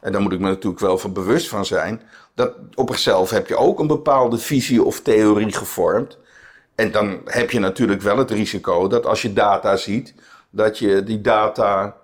en 0.00 0.12
daar 0.12 0.20
moet 0.20 0.32
ik 0.32 0.40
me 0.40 0.48
natuurlijk 0.48 0.82
wel 0.82 0.98
van 0.98 1.12
bewust 1.12 1.48
van 1.48 1.66
zijn, 1.66 2.02
dat 2.34 2.52
op 2.74 2.88
zichzelf 2.88 3.30
heb 3.30 3.46
je 3.46 3.56
ook 3.56 3.78
een 3.78 3.86
bepaalde 3.86 4.38
visie 4.38 4.82
of 4.82 5.00
theorie 5.00 5.52
gevormd. 5.52 6.18
En 6.74 6.90
dan 6.92 7.20
heb 7.24 7.50
je 7.50 7.58
natuurlijk 7.58 8.02
wel 8.02 8.18
het 8.18 8.30
risico 8.30 8.88
dat 8.88 9.06
als 9.06 9.22
je 9.22 9.32
data 9.32 9.76
ziet, 9.76 10.14
dat 10.50 10.78
je 10.78 11.02
die 11.02 11.20
data 11.20 11.96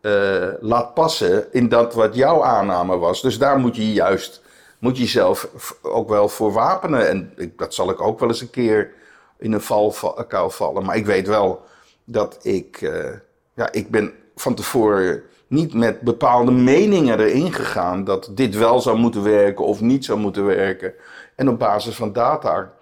uh, 0.00 0.48
laat 0.60 0.94
passen 0.94 1.52
in 1.52 1.68
dat 1.68 1.94
wat 1.94 2.14
jouw 2.14 2.44
aanname 2.44 2.96
was. 2.96 3.22
Dus 3.22 3.38
daar 3.38 3.58
moet 3.58 3.76
je 3.76 3.92
juist, 3.92 4.42
moet 4.78 4.96
je 4.96 5.02
jezelf 5.02 5.48
ook 5.82 6.08
wel 6.08 6.28
voor 6.28 6.52
wapenen. 6.52 7.08
En 7.08 7.32
ik, 7.36 7.58
dat 7.58 7.74
zal 7.74 7.90
ik 7.90 8.00
ook 8.00 8.20
wel 8.20 8.28
eens 8.28 8.40
een 8.40 8.50
keer 8.50 8.92
in 9.38 9.52
een 9.52 9.60
valkuil 9.60 10.50
vallen. 10.50 10.84
Maar 10.84 10.96
ik 10.96 11.06
weet 11.06 11.26
wel 11.26 11.64
dat 12.04 12.38
ik, 12.42 12.80
uh, 12.80 13.10
ja, 13.54 13.72
ik 13.72 13.90
ben 13.90 14.12
van 14.36 14.54
tevoren 14.54 15.22
niet 15.52 15.74
met 15.74 16.00
bepaalde 16.00 16.50
meningen 16.50 17.20
erin 17.20 17.52
gegaan 17.52 18.04
dat 18.04 18.30
dit 18.34 18.56
wel 18.56 18.80
zou 18.80 18.98
moeten 18.98 19.22
werken 19.22 19.64
of 19.64 19.80
niet 19.80 20.04
zou 20.04 20.18
moeten 20.18 20.44
werken. 20.44 20.94
En 21.36 21.48
op 21.48 21.58
basis 21.58 21.94
van 21.94 22.12
data 22.12 22.72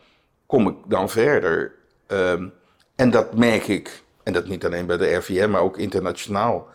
kom 0.46 0.68
ik 0.68 0.74
dan 0.86 1.08
verder. 1.08 1.72
Um, 2.06 2.52
en 2.96 3.10
dat 3.10 3.34
merk 3.34 3.66
ik, 3.68 4.02
en 4.22 4.32
dat 4.32 4.46
niet 4.46 4.64
alleen 4.64 4.86
bij 4.86 4.96
de 4.96 5.14
RVM, 5.14 5.50
maar 5.50 5.60
ook 5.60 5.78
internationaal 5.78 6.68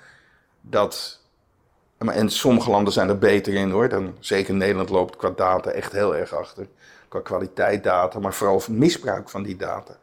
dat. 0.62 1.24
En 1.98 2.30
sommige 2.30 2.70
landen 2.70 2.94
zijn 2.94 3.10
er 3.10 3.18
beter 3.18 3.54
in 3.54 3.70
hoor. 3.70 3.90
Dan, 3.90 4.16
zeker 4.20 4.54
Nederland 4.54 4.90
loopt 4.90 5.16
qua 5.16 5.30
data 5.36 5.70
echt 5.70 5.92
heel 5.92 6.16
erg 6.16 6.34
achter. 6.34 6.68
Qua 7.08 7.20
kwaliteit 7.20 7.84
data, 7.84 8.20
maar 8.20 8.34
vooral 8.34 8.62
misbruik 8.70 9.30
van 9.30 9.44
die 9.44 9.56
data. 9.56 9.98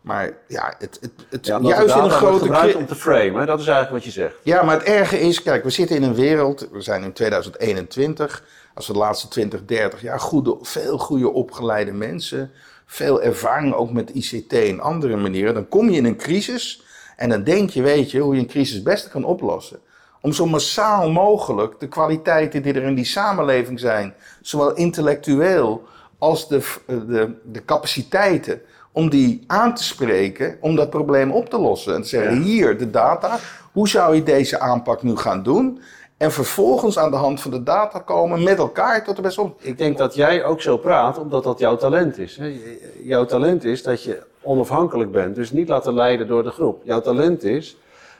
Maar 0.00 0.32
ja, 0.46 0.74
het, 0.78 0.98
het, 1.00 1.12
het 1.28 1.46
ja, 1.46 1.58
juist 1.60 1.94
in 1.94 2.02
een 2.02 2.10
grote 2.10 2.44
gebruikt 2.44 2.74
om 2.74 2.86
te 2.86 2.94
framen, 2.94 3.46
dat 3.46 3.60
is 3.60 3.66
eigenlijk 3.66 4.04
wat 4.04 4.14
je 4.14 4.20
zegt. 4.20 4.34
Ja, 4.42 4.62
maar 4.62 4.78
het 4.78 4.86
erge 4.86 5.20
is, 5.20 5.42
kijk, 5.42 5.64
we 5.64 5.70
zitten 5.70 5.96
in 5.96 6.02
een 6.02 6.14
wereld, 6.14 6.68
we 6.72 6.80
zijn 6.80 7.02
in 7.02 7.12
2021, 7.12 8.44
als 8.74 8.86
we 8.86 8.92
de 8.92 8.98
laatste 8.98 9.28
20, 9.28 9.64
30 9.64 10.00
jaar 10.00 10.20
goede, 10.20 10.56
veel 10.60 10.98
goede 10.98 11.30
opgeleide 11.30 11.92
mensen, 11.92 12.50
veel 12.86 13.22
ervaring 13.22 13.74
ook 13.74 13.92
met 13.92 14.10
ICT 14.10 14.52
en 14.52 14.80
andere 14.80 15.16
manieren, 15.16 15.54
dan 15.54 15.68
kom 15.68 15.90
je 15.90 15.96
in 15.96 16.04
een 16.04 16.16
crisis 16.16 16.82
en 17.16 17.28
dan 17.28 17.44
denk 17.44 17.70
je, 17.70 17.82
weet 17.82 18.10
je, 18.10 18.20
hoe 18.20 18.34
je 18.34 18.40
een 18.40 18.46
crisis 18.46 18.74
het 18.74 18.84
beste 18.84 19.08
kan 19.08 19.24
oplossen 19.24 19.80
om 20.20 20.32
zo 20.32 20.46
massaal 20.46 21.10
mogelijk 21.10 21.80
de 21.80 21.88
kwaliteiten 21.88 22.62
die 22.62 22.72
er 22.72 22.82
in 22.82 22.94
die 22.94 23.04
samenleving 23.04 23.80
zijn, 23.80 24.14
zowel 24.40 24.74
intellectueel 24.74 25.82
als 26.18 26.48
de, 26.48 26.74
de, 26.86 27.32
de 27.44 27.64
capaciteiten, 27.64 28.60
om 28.92 29.10
die 29.10 29.44
aan 29.46 29.74
te 29.74 29.84
spreken, 29.84 30.56
om 30.60 30.76
dat 30.76 30.90
probleem 30.90 31.32
op 31.32 31.50
te 31.50 31.58
lossen. 31.58 31.94
En 31.94 32.02
te 32.02 32.08
zeggen, 32.08 32.42
hier 32.42 32.78
de 32.78 32.90
data, 32.90 33.38
hoe 33.72 33.88
zou 33.88 34.14
je 34.14 34.22
deze 34.22 34.60
aanpak 34.60 35.02
nu 35.02 35.16
gaan 35.16 35.42
doen? 35.42 35.80
En 36.16 36.32
vervolgens 36.32 36.98
aan 36.98 37.10
de 37.10 37.16
hand 37.16 37.40
van 37.40 37.50
de 37.50 37.62
data 37.62 37.98
komen 37.98 38.42
met 38.42 38.58
elkaar 38.58 39.04
tot 39.04 39.16
de 39.16 39.22
beste 39.22 39.40
op. 39.40 39.60
Ik 39.62 39.78
denk 39.78 39.98
dat 39.98 40.14
jij 40.14 40.44
ook 40.44 40.60
zo 40.60 40.76
praat, 40.76 41.18
omdat 41.18 41.44
dat 41.44 41.58
jouw 41.58 41.76
talent 41.76 42.18
is. 42.18 42.40
Jouw 43.02 43.24
talent 43.24 43.64
is 43.64 43.82
dat 43.82 44.02
je 44.02 44.22
onafhankelijk 44.42 45.12
bent, 45.12 45.34
dus 45.34 45.52
niet 45.52 45.68
laten 45.68 45.94
leiden 45.94 46.26
door 46.26 46.42
de 46.42 46.50
groep. 46.50 46.82
Jouw 46.84 47.00
talent 47.00 47.44
is 47.44 47.76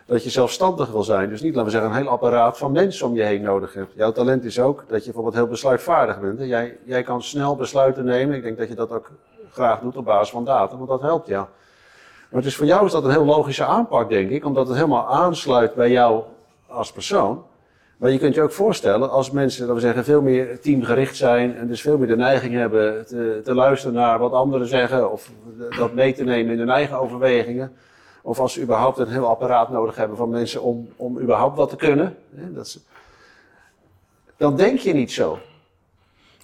dat 0.07 0.25
je 0.25 0.31
zelfstandig 0.31 0.91
wil 0.91 1.03
zijn. 1.03 1.29
Dus 1.29 1.41
niet, 1.41 1.55
laten 1.55 1.65
we 1.65 1.71
zeggen, 1.71 1.91
een 1.91 2.03
heel 2.03 2.13
apparaat 2.13 2.59
van 2.59 2.73
mensen 2.73 3.07
om 3.07 3.15
je 3.15 3.23
heen 3.23 3.43
nodig 3.43 3.75
hebt. 3.75 3.93
Jouw 3.95 4.13
talent 4.13 4.45
is 4.45 4.61
ook 4.61 4.85
dat 4.89 4.99
je 4.99 5.05
bijvoorbeeld 5.05 5.35
heel 5.35 5.47
besluitvaardig 5.47 6.21
bent. 6.21 6.41
Jij, 6.41 6.77
jij 6.85 7.03
kan 7.03 7.23
snel 7.23 7.57
besluiten 7.57 8.05
nemen. 8.05 8.37
Ik 8.37 8.43
denk 8.43 8.59
dat 8.59 8.69
je 8.69 8.75
dat 8.75 8.91
ook 8.91 9.11
graag 9.53 9.81
doet 9.81 9.97
op 9.97 10.05
basis 10.05 10.31
van 10.31 10.45
data, 10.45 10.77
want 10.77 10.89
dat 10.89 11.01
helpt 11.01 11.27
jou. 11.27 11.47
Maar 12.31 12.43
dus 12.43 12.57
voor 12.57 12.67
jou 12.67 12.87
is 12.87 12.93
dat 12.93 13.05
een 13.05 13.11
heel 13.11 13.25
logische 13.25 13.65
aanpak, 13.65 14.09
denk 14.09 14.31
ik, 14.31 14.45
omdat 14.45 14.67
het 14.67 14.77
helemaal 14.77 15.09
aansluit 15.09 15.75
bij 15.75 15.91
jou 15.91 16.23
als 16.67 16.93
persoon. 16.93 17.45
Maar 17.97 18.11
je 18.11 18.19
kunt 18.19 18.35
je 18.35 18.43
ook 18.43 18.53
voorstellen, 18.53 19.11
als 19.11 19.31
mensen, 19.31 19.61
laten 19.61 19.75
we 19.75 19.81
zeggen, 19.81 20.05
veel 20.05 20.23
meer 20.23 20.61
teamgericht 20.61 21.17
zijn 21.17 21.57
en 21.57 21.67
dus 21.67 21.81
veel 21.81 21.99
meer 21.99 22.09
de 22.09 22.17
neiging 22.17 22.55
hebben 22.55 23.07
te, 23.07 23.41
te 23.45 23.55
luisteren 23.55 23.95
naar 23.95 24.19
wat 24.19 24.33
anderen 24.33 24.67
zeggen 24.67 25.13
of 25.13 25.31
dat 25.79 25.93
mee 25.93 26.13
te 26.13 26.25
nemen 26.25 26.53
in 26.53 26.59
hun 26.59 26.71
eigen 26.71 26.99
overwegingen 26.99 27.73
of 28.23 28.41
als 28.41 28.53
ze 28.53 28.63
überhaupt 28.63 28.99
een 28.99 29.09
heel 29.09 29.29
apparaat 29.29 29.71
nodig 29.71 29.97
hebben 29.97 30.17
van 30.17 30.29
mensen 30.29 30.63
om, 30.63 30.89
om 30.97 31.19
überhaupt 31.19 31.57
wat 31.57 31.69
te 31.71 31.77
kunnen. 31.77 32.17
Hè, 32.35 32.53
dat 32.53 32.79
dan 34.37 34.57
denk 34.57 34.79
je 34.79 34.93
niet 34.93 35.13
zo. 35.13 35.39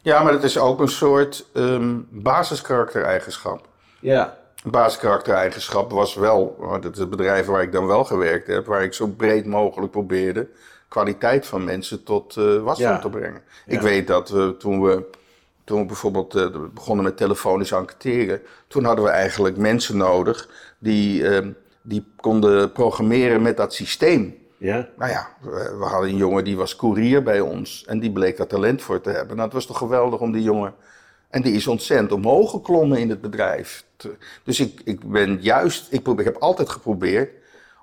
Ja, 0.06 0.22
maar 0.22 0.32
het 0.32 0.42
is 0.42 0.58
ook 0.58 0.80
een 0.80 0.88
soort 0.88 1.46
um, 1.52 2.08
basiskaraktereigenschap. 2.10 3.68
Ja. 4.00 4.38
Een 4.64 4.70
basiskaraktereigenschap 4.70 5.90
was 5.90 6.14
wel, 6.14 6.56
dat 6.80 6.92
is 6.92 6.98
het 6.98 7.10
bedrijf 7.10 7.46
waar 7.46 7.62
ik 7.62 7.72
dan 7.72 7.86
wel 7.86 8.04
gewerkt 8.04 8.46
heb, 8.46 8.66
waar 8.66 8.82
ik 8.82 8.92
zo 8.94 9.06
breed 9.06 9.46
mogelijk 9.46 9.92
probeerde 9.92 10.48
kwaliteit 10.88 11.46
van 11.46 11.64
mensen 11.64 12.04
tot 12.04 12.36
uh, 12.36 12.62
wasdom 12.62 13.00
te 13.00 13.10
brengen. 13.10 13.42
Ik 13.66 13.80
weet 13.80 14.06
dat 14.06 14.28
we 14.28 14.54
toen 14.58 14.82
we 14.82 15.04
toen 15.64 15.80
we 15.80 15.86
bijvoorbeeld 15.86 16.34
uh, 16.34 16.46
begonnen 16.74 17.04
met 17.04 17.16
telefonisch 17.16 17.72
enquêteren, 17.72 18.42
toen 18.66 18.84
hadden 18.84 19.04
we 19.04 19.10
eigenlijk 19.10 19.56
mensen 19.56 19.96
nodig 19.96 20.48
die 20.78 21.22
uh, 21.22 21.46
die 21.82 22.04
konden 22.16 22.72
programmeren 22.72 23.42
met 23.42 23.56
dat 23.56 23.74
systeem. 23.74 24.45
Ja. 24.58 24.88
Nou 24.96 25.10
ja, 25.10 25.28
we, 25.40 25.84
hadden 25.84 26.10
een 26.10 26.16
jongen 26.16 26.44
die 26.44 26.56
was 26.56 26.76
koerier 26.76 27.22
bij 27.22 27.40
ons 27.40 27.84
en 27.84 27.98
die 27.98 28.12
bleek 28.12 28.36
daar 28.36 28.46
talent 28.46 28.82
voor 28.82 29.00
te 29.00 29.10
hebben. 29.10 29.36
Nou, 29.36 29.42
het 29.42 29.52
was 29.52 29.66
toch 29.66 29.78
geweldig 29.78 30.20
om 30.20 30.32
die 30.32 30.42
jongen. 30.42 30.74
En 31.28 31.42
die 31.42 31.54
is 31.54 31.66
ontzettend 31.66 32.12
omhoog 32.12 32.50
geklommen 32.50 32.98
in 32.98 33.10
het 33.10 33.20
bedrijf. 33.20 33.84
Dus 34.44 34.60
ik, 34.60 34.80
ik 34.84 35.10
ben 35.10 35.38
juist, 35.40 35.92
ik, 35.92 36.02
probeer, 36.02 36.26
ik 36.26 36.32
heb 36.32 36.42
altijd 36.42 36.68
geprobeerd 36.68 37.30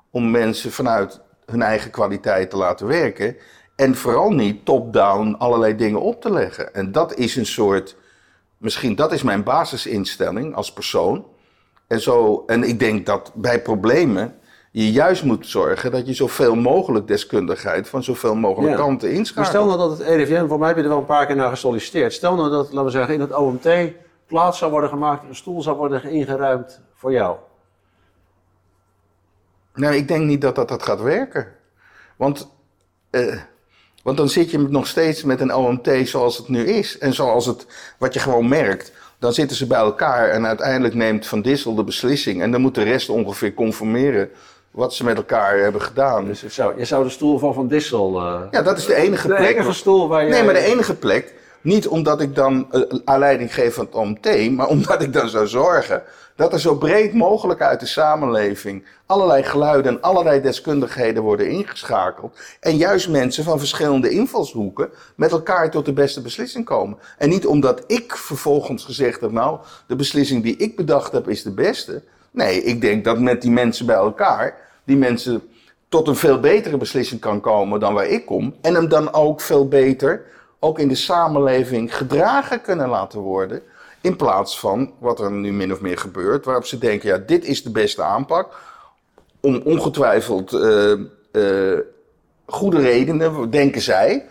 om 0.10 0.32
mensen 0.32 0.72
vanuit 0.72 1.20
hun 1.46 1.62
eigen 1.62 1.92
kwaliteit 1.92 2.50
te 2.50 2.58
laten 2.58 2.88
werken. 2.88 3.36
En 3.76 3.96
vooral 3.96 4.32
niet 4.32 4.66
top-down 4.66 5.36
allerlei 5.38 5.76
dingen 5.76 6.02
op 6.02 6.22
te 6.22 6.32
leggen. 6.32 6.74
En 6.74 6.92
dat 6.92 7.16
is 7.16 7.36
een 7.36 7.46
soort, 7.46 7.96
misschien 8.58 8.96
dat 8.96 9.12
is 9.12 9.24
mijn 9.24 9.44
basisinstelling 9.44 10.56
als 10.56 10.74
persoon. 10.74 11.26
En, 11.88 12.02
zo, 12.02 12.44
en 12.48 12.64
ik 12.64 12.80
denk 12.80 13.06
dat 13.06 13.32
bij 13.36 13.62
problemen 13.62 14.36
je 14.76 14.92
juist 14.92 15.24
moet 15.24 15.48
zorgen 15.48 15.92
dat 15.92 16.08
je 16.08 16.14
zoveel 16.14 16.56
mogelijk 16.56 17.08
deskundigheid 17.08 17.90
van 17.90 18.04
zoveel 18.04 18.36
mogelijk 18.36 18.76
kanten 18.76 19.12
inschakelt. 19.12 19.36
Maar 19.36 19.46
stel 19.46 19.66
nou 19.66 19.78
dat 19.78 19.98
het 19.98 20.08
RIVM, 20.08 20.48
voor 20.48 20.60
mij 20.60 20.68
heb 20.68 20.78
je 20.78 20.84
er 20.84 20.90
wel 20.90 20.98
een 20.98 21.06
paar 21.06 21.26
keer 21.26 21.36
naar 21.36 21.50
gesolliciteerd. 21.50 22.14
Stel 22.14 22.36
nou 22.36 22.50
dat, 22.50 22.72
laten 22.72 22.86
we 22.86 22.92
zeggen, 22.92 23.14
in 23.14 23.20
het 23.20 23.34
OMT 23.34 23.70
plaats 24.28 24.58
zou 24.58 24.72
worden 24.72 24.90
gemaakt, 24.90 25.24
een 25.28 25.36
stoel 25.36 25.62
zou 25.62 25.78
worden 25.78 26.04
ingeruimd 26.04 26.82
voor 26.94 27.12
jou. 27.12 27.38
Nou, 29.74 29.96
ik 29.96 30.08
denk 30.08 30.26
niet 30.26 30.42
dat 30.42 30.56
dat, 30.56 30.68
dat 30.68 30.84
gaat 30.84 31.02
werken. 31.02 31.48
Want, 32.18 32.50
uh, 33.12 33.42
want 34.04 34.18
dan 34.18 34.30
zit 34.30 34.52
je 34.52 34.58
nog 34.58 34.88
steeds 34.88 35.24
met 35.24 35.42
een 35.42 35.54
OMT 35.54 35.90
zoals 36.04 36.38
het 36.38 36.48
nu 36.48 36.66
is. 36.66 36.98
En 36.98 37.14
zoals 37.14 37.46
het, 37.46 37.68
wat 37.98 38.14
je 38.14 38.20
gewoon 38.20 38.48
merkt 38.48 38.92
dan 39.24 39.34
zitten 39.34 39.58
ze 39.58 39.68
bij 39.68 39.80
elkaar 39.80 40.30
en 40.30 40.46
uiteindelijk 40.46 40.94
neemt 40.94 41.28
Van 41.28 41.42
Dissel 41.42 41.76
de 41.76 41.84
beslissing. 41.84 42.42
En 42.42 42.52
dan 42.52 42.62
moet 42.62 42.76
de 42.76 42.84
rest 42.84 43.10
ongeveer 43.10 43.54
conformeren 43.54 44.30
wat 44.74 44.94
ze 44.94 45.04
met 45.04 45.18
elkaar 45.18 45.58
hebben 45.58 45.82
gedaan. 45.82 46.26
Dus 46.26 46.46
zou, 46.48 46.78
je 46.78 46.86
zou 46.86 47.04
de 47.04 47.10
stoel 47.10 47.40
van 47.40 47.54
Van 47.54 47.68
Dissel... 47.68 48.22
Uh, 48.22 48.42
ja, 48.52 48.62
dat 48.62 48.78
is 48.78 48.86
de 48.86 48.96
enige 48.96 49.28
de 49.28 49.34
plek. 49.34 49.48
De 49.48 49.54
enige 49.54 49.74
stoel 49.74 50.08
waar 50.08 50.24
je... 50.24 50.30
Nee, 50.30 50.44
maar 50.44 50.54
de 50.54 50.60
enige 50.60 50.96
plek. 50.96 51.34
Niet 51.62 51.88
omdat 51.88 52.22
ik 52.22 52.36
dan 52.36 52.68
uh, 52.72 52.82
aanleiding 53.06 53.54
geef 53.54 53.74
van 53.74 53.86
het 53.86 53.96
OMT, 53.96 54.52
maar 54.52 54.68
omdat 54.68 55.02
ik 55.02 55.14
dan 55.14 55.30
zou 55.30 55.48
zorgen 55.48 56.04
dat 56.36 56.54
er 56.54 56.60
zo 56.60 56.76
breed 56.76 57.14
mogelijk 57.14 57.62
uit 57.62 57.80
de 57.80 57.86
samenleving 57.86 58.86
allerlei 59.06 59.44
geluiden 59.44 59.92
en 59.92 60.02
allerlei 60.02 60.42
deskundigheden 60.42 61.24
worden 61.24 61.50
ingeschakeld. 61.50 62.38
En 62.60 62.78
juist 62.78 63.10
mensen 63.10 63.44
van 63.44 63.60
verschillende 63.60 64.10
invalshoeken 64.10 64.90
met 65.16 65.32
elkaar 65.32 65.72
tot 65.72 65.86
de 65.86 65.94
beste 65.94 66.22
beslissing 66.22 66.66
komen. 66.66 66.98
En 67.18 67.30
niet 67.30 67.46
omdat 67.46 67.84
ik 67.88 68.16
vervolgens 68.16 68.86
gezegd 68.86 69.22
heb, 69.22 69.32
nou, 69.32 69.60
de 69.88 69.96
beslissing 69.96 70.44
die 70.44 70.58
ik 70.58 70.76
bedacht 70.76 71.12
heb 71.12 71.30
is 71.30 71.44
de 71.44 71.54
beste. 71.54 72.02
Nee, 72.34 72.64
ik 72.64 72.82
denk 72.82 73.04
dat 73.04 73.20
met 73.20 73.42
die 73.42 73.52
mensen 73.52 73.86
bij 73.86 73.96
elkaar, 73.96 74.58
die 74.84 74.98
mensen 74.98 75.42
tot 75.90 76.08
een 76.08 76.16
veel 76.16 76.40
betere 76.40 76.78
beslissing 76.78 77.22
kan 77.22 77.42
komen 77.42 77.80
dan 77.80 77.94
waar 77.94 78.08
ik 78.08 78.26
kom. 78.26 78.56
En 78.62 78.74
hem 78.74 78.88
dan 78.88 79.14
ook 79.14 79.42
veel 79.42 79.68
beter, 79.68 80.26
ook 80.60 80.80
in 80.80 80.88
de 80.88 80.96
samenleving, 80.96 81.96
gedragen 81.96 82.62
kunnen 82.62 82.90
laten 82.90 83.20
worden. 83.20 83.62
In 84.02 84.16
plaats 84.16 84.60
van 84.60 84.94
wat 85.00 85.20
er 85.20 85.32
nu 85.32 85.52
min 85.52 85.74
of 85.74 85.82
meer 85.82 85.98
gebeurt, 85.98 86.46
waarop 86.46 86.66
ze 86.66 86.78
denken: 86.78 87.10
ja, 87.10 87.18
dit 87.18 87.46
is 87.46 87.64
de 87.64 87.72
beste 87.72 88.04
aanpak. 88.04 88.56
Om 89.40 89.62
ongetwijfeld 89.64 90.54
uh, 90.54 90.94
uh, 91.32 91.80
goede 92.46 92.80
redenen, 92.80 93.50
denken 93.50 93.82
zij. 93.82 94.26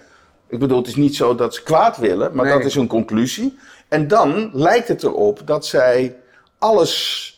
Ik 0.49 0.59
bedoel, 0.59 0.79
het 0.79 0.87
is 0.87 0.97
niet 0.97 1.17
zo 1.17 1.35
dat 1.35 1.55
ze 1.55 1.63
kwaad 1.63 1.97
willen, 1.97 2.35
maar 2.35 2.49
dat 2.49 2.65
is 2.65 2.75
hun 2.75 2.87
conclusie. 2.87 3.59
En 3.89 4.09
dan 4.09 4.51
lijkt 4.53 4.89
het 4.89 5.03
erop 5.03 5.41
dat 5.45 5.67
zij 5.67 6.17
alles 6.59 7.32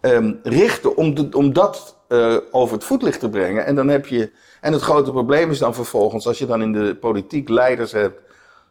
um, 0.00 0.40
richten 0.42 0.96
om, 0.96 1.28
om 1.32 1.52
dat 1.52 1.96
uh, 2.08 2.36
over 2.50 2.74
het 2.74 2.84
voetlicht 2.84 3.20
te 3.20 3.28
brengen. 3.30 3.66
En 3.66 3.74
dan 3.74 3.88
heb 3.88 4.06
je. 4.06 4.30
En 4.60 4.72
het 4.72 4.82
grote 4.82 5.10
probleem 5.10 5.50
is 5.50 5.58
dan 5.58 5.74
vervolgens, 5.74 6.26
als 6.26 6.38
je 6.38 6.46
dan 6.46 6.62
in 6.62 6.72
de 6.72 6.94
politiek 6.94 7.48
leiders 7.48 7.92
hebt 7.92 8.20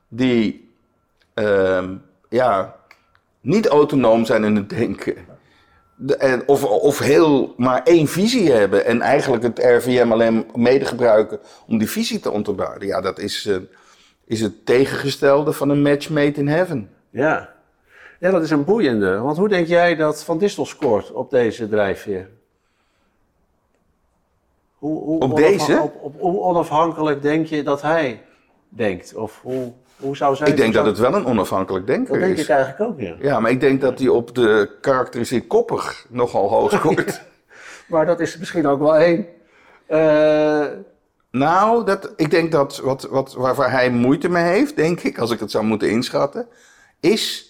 die. 0.07 0.69
Uh, 1.35 1.83
ja, 2.29 2.75
niet 3.41 3.67
autonoom 3.67 4.25
zijn 4.25 4.43
in 4.43 4.55
het 4.55 4.69
denken. 4.69 5.15
de- 5.95 6.15
en 6.17 6.43
of, 6.47 6.63
of 6.63 6.99
heel 6.99 7.53
maar 7.57 7.83
één 7.83 8.07
visie 8.07 8.51
hebben 8.51 8.85
en 8.85 9.01
eigenlijk 9.01 9.43
het 9.43 9.59
RVM 9.59 10.11
alleen 10.11 10.45
mede 10.55 10.85
gebruiken 10.85 11.39
om 11.67 11.77
die 11.77 11.89
visie 11.89 12.19
te 12.19 12.31
onderbouwen. 12.31 12.87
Ja, 12.87 13.01
dat 13.01 13.19
is, 13.19 13.45
eh, 13.45 13.55
is 14.25 14.41
het 14.41 14.65
tegengestelde 14.65 15.53
van 15.53 15.69
een 15.69 15.81
match 15.81 16.09
made 16.09 16.39
in 16.39 16.47
heaven. 16.47 16.89
Ja. 17.09 17.55
Ja, 18.19 18.31
dat 18.31 18.41
is 18.43 18.49
een 18.49 18.63
boeiende. 18.63 19.17
Want 19.17 19.37
hoe 19.37 19.47
denk 19.49 19.67
jij 19.67 19.95
dat 19.95 20.23
Van 20.23 20.37
Distel 20.37 20.65
scoort 20.65 21.11
op 21.11 21.29
deze 21.29 21.69
drijfveer? 21.69 22.29
Hoe, 24.77 25.03
hoe 25.03 25.19
Op 25.21 25.35
deze? 25.35 25.79
Op, 25.81 25.95
op- 26.01 26.19
hoe 26.19 26.39
onafhankelijk 26.41 27.21
denk 27.21 27.45
je 27.47 27.63
dat 27.63 27.81
hij 27.81 28.21
denkt? 28.69 29.15
Of 29.15 29.39
hoe, 29.41 29.71
hoe 29.99 30.15
zou 30.17 30.35
zij... 30.35 30.47
Ik 30.47 30.57
denk 30.57 30.73
dat 30.73 30.85
het 30.85 30.97
wel 30.97 31.13
een 31.15 31.25
onafhankelijk 31.25 31.87
denker 31.87 32.13
Dat 32.13 32.21
denk 32.21 32.37
is. 32.37 32.43
ik 32.43 32.49
eigenlijk 32.49 32.91
ook, 32.91 32.99
ja. 32.99 33.15
Ja, 33.19 33.39
maar 33.39 33.51
ik 33.51 33.59
denk 33.59 33.81
dat 33.81 33.99
hij 33.99 34.07
op 34.07 34.35
de 34.35 34.77
karakteristiek 34.81 35.47
koppig 35.47 36.05
nogal 36.09 36.49
hoog 36.49 36.71
scoort. 36.77 37.21
Maar 37.87 38.05
dat 38.05 38.19
is 38.19 38.37
misschien 38.37 38.67
ook 38.67 38.79
wel 38.79 38.95
één. 38.97 39.25
Eh, 39.85 40.65
Nou, 41.31 41.85
dat, 41.85 42.13
ik 42.15 42.31
denk 42.31 42.51
dat 42.51 42.77
wat, 42.77 43.03
wat, 43.03 43.33
waarvoor 43.33 43.65
hij 43.69 43.89
moeite 43.89 44.29
mee 44.29 44.43
heeft, 44.43 44.75
denk 44.75 44.99
ik, 45.01 45.17
als 45.19 45.31
ik 45.31 45.39
het 45.39 45.51
zou 45.51 45.63
moeten 45.65 45.89
inschatten, 45.89 46.47
is 46.99 47.46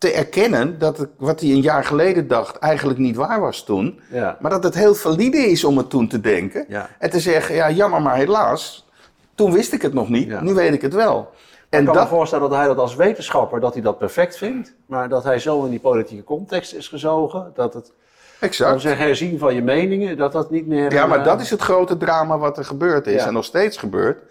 te 0.00 0.12
erkennen 0.12 0.78
dat 0.78 0.98
het, 0.98 1.08
wat 1.16 1.40
hij 1.40 1.50
een 1.50 1.60
jaar 1.60 1.84
geleden 1.84 2.28
dacht 2.28 2.58
eigenlijk 2.58 2.98
niet 2.98 3.16
waar 3.16 3.40
was 3.40 3.64
toen. 3.64 4.00
ja. 4.10 4.36
Maar 4.40 4.50
dat 4.50 4.64
het 4.64 4.74
heel 4.74 4.94
valide 4.94 5.36
is 5.38 5.64
om 5.64 5.76
het 5.76 5.90
toen 5.90 6.08
te 6.08 6.20
denken. 6.20 6.64
Ja. 6.68 6.88
En 6.98 7.10
te 7.10 7.20
zeggen, 7.20 7.54
ja, 7.54 7.70
jammer 7.70 8.02
maar 8.02 8.16
helaas. 8.16 8.88
Toen 9.34 9.52
wist 9.52 9.72
ik 9.72 9.82
het 9.82 9.92
nog 9.94 10.08
niet, 10.08 10.28
Ja. 10.28 10.42
nu 10.42 10.54
weet 10.54 10.72
ik 10.72 10.82
het 10.82 10.94
wel. 10.94 11.30
En 11.68 11.80
Ik 11.80 11.86
kan 11.86 11.96
me 12.02 12.06
voorstellen 12.08 12.48
dat 12.48 12.58
hij 12.58 12.66
dat 12.66 12.78
als 12.78 12.94
wetenschapper 12.94 13.60
dat 13.60 13.72
hij 13.72 13.82
dat 13.82 13.98
perfect 13.98 14.36
vindt. 14.36 14.74
Maar 14.86 15.08
dat 15.08 15.24
hij 15.24 15.38
zo 15.38 15.64
in 15.64 15.70
die 15.70 15.80
politieke 15.80 16.24
context 16.24 16.74
is 16.74 16.88
gezogen. 16.88 17.50
Dat 17.54 17.74
het, 17.74 17.92
exact. 18.40 18.80
zeggen, 18.80 19.04
herzien 19.06 19.38
van 19.38 19.54
je 19.54 19.62
meningen, 19.62 20.16
dat 20.16 20.32
dat 20.32 20.50
niet 20.50 20.66
meer... 20.66 20.92
Ja, 20.92 21.06
maar 21.06 21.18
eh, 21.18 21.24
dat 21.24 21.40
is 21.40 21.50
het 21.50 21.60
grote 21.60 21.96
drama 21.96 22.38
wat 22.38 22.58
er 22.58 22.64
gebeurd 22.64 23.06
is 23.06 23.22
en 23.24 23.32
nog 23.32 23.44
steeds 23.44 23.76
gebeurt. 23.76 24.22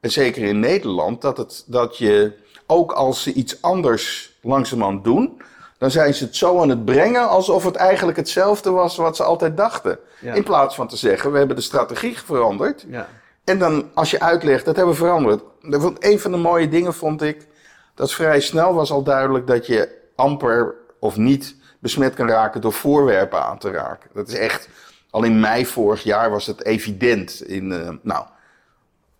En 0.00 0.10
zeker 0.10 0.42
in 0.42 0.60
Nederland, 0.60 1.20
dat, 1.22 1.36
het, 1.36 1.64
dat 1.66 1.98
je 1.98 2.32
ook 2.66 2.92
als 2.92 3.22
ze 3.22 3.32
iets 3.32 3.62
anders 3.62 4.35
langzamerhand 4.46 5.04
doen, 5.04 5.40
dan 5.78 5.90
zijn 5.90 6.14
ze 6.14 6.24
het 6.24 6.36
zo 6.36 6.60
aan 6.60 6.68
het 6.68 6.84
brengen 6.84 7.28
alsof 7.28 7.64
het 7.64 7.76
eigenlijk 7.76 8.16
hetzelfde 8.16 8.70
was 8.70 8.96
wat 8.96 9.16
ze 9.16 9.22
altijd 9.22 9.56
dachten. 9.56 9.98
Ja. 10.20 10.34
In 10.34 10.42
plaats 10.42 10.74
van 10.74 10.88
te 10.88 10.96
zeggen, 10.96 11.32
we 11.32 11.38
hebben 11.38 11.56
de 11.56 11.62
strategie 11.62 12.18
veranderd. 12.18 12.84
Ja. 12.88 13.08
En 13.44 13.58
dan 13.58 13.90
als 13.94 14.10
je 14.10 14.20
uitlegt, 14.20 14.64
dat 14.64 14.76
hebben 14.76 14.94
we 14.94 15.00
veranderd. 15.00 15.42
Want 15.60 16.04
Een 16.04 16.20
van 16.20 16.30
de 16.30 16.36
mooie 16.36 16.68
dingen 16.68 16.94
vond 16.94 17.22
ik, 17.22 17.46
dat 17.94 18.12
vrij 18.12 18.40
snel 18.40 18.74
was 18.74 18.90
al 18.90 19.02
duidelijk 19.02 19.46
dat 19.46 19.66
je 19.66 19.88
amper 20.14 20.74
of 20.98 21.16
niet 21.16 21.56
besmet 21.78 22.14
kan 22.14 22.28
raken 22.28 22.60
door 22.60 22.72
voorwerpen 22.72 23.44
aan 23.44 23.58
te 23.58 23.70
raken. 23.70 24.10
Dat 24.14 24.28
is 24.28 24.34
echt, 24.34 24.68
al 25.10 25.22
in 25.22 25.40
mei 25.40 25.66
vorig 25.66 26.02
jaar 26.02 26.30
was 26.30 26.46
het 26.46 26.64
evident. 26.64 27.42
In, 27.42 27.72
eh, 27.72 27.90
nou. 28.02 28.26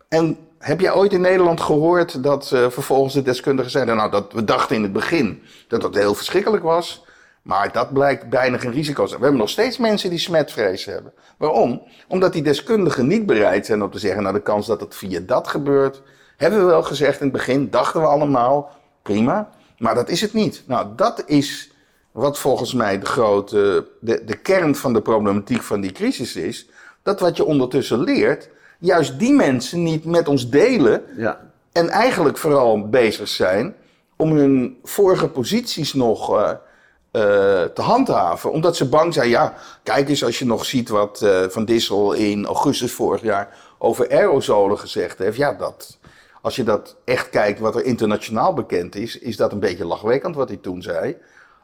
En 0.09 0.39
heb 0.67 0.81
jij 0.81 0.95
ooit 0.95 1.13
in 1.13 1.21
Nederland 1.21 1.61
gehoord 1.61 2.23
dat 2.23 2.53
eh, 2.53 2.71
vervolgens 2.71 3.15
de 3.15 3.23
deskundigen 3.23 3.71
zeiden, 3.71 3.97
nou 3.97 4.11
dat 4.11 4.33
we 4.33 4.45
dachten 4.45 4.77
in 4.77 4.83
het 4.83 4.93
begin 4.93 5.43
dat 5.69 5.81
dat 5.81 5.95
heel 5.95 6.15
verschrikkelijk 6.15 6.63
was. 6.63 7.05
Maar 7.43 7.73
dat 7.73 7.93
blijkt 7.93 8.29
bijna 8.29 8.59
geen 8.59 8.73
risico 8.73 9.03
te 9.03 9.09
zijn. 9.09 9.21
We 9.21 9.27
hebben 9.27 9.43
nog 9.45 9.53
steeds 9.53 9.79
mensen 9.79 10.11
die 10.11 10.19
smetvrees 10.19 10.85
hebben. 10.85 11.13
Waarom? 11.37 11.83
Omdat 12.09 12.33
die 12.33 12.43
deskundigen 12.43 13.07
niet 13.07 13.27
bereid 13.27 13.67
zijn 13.67 13.83
om 13.83 13.91
te 13.91 13.99
zeggen, 13.99 14.23
nou 14.23 14.35
de 14.35 14.43
kans 14.43 14.67
dat 14.67 14.81
het 14.81 14.95
via 14.95 15.21
dat 15.21 15.49
gebeurt, 15.49 16.03
hebben 16.37 16.59
we 16.61 16.65
wel 16.65 16.83
gezegd 16.83 17.21
in 17.21 17.27
het 17.27 17.37
begin, 17.37 17.71
dachten 17.71 18.01
we 18.01 18.07
allemaal, 18.07 18.71
prima. 19.03 19.51
Maar 19.79 19.95
dat 19.95 20.09
is 20.09 20.21
het 20.21 20.33
niet. 20.33 20.63
Nou, 20.67 20.87
dat 20.97 21.23
is 21.27 21.73
wat 22.13 22.39
volgens 22.39 22.75
mij 22.75 22.99
de 22.99 23.07
grote, 23.07 23.89
de, 24.01 24.25
de 24.25 24.37
kern 24.37 24.75
van 24.75 24.93
de 24.93 25.03
problematiek 25.03 25.63
van 25.63 25.81
die 25.81 25.93
crisis 25.93 26.37
is. 26.37 26.69
Dat 27.03 27.21
wat 27.21 27.37
je 27.37 27.45
ondertussen 27.45 28.01
leert, 28.01 28.49
juist 28.79 29.19
die 29.19 29.33
mensen 29.33 29.83
niet 29.83 30.05
met 30.05 30.29
ons 30.29 30.51
delen 30.51 31.03
Ja. 31.17 31.41
en 31.73 31.89
eigenlijk 31.89 32.39
vooral 32.39 32.89
bezig 32.89 33.29
zijn 33.29 33.75
om 34.17 34.33
hun 34.33 34.79
vorige 34.83 35.29
posities 35.29 35.93
nog 35.95 36.37
eh, 36.39 36.51
eh, 36.51 37.63
te 37.63 37.83
handhaven. 37.83 38.53
Omdat 38.53 38.77
ze 38.77 38.89
bang 38.89 39.15
zijn, 39.15 39.29
ja, 39.29 39.55
kijk 39.83 40.09
eens 40.09 40.25
als 40.25 40.39
je 40.39 40.45
nog 40.47 40.65
ziet 40.65 40.89
wat 40.89 41.23
eh, 41.23 41.43
Van 41.49 41.65
Dissel 41.65 42.13
in 42.13 42.47
augustus 42.47 42.93
vorig 42.93 43.23
jaar 43.23 43.49
over 43.79 44.11
aerosolen 44.11 44.79
gezegd 44.79 45.19
heeft. 45.19 45.37
Ja, 45.37 45.53
dat, 45.53 45.99
als 46.43 46.57
je 46.57 46.63
dat 46.65 46.97
echt 47.05 47.31
kijkt 47.31 47.61
wat 47.61 47.75
er 47.75 47.85
internationaal 47.85 48.55
bekend 48.55 48.95
is, 48.95 49.19
is 49.19 49.37
dat 49.37 49.53
een 49.53 49.61
beetje 49.61 49.85
lachwekkend 49.85 50.35
wat 50.35 50.49
hij 50.49 50.59
toen 50.63 50.83
zei. 50.83 51.17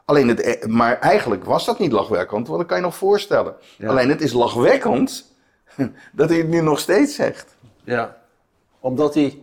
Alleen 0.05 0.27
het, 0.27 0.41
eh, 0.41 0.65
maar 0.67 0.99
eigenlijk 0.99 1.45
was 1.45 1.65
dat 1.65 1.79
niet 1.79 1.91
lachwekkend, 1.91 2.47
want 2.47 2.59
dat 2.59 2.67
kan 2.67 2.77
je 2.77 2.83
nog 2.83 2.95
voorstellen. 2.95 3.55
Ja. 3.77 3.89
Alleen 3.89 4.09
het 4.09 4.21
is 4.21 4.33
lachwekkend 4.33 5.32
dat 6.11 6.29
hij 6.29 6.37
het 6.37 6.47
nu 6.47 6.61
nog 6.61 6.79
steeds 6.79 7.15
zegt. 7.15 7.55
Ja, 7.83 8.17
omdat 8.79 9.13
hij, 9.13 9.41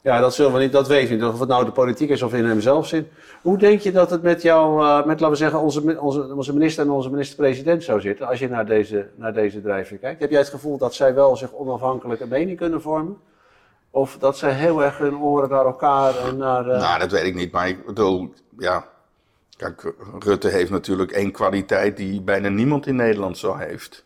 ja, 0.00 0.20
dat 0.20 0.34
zullen 0.34 0.52
we 0.52 0.58
niet, 0.58 0.72
dat 0.72 0.88
weten 0.88 1.08
we 1.08 1.24
niet, 1.24 1.32
of 1.32 1.40
het 1.40 1.48
nou 1.48 1.64
de 1.64 1.72
politiek 1.72 2.10
is 2.10 2.22
of 2.22 2.34
in 2.34 2.44
hemzelf 2.44 2.86
zit. 2.86 3.06
Hoe 3.42 3.58
denk 3.58 3.80
je 3.80 3.92
dat 3.92 4.10
het 4.10 4.22
met 4.22 4.42
jou, 4.42 4.84
eh, 4.84 4.96
met 4.96 5.20
laten 5.20 5.30
we 5.30 5.36
zeggen, 5.36 5.60
onze, 5.60 6.00
onze, 6.00 6.34
onze 6.34 6.52
minister 6.52 6.84
en 6.84 6.90
onze 6.90 7.10
minister-president 7.10 7.84
zou 7.84 8.00
zitten 8.00 8.26
als 8.28 8.38
je 8.38 8.48
naar 8.48 8.66
deze, 8.66 9.08
naar 9.14 9.32
deze 9.34 9.60
drijfveer 9.62 9.98
kijkt? 9.98 10.20
Heb 10.20 10.30
jij 10.30 10.38
het 10.40 10.48
gevoel 10.48 10.78
dat 10.78 10.94
zij 10.94 11.14
wel 11.14 11.36
zich 11.36 11.52
onafhankelijk 11.52 12.20
een 12.20 12.28
mening 12.28 12.56
kunnen 12.58 12.82
vormen? 12.82 13.16
Of 13.90 14.16
dat 14.18 14.38
zij 14.38 14.52
heel 14.52 14.82
erg 14.82 14.98
hun 14.98 15.16
oren 15.16 15.48
naar 15.48 15.64
elkaar 15.64 16.18
en 16.18 16.36
naar. 16.36 16.68
eh, 16.68 16.80
Nou, 16.80 16.98
dat 16.98 17.10
weet 17.10 17.24
ik 17.24 17.34
niet. 17.34 17.52
Maar 17.52 17.68
ik 17.68 17.86
bedoel, 17.86 18.32
ja. 18.58 18.88
Kijk, 19.56 19.94
Rutte 20.18 20.48
heeft 20.48 20.70
natuurlijk 20.70 21.10
één 21.12 21.32
kwaliteit 21.32 21.96
die 21.96 22.22
bijna 22.22 22.48
niemand 22.48 22.86
in 22.86 22.96
Nederland 22.96 23.38
zo 23.38 23.54
heeft. 23.54 24.04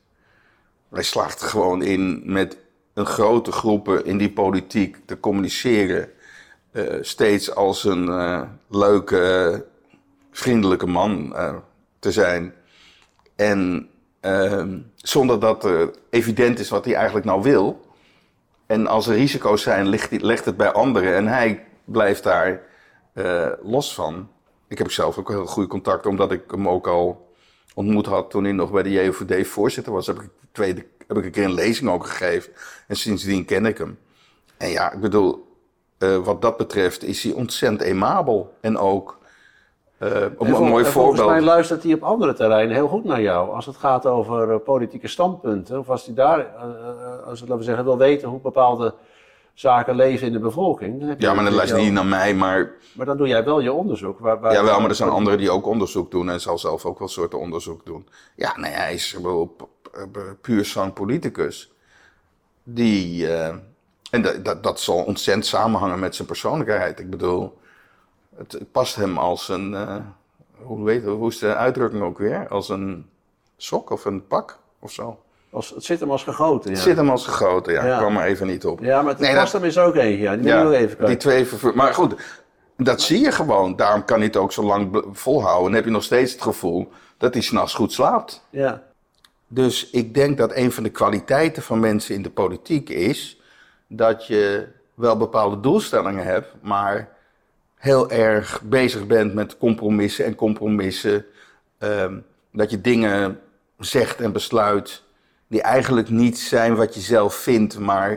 Hij 0.90 1.02
slaagt 1.02 1.40
er 1.42 1.48
gewoon 1.48 1.82
in 1.82 2.22
met 2.24 2.58
een 2.94 3.06
grote 3.06 3.52
groepen 3.52 4.04
in 4.04 4.18
die 4.18 4.30
politiek 4.32 4.96
te 5.06 5.20
communiceren. 5.20 6.10
eh, 6.72 6.94
steeds 7.00 7.54
als 7.54 7.84
een 7.84 8.08
eh, 8.08 8.42
leuke, 8.68 9.20
eh, 9.52 9.58
vriendelijke 10.30 10.86
man 10.86 11.34
te 11.98 12.12
zijn. 12.12 12.54
En 13.36 13.88
ehm, 14.20 14.78
zonder 14.96 15.40
dat 15.40 15.64
er 15.64 15.90
evident 16.10 16.58
is 16.58 16.68
wat 16.68 16.84
hij 16.84 16.94
eigenlijk 16.94 17.26
nou 17.26 17.42
wil. 17.42 17.80
En 18.66 18.86
als 18.86 19.06
er 19.06 19.14
risico's 19.14 19.62
zijn, 19.62 19.90
die- 20.08 20.24
legt 20.24 20.44
het 20.44 20.56
bij 20.56 20.72
anderen. 20.72 21.14
En 21.14 21.26
hij 21.26 21.64
blijft 21.84 22.22
daar 22.22 22.60
los 23.62 23.94
van. 23.94 24.28
Ik 24.68 24.78
heb 24.78 24.90
zelf 24.90 25.18
ook 25.18 25.28
heel 25.28 25.46
goede 25.46 25.68
contacten, 25.68 26.10
omdat 26.10 26.32
ik 26.32 26.42
hem 26.50 26.68
ook 26.68 26.86
al 26.86 27.29
ontmoet 27.80 28.06
had 28.06 28.30
toen 28.30 28.44
hij 28.44 28.52
nog 28.52 28.70
bij 28.70 28.82
de 28.82 28.90
JOVD 28.90 29.46
voorzitter 29.46 29.92
was. 29.92 30.06
Heb 30.06 30.16
ik, 30.20 30.28
tweede, 30.52 30.84
heb 31.06 31.16
ik 31.16 31.24
een 31.24 31.30
keer 31.30 31.44
een 31.44 31.54
lezing 31.54 31.90
ook 31.90 32.06
gegeven. 32.06 32.52
En 32.86 32.96
sindsdien 32.96 33.44
ken 33.44 33.66
ik 33.66 33.78
hem. 33.78 33.98
En 34.56 34.68
ja, 34.68 34.92
ik 34.92 35.00
bedoel, 35.00 35.46
eh, 35.98 36.16
wat 36.16 36.42
dat 36.42 36.56
betreft 36.56 37.04
is 37.04 37.22
hij 37.22 37.32
ontzettend 37.32 37.80
emabel. 37.82 38.54
En 38.60 38.78
ook, 38.78 39.18
en 39.98 40.34
een 40.38 40.54
vol- 40.54 40.64
mooi 40.64 40.84
en 40.84 40.90
Volgens 40.90 41.24
mij 41.26 41.40
luistert 41.40 41.82
hij 41.82 41.92
op 41.92 42.02
andere 42.02 42.32
terreinen 42.34 42.74
heel 42.74 42.88
goed 42.88 43.04
naar 43.04 43.20
jou. 43.20 43.50
Als 43.54 43.66
het 43.66 43.76
gaat 43.76 44.06
over 44.06 44.50
eh, 44.50 44.56
politieke 44.64 45.08
standpunten. 45.08 45.78
Of 45.78 45.90
als 45.90 46.04
hij 46.06 46.14
daar, 46.14 46.46
als 47.24 47.40
het, 47.40 47.48
laten 47.48 47.56
we 47.56 47.62
zeggen, 47.64 47.84
wil 47.84 47.98
weten 47.98 48.28
hoe 48.28 48.40
bepaalde 48.40 48.94
zaken 49.54 49.94
leven 49.94 50.26
in 50.26 50.32
de 50.32 50.38
bevolking. 50.38 50.98
dan 51.00 51.08
heb 51.08 51.20
je 51.20 51.26
Ja, 51.26 51.34
maar 51.34 51.42
natuurlijk 51.44 51.70
luistert 51.70 51.82
niet 51.82 51.92
naar 51.92 52.18
mij, 52.20 52.34
maar 52.34 52.72
Maar 52.92 53.06
dan 53.06 53.16
doe 53.16 53.28
jij 53.28 53.44
wel 53.44 53.60
je 53.60 53.72
onderzoek. 53.72 54.18
Waar, 54.18 54.40
waar, 54.40 54.52
Ja, 54.52 54.64
wel, 54.64 54.80
maar 54.80 54.88
er 54.88 54.94
zijn 54.94 55.10
anderen 55.10 55.38
die 55.38 55.50
ook 55.50 55.66
onderzoek 55.66 56.10
doen 56.10 56.30
en 56.30 56.40
zal 56.40 56.58
zelf 56.58 56.84
ook 56.84 56.98
wel 56.98 57.08
soorten 57.08 57.38
onderzoek 57.38 57.86
doen. 57.86 58.08
Ja, 58.36 58.56
nee, 58.58 58.72
hij 58.72 58.94
is 58.94 59.12
wel 59.22 59.46
pu- 59.46 59.64
pu- 60.12 60.34
puur 60.40 60.64
zo'n 60.64 60.92
politicus. 60.92 61.72
Die, 62.62 63.32
eh, 63.32 63.54
en 64.10 64.22
dat, 64.22 64.44
dat, 64.44 64.62
dat 64.62 64.80
zal 64.80 64.96
ontzettend 65.04 65.46
samenhangen 65.46 65.98
met 65.98 66.14
zijn 66.14 66.28
persoonlijkheid. 66.28 66.98
Ik 67.00 67.10
bedoel, 67.10 67.58
het, 68.36 68.52
het 68.52 68.72
past 68.72 68.96
hem 68.96 69.18
als 69.18 69.48
een, 69.48 69.74
eh, 69.74 69.96
hoe, 70.62 70.84
weet, 70.84 71.04
hoe 71.04 71.28
is 71.28 71.38
de 71.38 71.54
uitdrukking 71.54 72.02
ook 72.02 72.18
weer? 72.18 72.48
Als 72.48 72.68
een 72.68 73.08
sok 73.56 73.90
of 73.90 74.04
een 74.04 74.26
pak 74.26 74.58
of 74.78 74.92
zo. 74.92 75.18
Als, 75.50 75.70
het 75.70 75.84
zit 75.84 76.00
hem 76.00 76.10
als 76.10 76.22
gegoten. 76.22 76.70
Ja, 76.70 76.76
Het 76.76 76.84
zit 76.84 76.96
hem 76.96 77.10
als 77.10 77.26
gegoten, 77.26 77.72
ja. 77.72 77.84
Ja. 77.84 77.92
Ik 77.92 77.98
kwam 77.98 78.16
er 78.16 78.24
even 78.24 78.46
niet 78.46 78.64
op. 78.64 78.80
ja 78.80 79.02
maar 79.02 79.10
het 79.10 79.20
Nee, 79.20 79.30
hem 79.34 79.64
is 79.64 79.78
ook 79.78 79.94
eentje. 79.94 80.22
Ja. 80.22 80.30
Die 80.36 80.40
moet 80.42 80.52
je 80.52 80.62
nog 80.64 80.72
even 80.72 80.88
die 80.88 80.96
kijken. 80.96 81.18
twee 81.18 81.44
vervu- 81.44 81.72
Maar 81.74 81.94
goed, 81.94 82.14
dat 82.76 83.00
zie 83.00 83.20
je 83.20 83.32
gewoon. 83.32 83.76
Daarom 83.76 84.04
kan 84.04 84.16
hij 84.16 84.26
het 84.26 84.36
ook 84.36 84.52
zo 84.52 84.62
lang 84.62 85.04
volhouden. 85.12 85.68
En 85.68 85.74
heb 85.74 85.84
je 85.84 85.90
nog 85.90 86.02
steeds 86.02 86.32
het 86.32 86.42
gevoel 86.42 86.92
dat 87.16 87.34
hij 87.34 87.42
s'nachts 87.42 87.74
goed 87.74 87.92
slaapt. 87.92 88.46
Ja. 88.50 88.82
Dus 89.48 89.90
ik 89.90 90.14
denk 90.14 90.38
dat 90.38 90.54
een 90.54 90.72
van 90.72 90.82
de 90.82 90.88
kwaliteiten 90.90 91.62
van 91.62 91.80
mensen 91.80 92.14
in 92.14 92.22
de 92.22 92.30
politiek 92.30 92.88
is 92.88 93.40
dat 93.86 94.26
je 94.26 94.68
wel 94.94 95.16
bepaalde 95.16 95.60
doelstellingen 95.60 96.24
hebt, 96.24 96.54
maar 96.62 97.08
heel 97.76 98.10
erg 98.10 98.60
bezig 98.62 99.06
bent 99.06 99.34
met 99.34 99.58
compromissen 99.58 100.24
en 100.24 100.34
compromissen. 100.34 101.24
Ehm, 101.78 102.14
dat 102.52 102.70
je 102.70 102.80
dingen 102.80 103.40
zegt 103.78 104.20
en 104.20 104.32
besluit 104.32 105.02
die 105.50 105.62
eigenlijk 105.62 106.08
niet 106.10 106.38
zijn 106.38 106.76
wat 106.76 106.94
je 106.94 107.00
zelf 107.00 107.34
vindt, 107.34 107.78
maar 107.78 108.10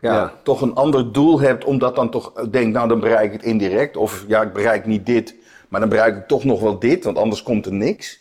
ja, 0.00 0.14
Ja. 0.14 0.32
toch 0.42 0.60
een 0.60 0.74
ander 0.74 1.12
doel 1.12 1.40
hebt, 1.40 1.64
omdat 1.64 1.96
dan 1.96 2.10
toch 2.10 2.32
denkt, 2.32 2.72
nou 2.72 2.88
dan 2.88 3.00
bereik 3.00 3.24
ik 3.26 3.32
het 3.32 3.42
indirect. 3.42 3.96
Of 3.96 4.24
ja, 4.28 4.42
ik 4.42 4.52
bereik 4.52 4.86
niet 4.86 5.06
dit, 5.06 5.34
maar 5.68 5.80
dan 5.80 5.88
bereik 5.88 6.16
ik 6.16 6.26
toch 6.26 6.44
nog 6.44 6.60
wel 6.60 6.78
dit, 6.78 7.04
want 7.04 7.18
anders 7.18 7.42
komt 7.42 7.66
er 7.66 7.72
niks. 7.72 8.20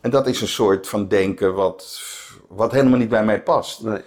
En 0.00 0.10
dat 0.10 0.26
is 0.26 0.40
een 0.40 0.48
soort 0.48 0.88
van 0.88 1.08
denken 1.08 1.54
wat, 1.54 2.00
wat 2.48 2.72
helemaal 2.72 2.98
niet 2.98 3.08
bij 3.08 3.24
mij 3.24 3.42
past. 3.42 3.82
Nee. 3.82 4.00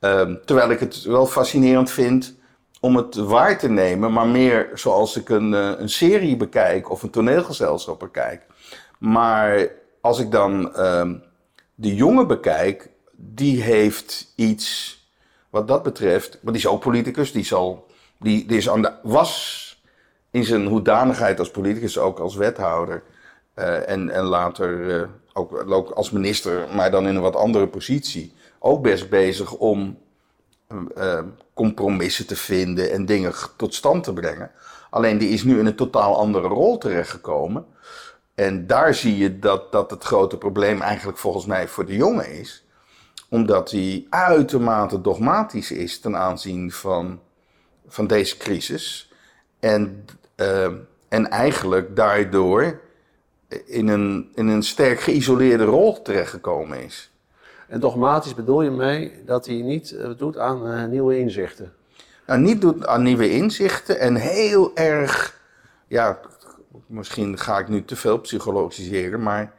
Ehm, 0.00 0.34
terwijl 0.44 0.70
ik 0.70 0.80
het 0.80 1.02
wel 1.02 1.26
fascinerend 1.26 1.90
vind 1.90 2.34
om 2.80 2.96
het 2.96 3.14
waar 3.14 3.58
te 3.58 3.68
nemen, 3.68 4.12
maar 4.12 4.26
meer 4.26 4.70
zoals 4.74 5.16
ik 5.16 5.28
een, 5.28 5.54
eh, 5.54 5.70
een 5.78 5.88
serie 5.88 6.36
bekijk 6.36 6.90
of 6.90 7.02
een 7.02 7.10
toneelgezelschap 7.10 7.98
bekijk. 7.98 8.42
Maar 8.98 9.68
als 10.00 10.18
ik 10.18 10.30
dan 10.30 10.74
ehm, 10.74 11.14
de 11.74 11.94
jongen 11.94 12.26
bekijk, 12.26 12.90
die 13.16 13.62
heeft 13.62 14.32
iets 14.36 15.00
wat 15.50 15.68
dat 15.68 15.82
betreft, 15.82 16.38
maar 16.42 16.52
die 16.52 16.62
is 16.62 16.68
ook 16.68 16.80
politicus, 16.80 17.32
die, 17.32 17.44
zal, 17.44 17.86
die, 18.18 18.46
die 18.46 18.56
is 18.56 18.68
aan 18.68 18.98
was 19.02 19.60
in 20.30 20.44
zijn 20.44 20.66
hoedanigheid 20.66 21.38
als 21.38 21.50
politicus, 21.50 21.98
ook 21.98 22.18
als 22.18 22.34
wethouder 22.34 23.02
eh, 23.54 23.88
en, 23.88 24.10
en 24.10 24.24
later 24.24 25.00
eh, 25.00 25.08
ook, 25.32 25.70
ook 25.70 25.90
als 25.90 26.10
minister, 26.10 26.66
maar 26.74 26.90
dan 26.90 27.06
in 27.06 27.16
een 27.16 27.22
wat 27.22 27.36
andere 27.36 27.68
positie, 27.68 28.34
ook 28.58 28.82
best 28.82 29.08
bezig 29.08 29.52
om 29.52 29.98
eh, 30.94 31.22
compromissen 31.54 32.26
te 32.26 32.36
vinden 32.36 32.90
en 32.90 33.06
dingen 33.06 33.32
tot 33.56 33.74
stand 33.74 34.04
te 34.04 34.12
brengen. 34.12 34.50
Alleen 34.90 35.18
die 35.18 35.28
is 35.28 35.42
nu 35.42 35.58
in 35.58 35.66
een 35.66 35.76
totaal 35.76 36.16
andere 36.16 36.48
rol 36.48 36.78
terechtgekomen. 36.78 37.66
En 38.34 38.66
daar 38.66 38.94
zie 38.94 39.16
je 39.16 39.38
dat, 39.38 39.72
dat 39.72 39.90
het 39.90 40.04
grote 40.04 40.38
probleem 40.38 40.80
eigenlijk 40.80 41.18
volgens 41.18 41.46
mij 41.46 41.68
voor 41.68 41.86
de 41.86 41.96
jongen 41.96 42.30
is. 42.30 42.66
Omdat 43.28 43.70
hij 43.70 44.06
uitermate 44.10 45.00
dogmatisch 45.00 45.70
is 45.70 46.00
ten 46.00 46.16
aanzien 46.16 46.72
van, 46.72 47.20
van 47.86 48.06
deze 48.06 48.36
crisis. 48.36 49.12
En, 49.60 50.04
uh, 50.36 50.64
en 51.08 51.30
eigenlijk 51.30 51.96
daardoor 51.96 52.80
in 53.64 53.88
een, 53.88 54.30
in 54.34 54.48
een 54.48 54.62
sterk 54.62 55.00
geïsoleerde 55.00 55.64
rol 55.64 56.02
terechtgekomen 56.02 56.84
is. 56.84 57.10
En 57.68 57.80
dogmatisch 57.80 58.34
bedoel 58.34 58.62
je 58.62 58.70
mee 58.70 59.22
dat 59.26 59.46
hij 59.46 59.54
niet 59.54 59.92
uh, 59.92 60.10
doet 60.16 60.38
aan 60.38 60.66
uh, 60.66 60.84
nieuwe 60.84 61.18
inzichten? 61.18 61.72
Nou, 62.26 62.40
niet 62.40 62.60
doet 62.60 62.86
aan 62.86 63.02
nieuwe 63.02 63.30
inzichten 63.30 63.98
en 63.98 64.14
heel 64.14 64.76
erg, 64.76 65.40
ja, 65.86 66.18
misschien 66.86 67.38
ga 67.38 67.58
ik 67.58 67.68
nu 67.68 67.84
te 67.84 67.96
veel 67.96 68.18
psychologiseren, 68.20 69.22
maar 69.22 69.54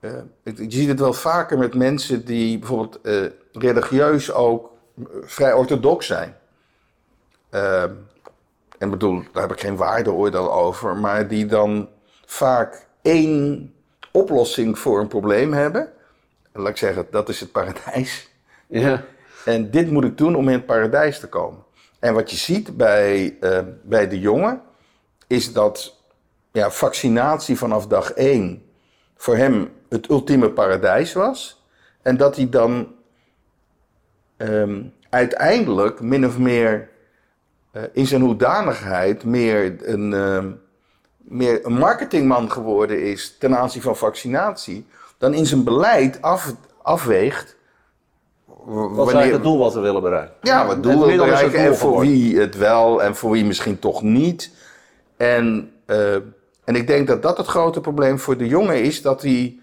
uh, 0.00 0.12
je 0.42 0.64
ziet 0.68 0.88
het 0.88 1.00
wel 1.00 1.12
vaker 1.12 1.58
met 1.58 1.74
mensen 1.74 2.24
die 2.24 2.58
bijvoorbeeld 2.58 2.98
religieus 3.52 4.32
ook 4.32 4.70
vrij 5.22 5.52
orthodox 5.52 6.06
zijn. 6.06 6.36
En 8.78 8.90
bedoel, 8.90 9.22
daar 9.32 9.42
heb 9.42 9.52
ik 9.52 9.60
geen 9.60 9.76
waardeoordeel 9.76 10.52
over, 10.52 10.96
maar 10.96 11.28
die 11.28 11.46
dan 11.46 11.88
vaak 12.26 12.86
één 13.02 13.72
oplossing 14.12 14.78
voor 14.78 15.00
een 15.00 15.08
probleem 15.08 15.52
hebben. 15.52 15.92
Laat 16.52 16.68
ik 16.68 16.76
zeggen, 16.76 17.06
dat 17.10 17.28
is 17.28 17.40
het 17.40 17.52
paradijs. 17.52 18.30
Ja. 18.66 19.04
En 19.44 19.70
dit 19.70 19.90
moet 19.90 20.04
ik 20.04 20.18
doen 20.18 20.36
om 20.36 20.48
in 20.48 20.54
het 20.54 20.66
paradijs 20.66 21.20
te 21.20 21.28
komen. 21.28 21.64
En 21.98 22.14
wat 22.14 22.30
je 22.30 22.36
ziet 22.36 22.76
bij, 22.76 23.36
bij 23.82 24.08
de 24.08 24.18
jongen, 24.18 24.62
is 25.26 25.52
dat 25.52 25.99
ja, 26.52 26.70
vaccinatie 26.70 27.58
vanaf 27.58 27.86
dag 27.86 28.12
één 28.12 28.62
voor 29.16 29.36
hem 29.36 29.70
het 29.88 30.08
ultieme 30.08 30.50
paradijs 30.50 31.12
was. 31.12 31.64
En 32.02 32.16
dat 32.16 32.36
hij 32.36 32.48
dan 32.48 32.88
um, 34.36 34.92
uiteindelijk 35.10 36.00
min 36.00 36.26
of 36.26 36.38
meer 36.38 36.88
uh, 37.72 37.82
in 37.92 38.06
zijn 38.06 38.20
hoedanigheid 38.20 39.24
meer 39.24 39.88
een, 39.88 40.12
uh, 40.12 40.44
meer 41.16 41.66
een 41.66 41.72
marketingman 41.72 42.50
geworden 42.50 43.02
is 43.02 43.36
ten 43.38 43.56
aanzien 43.56 43.82
van 43.82 43.96
vaccinatie, 43.96 44.86
dan 45.18 45.34
in 45.34 45.46
zijn 45.46 45.64
beleid 45.64 46.22
af, 46.22 46.54
afweegt. 46.82 47.56
Wat 48.64 48.98
eigenlijk 48.98 49.32
het 49.32 49.42
doel 49.42 49.58
wat 49.58 49.74
we 49.74 49.80
willen 49.80 50.02
bereiken? 50.02 50.34
Ja, 50.42 50.66
wat 50.66 50.82
doel 50.82 51.06
willen 51.06 51.26
bereiken 51.26 51.58
en 51.58 51.76
voor 51.76 52.00
wie 52.00 52.38
het 52.38 52.56
wel 52.56 53.02
en 53.02 53.16
voor 53.16 53.30
wie 53.30 53.44
misschien 53.44 53.78
toch 53.78 54.02
niet. 54.02 54.50
En, 55.16 55.72
uh, 55.86 56.16
en 56.70 56.76
ik 56.76 56.86
denk 56.86 57.06
dat 57.06 57.22
dat 57.22 57.36
het 57.36 57.46
grote 57.46 57.80
probleem 57.80 58.18
voor 58.18 58.36
de 58.36 58.46
jongen 58.46 58.82
is, 58.82 59.02
dat 59.02 59.22
hij 59.22 59.58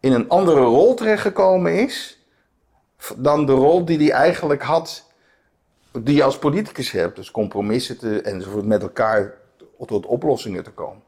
in 0.00 0.12
een 0.12 0.28
andere 0.28 0.60
rol 0.60 0.94
terechtgekomen 0.94 1.74
is 1.74 2.18
dan 3.16 3.46
de 3.46 3.52
rol 3.52 3.84
die 3.84 3.98
hij 3.98 4.10
eigenlijk 4.10 4.62
had 4.62 5.06
die 5.92 6.14
je 6.14 6.22
als 6.22 6.38
politicus 6.38 6.90
hebt. 6.90 7.16
Dus 7.16 7.30
compromissen 7.30 7.98
te, 7.98 8.20
enzovoort 8.20 8.64
met 8.64 8.82
elkaar 8.82 9.34
tot 9.86 10.06
oplossingen 10.06 10.62
te 10.62 10.70
komen. 10.70 11.02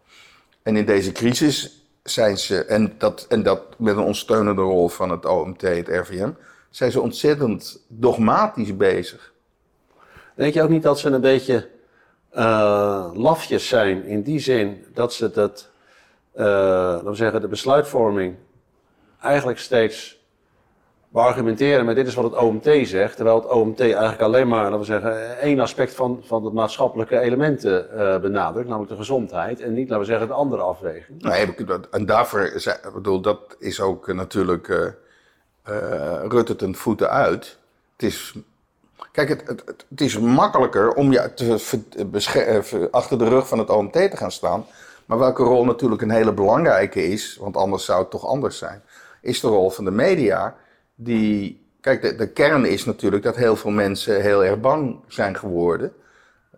En 0.62 0.76
in 0.76 0.86
deze 0.86 1.12
crisis 1.12 1.86
zijn 2.02 2.38
ze, 2.38 2.64
en 2.64 2.94
dat, 2.98 3.26
en 3.28 3.42
dat 3.42 3.78
met 3.78 3.94
een 3.94 4.00
ondersteunende 4.00 4.62
rol 4.62 4.88
van 4.88 5.10
het 5.10 5.24
OMT, 5.24 5.60
het 5.60 5.88
RVM, 5.88 6.30
zijn 6.70 6.92
ze 6.92 7.00
ontzettend 7.00 7.84
dogmatisch 7.88 8.76
bezig. 8.76 9.32
Denk 10.34 10.54
je 10.54 10.62
ook 10.62 10.68
niet 10.68 10.82
dat 10.82 10.98
ze 10.98 11.08
een 11.08 11.20
beetje 11.20 11.72
uh, 12.36 13.10
lafjes 13.12 13.68
zijn 13.68 14.04
in 14.04 14.22
die 14.22 14.38
zin 14.38 14.84
dat 14.92 15.12
ze 15.12 15.30
dat, 15.30 15.70
uh, 16.36 16.44
laten 16.44 17.10
we 17.10 17.14
zeggen, 17.14 17.40
de 17.40 17.48
besluitvorming 17.48 18.34
eigenlijk 19.20 19.58
steeds 19.58 20.22
argumenteren 21.22 21.84
met 21.84 21.96
dit 21.96 22.06
is 22.06 22.14
wat 22.14 22.24
het 22.24 22.40
OMT 22.40 22.68
zegt, 22.82 23.16
terwijl 23.16 23.36
het 23.36 23.50
OMT 23.50 23.80
eigenlijk 23.80 24.20
alleen 24.20 24.48
maar, 24.48 24.62
laten 24.62 24.78
we 24.78 24.84
zeggen, 24.84 25.38
één 25.38 25.60
aspect 25.60 25.94
van, 25.94 26.20
van 26.24 26.44
het 26.44 26.52
maatschappelijke 26.52 27.18
elementen 27.18 27.86
uh, 27.94 28.18
benadrukt, 28.18 28.68
namelijk 28.68 28.90
de 28.90 28.96
gezondheid, 28.96 29.60
en 29.60 29.74
niet, 29.74 29.88
laten 29.88 30.04
we 30.04 30.10
zeggen, 30.10 30.26
de 30.26 30.34
andere 30.34 30.62
afweging. 30.62 31.22
Nee, 31.22 31.54
en 31.90 32.06
daarvoor, 32.06 32.40
ik 32.40 32.90
bedoel, 32.94 33.20
dat 33.20 33.56
is 33.58 33.80
ook 33.80 34.12
natuurlijk 34.12 34.68
uh, 34.68 34.86
uh, 35.68 36.24
Rutte 36.28 36.56
ten 36.56 36.74
voeten 36.74 37.10
uit. 37.10 37.58
Het 37.92 38.02
is, 38.02 38.34
kijk, 39.14 39.28
het, 39.28 39.42
het, 39.46 39.84
het 39.88 40.00
is 40.00 40.18
makkelijker 40.18 40.92
om 40.92 41.12
je 41.12 41.34
te 41.34 42.88
achter 42.90 43.18
de 43.18 43.28
rug 43.28 43.48
van 43.48 43.58
het 43.58 43.70
OMT 43.70 43.92
te 43.92 44.16
gaan 44.16 44.32
staan, 44.32 44.66
maar 45.06 45.18
welke 45.18 45.42
rol 45.42 45.64
natuurlijk 45.64 46.02
een 46.02 46.10
hele 46.10 46.32
belangrijke 46.32 47.06
is, 47.06 47.36
want 47.40 47.56
anders 47.56 47.84
zou 47.84 48.00
het 48.00 48.10
toch 48.10 48.26
anders 48.26 48.58
zijn, 48.58 48.82
is 49.20 49.40
de 49.40 49.48
rol 49.48 49.70
van 49.70 49.84
de 49.84 49.90
media 49.90 50.56
die. 50.94 51.62
Kijk, 51.80 52.02
de, 52.02 52.14
de 52.14 52.28
kern 52.28 52.64
is 52.64 52.84
natuurlijk 52.84 53.22
dat 53.22 53.36
heel 53.36 53.56
veel 53.56 53.70
mensen 53.70 54.22
heel 54.22 54.44
erg 54.44 54.60
bang 54.60 55.00
zijn 55.08 55.36
geworden. 55.36 55.92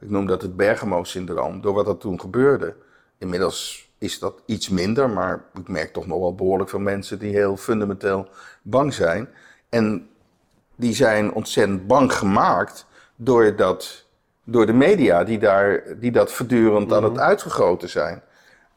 Ik 0.01 0.11
noem 0.11 0.27
dat 0.27 0.43
het 0.43 0.57
Bergamo-syndroom, 0.57 1.61
door 1.61 1.75
wat 1.75 1.89
er 1.89 1.99
toen 1.99 2.21
gebeurde. 2.21 2.75
Inmiddels 3.19 3.91
is 3.99 4.19
dat 4.19 4.43
iets 4.47 4.69
minder, 4.69 5.11
maar 5.11 5.45
ik 5.55 5.69
merk 5.69 5.93
toch 5.93 6.07
nog 6.07 6.19
wel 6.19 6.35
behoorlijk 6.35 6.71
veel 6.71 6.79
mensen 6.79 7.19
die 7.19 7.35
heel 7.35 7.57
fundamenteel 7.57 8.29
bang 8.63 8.95
zijn. 8.95 9.29
En 9.69 10.09
die 10.77 10.95
zijn 10.95 11.33
ontzettend 11.33 11.87
bang 11.87 12.13
gemaakt 12.13 12.87
door, 13.17 13.57
dat, 13.57 14.05
door 14.45 14.67
de 14.67 14.73
media, 14.73 15.25
die, 15.25 15.39
daar, 15.39 15.83
die 15.97 16.13
dat 16.13 16.33
voortdurend 16.33 16.93
aan 16.93 17.05
het 17.05 17.13
mhm. 17.13 17.23
uitvergroten 17.23 17.89
zijn. 17.89 18.23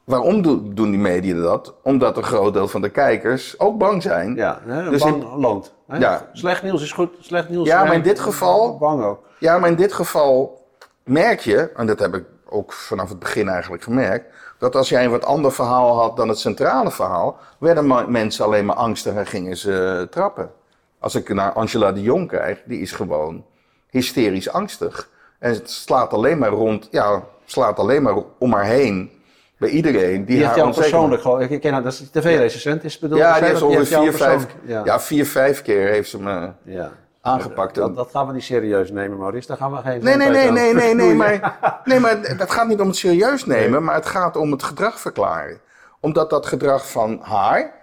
Waarom 0.03 0.41
doen 0.75 0.91
die 0.91 0.99
media 0.99 1.41
dat? 1.41 1.73
Omdat 1.83 2.17
een 2.17 2.23
groot 2.23 2.53
deel 2.53 2.67
van 2.67 2.81
de 2.81 2.89
kijkers 2.89 3.59
ook 3.59 3.77
bang 3.77 4.01
zijn. 4.01 4.35
Ja, 4.35 4.61
een 4.67 4.91
dus 4.91 5.01
bang 5.01 5.23
in, 5.23 5.39
land. 5.39 5.73
Hè? 5.87 5.97
Ja. 5.97 6.29
Slecht 6.33 6.63
nieuws 6.63 6.81
is 6.81 6.91
goed, 6.91 7.15
slecht 7.19 7.49
nieuws 7.49 7.67
Ja, 7.67 7.83
maar 7.83 7.93
in 7.93 8.01
dit 8.01 8.19
geval... 8.19 8.77
Bang 8.77 9.03
ook. 9.03 9.19
Ja, 9.39 9.57
maar 9.57 9.69
in 9.69 9.75
dit 9.75 9.93
geval 9.93 10.65
merk 11.03 11.39
je, 11.39 11.71
en 11.75 11.87
dat 11.87 11.99
heb 11.99 12.15
ik 12.15 12.23
ook 12.45 12.73
vanaf 12.73 13.09
het 13.09 13.19
begin 13.19 13.49
eigenlijk 13.49 13.83
gemerkt... 13.83 14.25
dat 14.57 14.75
als 14.75 14.89
jij 14.89 15.03
een 15.03 15.11
wat 15.11 15.25
ander 15.25 15.51
verhaal 15.51 15.97
had 15.97 16.17
dan 16.17 16.27
het 16.27 16.39
centrale 16.39 16.91
verhaal... 16.91 17.37
werden 17.59 18.11
mensen 18.11 18.45
alleen 18.45 18.65
maar 18.65 18.75
angstig 18.75 19.13
en 19.13 19.25
gingen 19.25 19.57
ze 19.57 20.07
trappen. 20.09 20.51
Als 20.99 21.15
ik 21.15 21.33
naar 21.33 21.51
Angela 21.51 21.91
de 21.91 22.01
Jong 22.01 22.27
kijk, 22.27 22.63
die 22.65 22.81
is 22.81 22.91
gewoon 22.91 23.45
hysterisch 23.89 24.49
angstig. 24.49 25.09
En 25.39 25.53
het 25.53 25.69
slaat 25.69 26.13
alleen 26.13 26.37
maar 26.37 26.49
rond, 26.49 26.87
ja, 26.91 27.23
slaat 27.45 27.79
alleen 27.79 28.01
maar 28.01 28.15
om 28.37 28.53
haar 28.53 28.65
heen 28.65 29.11
bij 29.57 29.69
iedereen. 29.69 30.25
Die, 30.25 30.35
die 30.35 30.43
heeft 30.45 30.55
jou 30.55 30.73
persoonlijk 30.73 31.21
gewoon, 31.21 31.41
ik 31.41 31.61
ken 31.61 31.73
haar, 31.73 31.83
dat 31.83 31.93
is 31.93 32.09
tv-recensent 32.09 32.83
is 32.83 32.99
bedoeld. 32.99 33.19
Ja, 33.19 33.33
die 33.33 33.43
heeft 33.43 33.61
ongeveer 33.61 33.99
vier, 33.99 34.13
vijf, 34.13 34.47
ja. 34.65 34.81
ja. 34.85 34.99
vier, 34.99 35.25
vijf 35.25 35.61
keer 35.61 35.87
heeft 35.87 36.09
ze 36.09 36.21
me 36.21 36.51
ja. 36.63 36.91
aangepakt. 37.21 37.75
Dat, 37.75 37.95
dat, 37.95 38.09
gaan 38.11 38.27
we 38.27 38.33
niet 38.33 38.43
serieus 38.43 38.91
nemen, 38.91 39.17
Maurice. 39.17 39.47
Daar 39.47 39.57
gaan 39.57 39.71
we 39.71 39.77
geen 39.77 40.03
Nee, 40.03 40.15
nee, 40.15 40.29
nee, 40.29 40.51
nee, 40.51 40.73
nee, 40.73 40.93
nee, 40.93 41.13
maar, 41.23 41.57
nee, 41.83 41.99
maar 41.99 42.37
dat 42.37 42.51
gaat 42.51 42.67
niet 42.67 42.79
om 42.79 42.87
het 42.87 42.95
serieus 42.95 43.45
nemen, 43.45 43.71
nee. 43.71 43.79
maar 43.79 43.95
het 43.95 44.05
gaat 44.05 44.35
om 44.35 44.51
het 44.51 44.63
gedrag 44.63 44.99
verklaren. 44.99 45.59
Omdat 45.99 46.29
dat 46.29 46.45
gedrag 46.45 46.89
van 46.91 47.19
haar 47.21 47.73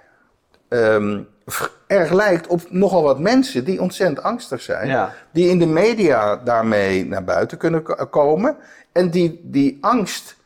um, 0.69 1.29
erg 1.87 2.13
lijkt 2.13 2.47
op 2.47 2.61
nogal 2.71 3.03
wat 3.03 3.19
mensen 3.19 3.65
die 3.65 3.81
ontzettend 3.81 4.23
angstig 4.23 4.63
zijn. 4.63 4.89
Ja. 4.89 5.15
Die 5.33 5.49
in 5.49 5.59
de 5.59 5.67
media 5.67 6.37
daarmee 6.37 7.07
naar 7.07 7.25
buiten 7.25 7.59
kunnen 7.59 7.83
komen. 8.11 8.57
En 8.93 9.11
die 9.11 9.41
die 9.43 9.79
angst 9.81 10.37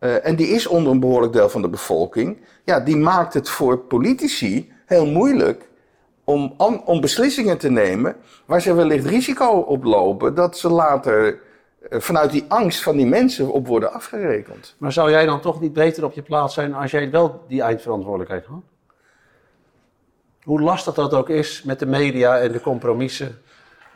uh, 0.00 0.26
en 0.26 0.36
die 0.36 0.48
is 0.48 0.66
onder 0.66 0.92
een 0.92 1.00
behoorlijk 1.00 1.32
deel 1.32 1.48
van 1.48 1.62
de 1.62 1.68
bevolking, 1.68 2.38
ja, 2.64 2.80
die 2.80 2.96
maakt 2.96 3.34
het 3.34 3.48
voor 3.48 3.78
politici 3.78 4.72
heel 4.86 5.06
moeilijk 5.06 5.68
om, 6.24 6.54
om 6.84 7.00
beslissingen 7.00 7.58
te 7.58 7.70
nemen 7.70 8.16
waar 8.44 8.60
ze 8.60 8.74
wellicht 8.74 9.06
risico 9.06 9.46
op 9.46 9.84
lopen 9.84 10.34
dat 10.34 10.58
ze 10.58 10.68
later 10.68 11.38
uh, 11.90 12.00
vanuit 12.00 12.30
die 12.30 12.44
angst 12.48 12.82
van 12.82 12.96
die 12.96 13.06
mensen 13.06 13.52
op 13.52 13.66
worden 13.66 13.92
afgerekend. 13.92 14.74
Maar 14.78 14.92
zou 14.92 15.10
jij 15.10 15.26
dan 15.26 15.40
toch 15.40 15.60
niet 15.60 15.72
beter 15.72 16.04
op 16.04 16.12
je 16.12 16.22
plaats 16.22 16.54
zijn 16.54 16.74
als 16.74 16.90
jij 16.90 17.10
wel 17.10 17.44
die 17.48 17.62
eindverantwoordelijkheid 17.62 18.44
had? 18.44 18.62
Hoe 20.46 20.60
lastig 20.60 20.94
dat 20.94 21.14
ook 21.14 21.28
is 21.28 21.62
met 21.62 21.78
de 21.78 21.86
media 21.86 22.38
en 22.38 22.52
de 22.52 22.60
compromissen. 22.60 23.38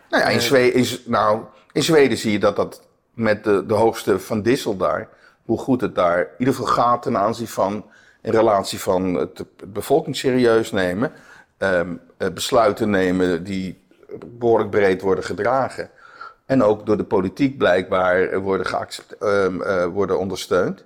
Nou 0.09 0.23
ja, 0.23 0.29
in, 0.29 0.41
Zweden, 0.41 0.75
in, 0.75 0.87
nou, 1.05 1.43
in 1.73 1.83
Zweden 1.83 2.19
zie 2.19 2.33
je 2.33 2.39
dat 2.39 2.57
dat 2.57 2.83
met 3.15 3.45
de, 3.45 3.67
de 3.67 3.75
hoogste 3.75 4.19
van 4.19 4.43
Dissel 4.43 4.77
daar, 4.77 5.09
hoe 5.45 5.59
goed 5.59 5.81
het 5.81 5.95
daar 5.95 6.21
in 6.21 6.29
ieder 6.39 6.55
geval 6.55 6.73
gaat 6.73 7.03
ten 7.03 7.19
aanzien 7.19 7.49
van, 7.49 7.85
in 8.23 8.31
relatie 8.31 8.81
van 8.81 9.15
het, 9.15 9.39
het 9.39 9.73
bevolking 9.73 10.17
serieus 10.17 10.73
nemen, 10.73 11.13
ehm, 11.59 11.95
eh, 12.17 12.29
besluiten 12.29 12.91
nemen 12.91 13.45
die 13.45 13.83
behoorlijk 14.27 14.71
breed 14.71 15.01
worden 15.01 15.25
gedragen. 15.25 15.91
En 16.47 16.63
ook 16.63 16.87
door 16.87 16.97
de 16.97 17.05
politiek 17.05 17.59
blijkbaar 17.59 18.41
worden, 18.41 18.67
eh, 19.21 19.87
worden 19.87 20.19
ondersteund. 20.19 20.85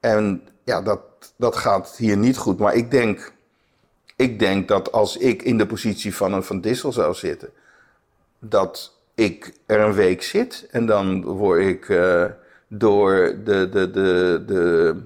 En 0.00 0.48
ja, 0.64 0.82
dat, 0.82 1.00
dat 1.36 1.56
gaat 1.56 1.96
hier 1.96 2.16
niet 2.16 2.36
goed. 2.36 2.58
Maar 2.58 2.74
ik 2.74 2.90
denk, 2.90 3.32
ik 4.16 4.38
denk 4.38 4.68
dat 4.68 4.92
als 4.92 5.16
ik 5.16 5.42
in 5.42 5.58
de 5.58 5.66
positie 5.66 6.14
van 6.14 6.32
een 6.32 6.42
Van 6.42 6.60
Dissel 6.60 6.92
zou 6.92 7.14
zitten, 7.14 7.50
dat 8.38 8.98
ik 9.14 9.52
er 9.66 9.80
een 9.80 9.92
week 9.92 10.22
zit 10.22 10.66
en 10.70 10.86
dan 10.86 11.24
word 11.24 11.60
ik 11.60 11.88
uh, 11.88 12.24
door 12.68 13.36
de, 13.44 13.68
de, 13.68 13.90
de, 13.90 14.42
de, 14.46 14.96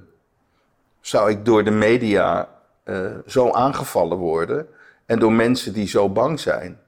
zou 1.01 1.31
ik 1.31 1.45
door 1.45 1.65
de 1.65 1.71
media 1.71 2.49
uh, 2.85 3.11
zo 3.27 3.51
aangevallen 3.51 4.19
worden 4.19 4.69
en 5.07 5.19
door 5.19 5.33
mensen 5.33 5.73
die 5.73 5.89
zo 5.89 6.09
bang 6.09 6.41
zijn. 6.41 6.79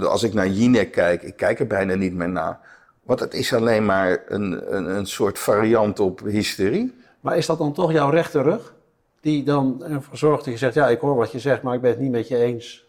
Als 0.00 0.22
ik 0.22 0.34
naar 0.34 0.48
Jinek 0.48 0.92
kijk, 0.92 1.22
ik 1.22 1.36
kijk 1.36 1.60
er 1.60 1.66
bijna 1.66 1.94
niet 1.94 2.14
meer 2.14 2.28
naar. 2.28 2.60
Want 3.02 3.20
het 3.20 3.34
is 3.34 3.54
alleen 3.54 3.84
maar 3.84 4.22
een, 4.26 4.74
een, 4.76 4.96
een 4.96 5.06
soort 5.06 5.38
variant 5.38 6.00
op 6.00 6.20
hysterie. 6.20 6.94
Maar 7.20 7.36
is 7.36 7.46
dat 7.46 7.58
dan 7.58 7.72
toch 7.72 7.92
jouw 7.92 8.10
rechterrug? 8.10 8.74
Die 9.26 9.42
dan 9.42 9.84
ervoor 9.84 10.16
zorgt 10.16 10.44
dat 10.44 10.52
je 10.52 10.58
zegt, 10.58 10.74
ja, 10.74 10.88
ik 10.88 11.00
hoor 11.00 11.16
wat 11.16 11.32
je 11.32 11.38
zegt, 11.38 11.62
maar 11.62 11.74
ik 11.74 11.80
ben 11.80 11.90
het 11.90 12.00
niet 12.00 12.10
met 12.10 12.28
je 12.28 12.36
eens. 12.36 12.86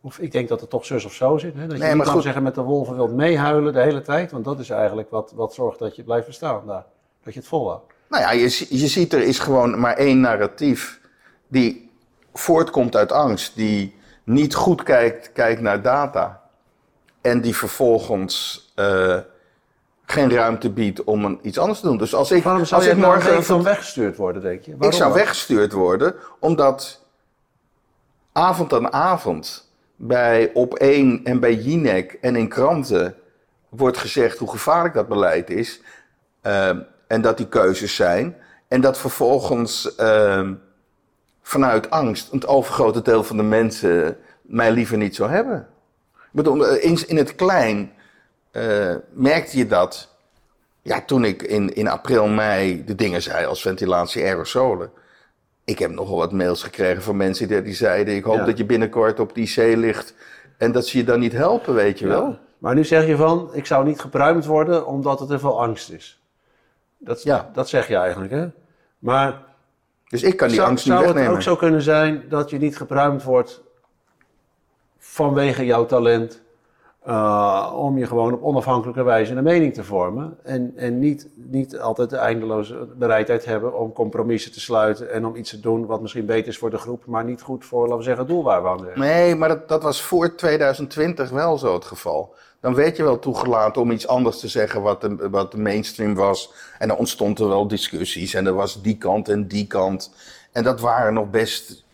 Of 0.00 0.18
ik 0.18 0.32
denk 0.32 0.48
dat 0.48 0.60
het 0.60 0.70
toch 0.70 0.84
zus 0.84 1.04
of 1.04 1.12
zo 1.12 1.38
zit. 1.38 1.54
Hè? 1.54 1.66
Dat 1.66 1.78
je 1.78 1.94
niet 1.94 2.02
kan 2.02 2.22
zeggen 2.22 2.42
met 2.42 2.54
de 2.54 2.62
wolven 2.62 2.96
wilt 2.96 3.14
meehuilen 3.14 3.72
de 3.72 3.80
hele 3.80 4.02
tijd. 4.02 4.30
Want 4.30 4.44
dat 4.44 4.58
is 4.58 4.70
eigenlijk 4.70 5.10
wat, 5.10 5.32
wat 5.34 5.54
zorgt 5.54 5.78
dat 5.78 5.96
je 5.96 6.02
blijft 6.02 6.26
bestaan 6.26 6.66
daar. 6.66 6.84
Dat 7.22 7.34
je 7.34 7.38
het 7.38 7.48
volhoudt. 7.48 7.92
Nou 8.08 8.22
ja, 8.22 8.32
je, 8.32 8.66
je 8.68 8.86
ziet 8.86 9.12
er 9.12 9.22
is 9.22 9.38
gewoon 9.38 9.80
maar 9.80 9.96
één 9.96 10.20
narratief 10.20 11.00
die 11.48 11.90
voortkomt 12.32 12.96
uit 12.96 13.12
angst. 13.12 13.56
Die 13.56 13.94
niet 14.24 14.54
goed 14.54 14.82
kijkt, 14.82 15.32
kijkt 15.32 15.60
naar 15.60 15.82
data. 15.82 16.42
En 17.20 17.40
die 17.40 17.56
vervolgens 17.56 18.66
uh, 18.76 19.18
geen 20.06 20.30
ruimte 20.30 20.70
biedt 20.70 21.04
om 21.04 21.24
een, 21.24 21.38
iets 21.42 21.58
anders 21.58 21.80
te 21.80 21.86
doen. 21.86 21.98
Dus 21.98 22.14
als 22.14 22.30
ik, 22.30 22.42
Waarom 22.42 22.64
zou 22.64 22.80
als 22.80 22.90
ik 22.90 22.96
morgen 22.96 23.24
morgen 23.24 23.44
van 23.44 23.62
weggestuurd 23.62 24.16
worden, 24.16 24.42
denk 24.42 24.62
je? 24.62 24.70
Waarom 24.70 24.90
ik 24.90 24.92
zou 24.92 25.14
weggestuurd 25.14 25.72
worden 25.72 26.14
omdat 26.38 27.04
avond 28.32 28.72
aan 28.72 28.92
avond 28.92 29.72
bij 29.96 30.50
Op 30.54 30.74
1 30.74 31.20
en 31.24 31.40
bij 31.40 31.54
Jinek 31.54 32.18
en 32.20 32.36
in 32.36 32.48
kranten 32.48 33.14
wordt 33.68 33.98
gezegd 33.98 34.38
hoe 34.38 34.50
gevaarlijk 34.50 34.94
dat 34.94 35.08
beleid 35.08 35.50
is. 35.50 35.80
ehm, 36.40 36.80
en 37.06 37.20
dat 37.20 37.36
die 37.36 37.48
keuzes 37.48 37.94
zijn. 37.94 38.36
En 38.68 38.80
dat 38.80 38.98
vervolgens 38.98 39.94
ehm, 39.94 40.54
vanuit 41.42 41.90
angst 41.90 42.30
het 42.30 42.46
overgrote 42.46 43.02
deel 43.02 43.24
van 43.24 43.36
de 43.36 43.42
mensen 43.42 44.16
mij 44.42 44.72
liever 44.72 44.96
niet 44.96 45.14
zou 45.14 45.30
hebben. 45.30 45.68
Ik 46.14 46.30
bedoel, 46.30 46.66
eh, 46.66 46.84
in, 46.84 47.08
in 47.08 47.16
het 47.16 47.34
klein 47.34 47.92
eh, 48.54 48.94
merkte 49.12 49.58
je 49.58 49.66
dat. 49.66 50.12
Ja, 50.82 51.00
toen 51.04 51.24
ik 51.24 51.42
in, 51.42 51.74
in 51.74 51.88
april, 51.88 52.26
mei 52.28 52.84
de 52.84 52.94
dingen 52.94 53.22
zei 53.22 53.46
als 53.46 53.62
ventilatie 53.62 54.24
aerosolen. 54.24 54.90
Ik 55.64 55.78
heb 55.78 55.90
nogal 55.90 56.16
wat 56.16 56.32
mails 56.32 56.62
gekregen 56.62 57.02
van 57.02 57.16
mensen 57.16 57.48
die, 57.48 57.62
die 57.62 57.74
zeiden: 57.74 58.14
Ik 58.14 58.24
hoop 58.24 58.36
Ja. 58.36 58.44
dat 58.44 58.58
je 58.58 58.64
binnenkort 58.64 59.20
op 59.20 59.34
die 59.34 59.46
zee 59.46 59.76
ligt. 59.76 60.14
En 60.58 60.72
dat 60.72 60.86
ze 60.86 60.98
je 60.98 61.04
dan 61.04 61.20
niet 61.20 61.32
helpen, 61.32 61.74
weet 61.74 61.98
je 61.98 62.06
wel. 62.06 62.38
Maar 62.58 62.74
nu 62.74 62.84
zeg 62.84 63.06
je 63.06 63.16
van, 63.16 63.50
ik 63.52 63.66
zou 63.66 63.84
niet 63.84 64.00
gepruimd 64.00 64.44
worden 64.44 64.86
omdat 64.86 65.20
er 65.20 65.26
te 65.26 65.38
veel 65.38 65.60
angst 65.62 65.90
is. 65.90 66.20
Dat, 66.98 67.22
Ja. 67.22 67.50
dat 67.52 67.68
zeg 67.68 67.88
je 67.88 67.96
eigenlijk, 67.96 68.32
hè? 68.32 68.46
Maar 68.98 69.42
Dus 70.08 70.22
ik 70.22 70.36
kan 70.36 70.48
die 70.48 70.56
zou, 70.56 70.68
angst 70.68 70.84
niet 70.84 70.92
zou 70.94 71.04
het 71.06 71.14
wegnemen. 71.14 71.36
ook 71.38 71.44
zo 71.44 71.56
kunnen 71.56 71.82
zijn 71.82 72.24
dat 72.28 72.50
je 72.50 72.58
niet 72.58 72.76
gepruimd 72.76 73.22
wordt 73.22 73.62
vanwege 74.98 75.64
jouw 75.64 75.86
talent, 75.86 76.40
eh, 77.04 77.72
om 77.76 77.98
je 77.98 78.06
gewoon 78.06 78.32
op 78.32 78.42
onafhankelijke 78.42 79.02
wijze 79.02 79.34
een 79.34 79.44
mening 79.44 79.74
te 79.74 79.84
vormen 79.84 80.36
en, 80.42 80.72
en 80.76 80.98
niet, 80.98 81.28
niet 81.34 81.78
altijd 81.78 82.10
de 82.10 82.16
eindeloze 82.16 82.88
bereidheid 82.96 83.44
hebben 83.44 83.78
om 83.78 83.92
compromissen 83.92 84.52
te 84.52 84.60
sluiten 84.60 85.12
en 85.12 85.26
om 85.26 85.36
iets 85.36 85.50
te 85.50 85.60
doen 85.60 85.86
wat 85.86 86.00
misschien 86.00 86.26
beter 86.26 86.48
is 86.48 86.58
voor 86.58 86.70
de 86.70 86.78
groep, 86.78 87.06
maar 87.06 87.24
niet 87.24 87.42
goed 87.42 87.64
voor, 87.64 87.82
laten 87.82 87.96
we 87.96 88.02
zeggen, 88.02 88.22
het 88.22 88.32
doel 88.32 88.42
waar 88.42 88.62
we 88.62 88.68
aan. 88.68 88.86
Nee, 88.94 89.34
maar 89.34 89.48
dat, 89.48 89.68
dat 89.68 89.82
was 89.82 90.02
voor 90.02 90.34
2020 90.34 91.30
wel 91.30 91.58
zo 91.58 91.74
het 91.74 91.84
geval. 91.84 92.34
Dan 92.60 92.74
werd 92.74 92.96
je 92.96 93.02
wel 93.02 93.18
toegelaten 93.18 93.82
om 93.82 93.90
iets 93.90 94.06
anders 94.06 94.40
te 94.40 94.48
zeggen 94.48 94.82
wat 94.82 95.00
de, 95.00 95.28
wat 95.30 95.50
de 95.52 95.58
mainstream 95.58 96.14
was. 96.14 96.52
En 96.78 96.88
dan 96.88 96.96
ontstond 96.96 97.38
er 97.38 97.48
wel 97.48 97.68
discussies. 97.68 98.34
En 98.34 98.46
er 98.46 98.54
was 98.54 98.82
die 98.82 98.98
kant 98.98 99.28
en 99.28 99.48
die 99.48 99.66
kant. 99.66 100.14
En 100.52 100.64
dat 100.64 100.80
waren 100.80 101.14
nog 101.14 101.30
best 101.30 101.84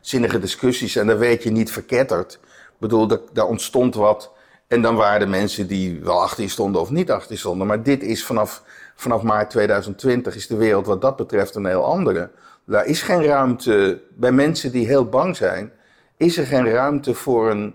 zinnige 0.00 0.38
discussies. 0.38 0.96
En 0.96 1.06
daar 1.06 1.18
werd 1.18 1.42
je 1.42 1.50
niet 1.50 1.72
verketterd. 1.72 2.32
Ik 2.32 2.78
bedoel, 2.78 3.06
daar, 3.06 3.18
daar 3.32 3.46
ontstond 3.46 3.94
wat. 3.94 4.34
En 4.66 4.82
dan 4.82 4.94
waren 4.96 5.20
er 5.20 5.28
mensen 5.28 5.66
die 5.66 6.00
wel 6.02 6.22
achter 6.22 6.42
je 6.42 6.48
stonden 6.48 6.80
of 6.80 6.90
niet 6.90 7.10
achter 7.10 7.32
je 7.32 7.38
stonden. 7.38 7.66
Maar 7.66 7.82
dit 7.82 8.02
is 8.02 8.24
vanaf, 8.24 8.62
vanaf 8.94 9.22
maart 9.22 9.50
2020 9.50 10.36
is 10.36 10.46
de 10.46 10.56
wereld 10.56 10.86
wat 10.86 11.00
dat 11.00 11.16
betreft 11.16 11.54
een 11.54 11.66
heel 11.66 11.84
andere. 11.84 12.30
Daar 12.64 12.86
is 12.86 13.02
geen 13.02 13.24
ruimte, 13.24 14.00
bij 14.14 14.32
mensen 14.32 14.72
die 14.72 14.86
heel 14.86 15.04
bang 15.08 15.36
zijn, 15.36 15.72
is 16.16 16.38
er 16.38 16.46
geen 16.46 16.70
ruimte 16.70 17.14
voor 17.14 17.50
een 17.50 17.74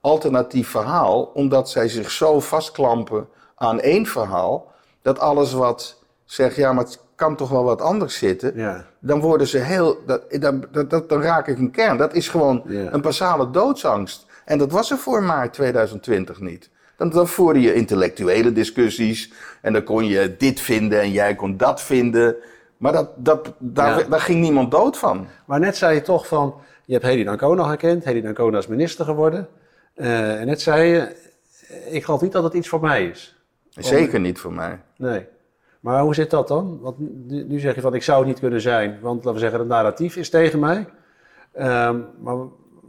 alternatief 0.00 0.68
verhaal. 0.68 1.22
Omdat 1.34 1.70
zij 1.70 1.88
zich 1.88 2.10
zo 2.10 2.40
vastklampen 2.40 3.28
aan 3.56 3.80
één 3.80 4.06
verhaal. 4.06 4.72
Dat 5.02 5.18
alles 5.18 5.52
wat 5.52 6.02
zegt, 6.24 6.56
ja 6.56 6.72
maar 6.72 6.84
het 6.84 7.00
kan 7.14 7.36
toch 7.36 7.48
wel 7.48 7.64
wat 7.64 7.80
anders 7.80 8.18
zitten. 8.18 8.52
Ja. 8.56 8.84
Dan 9.00 9.20
worden 9.20 9.46
ze 9.46 9.58
heel, 9.58 9.98
dat, 10.06 10.22
dan, 10.40 10.64
dat, 10.72 10.90
dat, 10.90 11.08
dan 11.08 11.22
raak 11.22 11.46
ik 11.48 11.58
een 11.58 11.70
kern. 11.70 11.96
Dat 11.96 12.14
is 12.14 12.28
gewoon 12.28 12.62
Ja. 12.66 12.92
een 12.92 13.00
basale 13.00 13.50
doodsangst. 13.50 14.26
En 14.44 14.58
dat 14.58 14.72
was 14.72 14.90
er 14.90 14.96
voor 14.98 15.22
maart 15.22 15.52
2020 15.52 16.40
niet. 16.40 16.70
Dan, 16.96 17.10
dan 17.10 17.28
voerde 17.28 17.60
je 17.60 17.74
intellectuele 17.74 18.52
discussies. 18.52 19.32
En 19.62 19.72
dan 19.72 19.82
kon 19.82 20.04
je 20.06 20.34
dit 20.38 20.60
vinden 20.60 21.00
en 21.00 21.10
jij 21.10 21.34
kon 21.34 21.56
dat 21.56 21.82
vinden. 21.82 22.36
Maar 22.76 22.92
dat, 22.92 23.10
dat, 23.16 23.52
daar, 23.58 23.98
Ja. 23.98 24.04
daar 24.08 24.20
ging 24.20 24.40
niemand 24.40 24.70
dood 24.70 24.98
van. 24.98 25.26
Maar 25.46 25.60
net 25.60 25.76
zei 25.76 25.94
je 25.94 26.02
toch 26.02 26.26
van, 26.26 26.54
je 26.84 26.92
hebt 26.92 27.04
Hedy 27.04 27.24
Dancona 27.24 27.68
gekend, 27.68 28.04
Hedy 28.04 28.20
Dancona 28.20 28.58
is 28.58 28.66
minister 28.66 29.04
geworden. 29.04 29.48
Eh, 29.94 30.40
en 30.40 30.46
net 30.46 30.60
zei 30.60 30.88
je, 30.88 31.16
ik 31.90 32.04
geloof 32.04 32.20
niet 32.20 32.32
dat 32.32 32.42
het 32.42 32.54
iets 32.54 32.68
voor 32.68 32.80
mij 32.80 33.06
is. 33.06 33.36
Zeker 33.70 34.20
niet 34.20 34.38
voor 34.38 34.52
mij. 34.52 34.80
Nee. 34.96 35.26
Maar 35.80 36.00
hoe 36.02 36.14
zit 36.14 36.30
dat 36.30 36.48
dan? 36.48 36.78
Want 36.80 36.98
nu, 37.28 37.44
nu 37.44 37.58
zeg 37.58 37.74
je 37.74 37.80
van, 37.80 37.94
ik 37.94 38.02
zou 38.02 38.18
het 38.18 38.28
niet 38.28 38.40
kunnen 38.40 38.60
zijn, 38.60 38.98
want 39.00 39.16
laten 39.16 39.32
we 39.32 39.38
zeggen, 39.38 39.58
het 39.58 39.68
narratief 39.68 40.16
is 40.16 40.30
tegen 40.30 40.58
mij. 40.58 40.86
Ehm, 41.52 41.98
maar 42.20 42.36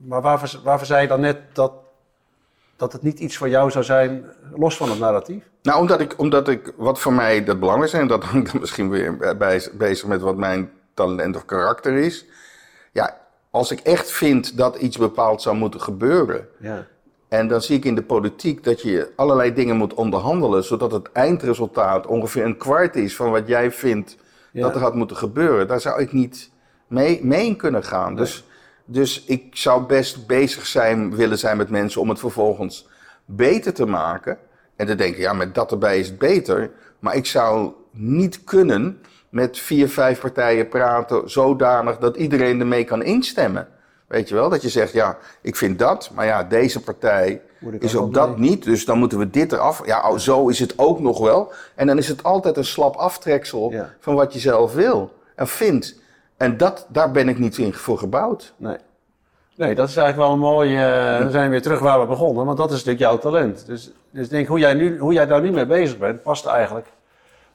maar 0.06 0.22
waarvoor, 0.22 0.60
waarvoor 0.64 0.88
zei 0.88 1.02
je 1.02 1.08
dan 1.08 1.20
net 1.22 1.38
dat, 1.54 1.72
dat 2.76 2.94
het 2.94 3.02
niet 3.02 3.20
iets 3.20 3.38
voor 3.38 3.50
jou 3.50 3.72
zou 3.72 3.84
zijn, 3.84 4.26
los 4.56 4.78
van 4.78 4.90
het 4.90 5.00
narratief? 5.00 5.44
Nou, 5.62 5.80
omdat 5.80 6.00
ik, 6.00 6.20
omdat 6.20 6.48
ik, 6.48 6.74
wat 6.78 7.00
voor 7.00 7.14
mij 7.14 7.44
dat 7.44 7.60
belangrijk 7.60 7.94
is, 7.94 8.00
en 8.00 8.08
dat 8.08 8.24
hangt 8.32 8.52
dan 8.52 8.62
misschien 8.62 8.90
weer 8.90 9.38
bij, 9.38 9.70
bezig 9.74 10.08
met 10.08 10.22
wat 10.22 10.38
mijn 10.38 10.72
talent 10.94 11.36
of 11.36 11.46
karakter 11.46 11.94
is. 11.98 12.26
Ja, 12.92 13.18
als 13.50 13.72
ik 13.72 13.80
echt 13.80 14.12
vind 14.12 14.58
dat 14.58 14.76
iets 14.76 14.98
bepaald 14.98 15.42
zou 15.42 15.56
moeten 15.56 15.82
gebeuren, 15.82 16.48
Ja. 16.60 16.86
en 17.28 17.48
dan 17.48 17.62
zie 17.62 17.78
ik 17.78 17.86
in 17.86 17.96
de 17.96 18.04
politiek 18.04 18.64
dat 18.64 18.82
je 18.82 19.12
allerlei 19.16 19.54
dingen 19.54 19.76
moet 19.78 19.94
onderhandelen, 19.94 20.64
zodat 20.64 20.92
het 20.92 21.12
eindresultaat 21.12 22.08
ongeveer 22.08 22.46
een 22.46 22.58
kwart 22.58 22.96
is 22.96 23.16
van 23.16 23.32
wat 23.32 23.48
jij 23.48 23.72
vindt 23.72 24.18
Ja. 24.52 24.62
dat 24.62 24.76
er 24.76 24.82
had 24.82 24.96
moeten 24.96 25.18
gebeuren. 25.18 25.68
Daar 25.68 25.82
zou 25.82 26.02
ik 26.02 26.12
niet 26.12 26.52
mee, 26.88 27.26
mee 27.26 27.56
kunnen 27.56 27.84
gaan. 27.84 28.16
Dus, 28.16 28.46
dus 28.86 29.24
ik 29.24 29.56
zou 29.56 29.84
best 29.86 30.28
bezig 30.28 30.66
zijn, 30.66 31.16
willen 31.16 31.38
zijn 31.40 31.58
met 31.58 31.70
mensen 31.70 32.02
om 32.02 32.10
het 32.10 32.20
vervolgens 32.20 32.88
beter 33.26 33.74
te 33.74 33.86
maken. 33.86 34.38
En 34.76 34.86
te 34.86 34.96
denken, 34.96 35.22
ja, 35.22 35.34
met 35.34 35.56
dat 35.56 35.72
erbij 35.72 36.00
is 36.00 36.08
het 36.08 36.18
beter. 36.18 36.72
Maar 37.00 37.16
ik 37.16 37.26
zou 37.26 37.72
niet 37.92 38.44
kunnen 38.44 39.02
met 39.30 39.60
vier, 39.60 39.90
vijf 39.90 40.20
partijen 40.20 40.68
praten 40.68 41.30
zodanig 41.30 41.98
dat 41.98 42.16
iedereen 42.18 42.60
ermee 42.60 42.84
kan 42.84 43.04
instemmen. 43.04 43.68
Weet 44.08 44.30
je 44.30 44.36
wel, 44.36 44.50
dat 44.50 44.62
je 44.62 44.70
zegt, 44.70 44.94
ja, 44.94 45.18
ik 45.42 45.56
vind 45.56 45.80
dat, 45.80 46.12
maar 46.14 46.26
ja, 46.26 46.44
deze 46.44 46.80
partij 46.82 47.42
is 47.80 47.96
ook 47.96 48.06
op 48.06 48.14
dat 48.14 48.38
mee? 48.38 48.50
niet, 48.50 48.64
dus 48.64 48.86
dan 48.86 48.98
moeten 48.98 49.18
we 49.18 49.30
dit 49.30 49.52
eraf. 49.52 49.86
Ja, 49.86 50.10
oh, 50.10 50.18
zo 50.18 50.48
is 50.48 50.60
het 50.60 50.74
ook 50.78 51.00
nog 51.00 51.20
wel. 51.20 51.52
En 51.76 51.88
dan 51.88 51.98
is 51.98 52.08
het 52.08 52.24
altijd 52.24 52.58
een 52.58 52.66
slap 52.66 52.96
aftreksel 52.96 53.72
Ja. 53.72 53.94
van 54.00 54.16
wat 54.16 54.34
je 54.34 54.40
zelf 54.40 54.74
wil 54.74 55.14
en 55.36 55.48
vindt. 55.48 56.02
En 56.44 56.58
dat, 56.58 56.86
daar 56.90 57.12
ben 57.12 57.30
ik 57.30 57.40
niet 57.40 57.58
in 57.58 57.74
voor 57.74 57.98
gebouwd. 57.98 58.54
Nee. 58.58 58.78
Nee, 59.56 59.76
dat 59.76 59.90
is 59.90 59.96
eigenlijk 59.98 60.28
wel 60.28 60.36
een 60.36 60.54
mooie. 60.54 60.78
eh, 60.86 61.20
dan 61.20 61.32
zijn 61.32 61.44
we 61.44 61.50
weer 61.50 61.62
terug 61.62 61.80
waar 61.80 62.00
we 62.02 62.06
begonnen, 62.06 62.46
want 62.46 62.58
dat 62.58 62.68
is 62.72 62.84
natuurlijk 62.84 63.00
jouw 63.00 63.18
talent. 63.18 63.66
Dus, 63.66 63.92
dus 64.12 64.30
denk 64.30 64.48
hoe 64.48 64.60
jij, 64.60 64.74
nu, 64.74 64.98
hoe 65.00 65.14
jij 65.14 65.26
daar 65.26 65.42
nu 65.42 65.52
mee 65.52 65.66
bezig 65.66 65.98
bent, 65.98 66.22
past 66.24 66.46
eigenlijk 66.46 66.88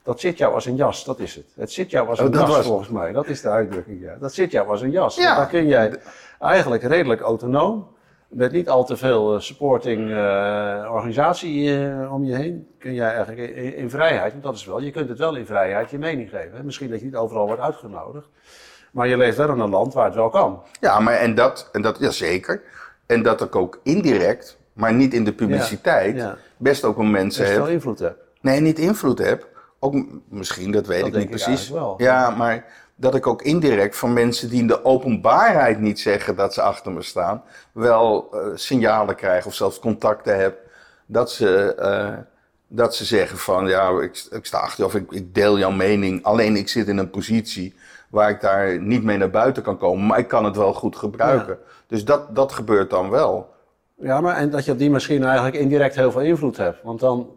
Dat 0.03 0.20
zit 0.20 0.39
jou 0.39 0.55
als 0.55 0.66
een 0.66 0.76
jas, 0.76 1.05
dat 1.05 1.18
is 1.18 1.34
het. 1.34 1.45
Het 1.57 1.72
zit 1.72 1.91
jou 1.91 2.09
als 2.09 2.20
Oh, 2.20 2.26
een 2.26 2.32
jas 2.32 2.49
was- 2.49 2.66
volgens 2.66 2.89
mij. 2.89 3.12
Dat 3.12 3.26
is 3.26 3.41
de 3.41 3.49
uitdrukking, 3.49 4.01
ja. 4.01 4.16
Dat 4.20 4.32
zit 4.34 4.51
jou 4.51 4.68
als 4.68 4.80
een 4.82 4.91
jas. 4.91 5.16
Ja. 5.16 5.36
Daar 5.36 5.47
kun 5.49 5.66
jij 5.66 5.97
eigenlijk 6.41 6.82
redelijk 6.82 7.20
autonoom, 7.20 7.86
met 8.28 8.53
niet 8.53 8.68
al 8.68 8.84
te 8.84 8.97
veel 8.97 9.34
eh, 9.34 9.41
supporting 9.41 10.11
eh, 10.11 10.89
organisatie 10.93 11.80
om 12.11 12.24
je 12.24 12.34
heen, 12.34 12.66
kun 12.78 12.95
jij 12.95 13.14
eigenlijk 13.14 13.39
in, 13.57 13.76
in 13.76 13.91
vrijheid, 13.91 14.32
want 14.32 14.45
dat 14.45 14.55
is 14.55 14.64
wel, 14.64 14.80
je 14.80 14.91
kunt 14.91 15.09
het 15.09 15.18
wel 15.18 15.34
in 15.36 15.47
vrijheid 15.47 15.91
je 15.91 15.99
mening 15.99 16.30
geven. 16.30 16.64
Misschien 16.64 16.91
dat 16.91 16.99
je 16.99 17.05
niet 17.05 17.16
overal 17.16 17.47
wordt 17.47 17.62
uitgenodigd, 17.62 18.28
maar 18.93 19.09
je 19.09 19.16
leeft 19.16 19.36
wel 19.36 19.49
in 19.49 19.59
een 19.59 19.70
land 19.70 19.95
waar 19.95 20.05
het 20.05 20.14
wel 20.14 20.28
kan. 20.30 20.62
Ja, 20.80 21.01
maar 21.01 21.14
en 21.14 21.34
dat, 21.34 21.68
en 21.72 21.82
dat, 21.82 21.99
ja 21.99 22.11
zeker. 22.11 22.62
En 23.07 23.22
dat 23.22 23.41
ik 23.41 23.57
ook 23.57 23.80
indirect, 23.82 24.57
maar 24.72 24.93
niet 24.95 25.14
in 25.14 25.24
de 25.24 25.32
publiciteit, 25.32 26.16
Ja. 26.16 26.36
best 26.57 26.84
ook 26.84 26.97
om 26.99 27.11
mensen 27.11 27.45
je 27.45 27.51
heb. 27.51 27.61
veel 27.64 27.72
invloed 27.72 27.99
hebt. 27.99 28.20
Nee, 28.41 28.61
niet 28.61 28.78
invloed 28.78 29.18
heb. 29.18 29.47
Ook 29.78 29.95
misschien, 30.28 30.70
dat 30.72 30.86
weet 30.86 30.99
Dat 31.01 31.09
ik 31.09 31.14
niet 31.14 31.22
ik 31.22 31.30
precies. 31.30 31.70
wel. 31.70 31.95
Ja, 31.99 32.30
maar 32.30 32.64
dat 32.95 33.14
ik 33.14 33.26
ook 33.26 33.43
indirect 33.43 33.97
van 33.97 34.12
mensen 34.12 34.49
die 34.49 34.61
in 34.61 34.66
de 34.66 34.84
openbaarheid 34.84 35.80
niet 35.80 36.01
zeggen 36.01 36.36
dat 36.36 36.55
ze 36.55 36.62
achter 36.62 36.93
me 36.93 37.03
staan, 37.03 37.43
wel 37.72 38.28
eh, 38.32 38.41
signalen 38.55 39.14
krijg 39.14 39.47
of 39.47 39.55
zelfs 39.55 39.78
contacten 39.78 40.39
heb 40.39 40.59
dat 41.07 41.30
ze, 41.32 41.74
eh, 41.74 42.12
dat 42.68 42.95
ze 42.95 43.05
zeggen 43.05 43.39
van 43.39 43.66
ja, 43.66 43.89
ik, 44.01 44.26
ik 44.30 44.45
sta 44.47 44.59
achter 44.59 44.78
je 44.80 44.84
of 44.86 44.95
ik, 44.95 45.12
ik 45.12 45.34
deel 45.34 45.59
jouw 45.59 45.70
mening. 45.70 46.22
Alleen 46.24 46.57
ik 46.57 46.68
zit 46.68 46.89
in 46.89 46.99
een 46.99 47.11
positie 47.11 47.74
waar 48.11 48.31
ik 48.31 48.41
daar 48.41 48.81
niet 48.81 49.03
mee 49.03 49.17
naar 49.17 49.31
buiten 49.31 49.63
kan 49.63 49.79
komen, 49.79 50.07
maar 50.07 50.19
ik 50.19 50.29
kan 50.29 50.45
het 50.45 50.57
wel 50.57 50.73
goed 50.75 50.97
gebruiken. 50.97 51.59
Dus 51.87 52.05
dat, 52.05 52.35
dat 52.37 52.53
gebeurt 52.53 52.91
dan 52.91 53.11
wel. 53.11 53.55
Ja, 53.95 54.21
maar 54.21 54.37
en 54.37 54.51
dat 54.51 54.65
je 54.65 54.73
op 54.73 54.79
die 54.79 54.91
misschien 54.91 55.25
eigenlijk 55.25 55.57
indirect 55.57 55.95
heel 55.95 56.11
veel 56.11 56.21
invloed 56.21 56.57
hebt. 56.57 56.83
Want 56.83 57.01
dan, 57.01 57.31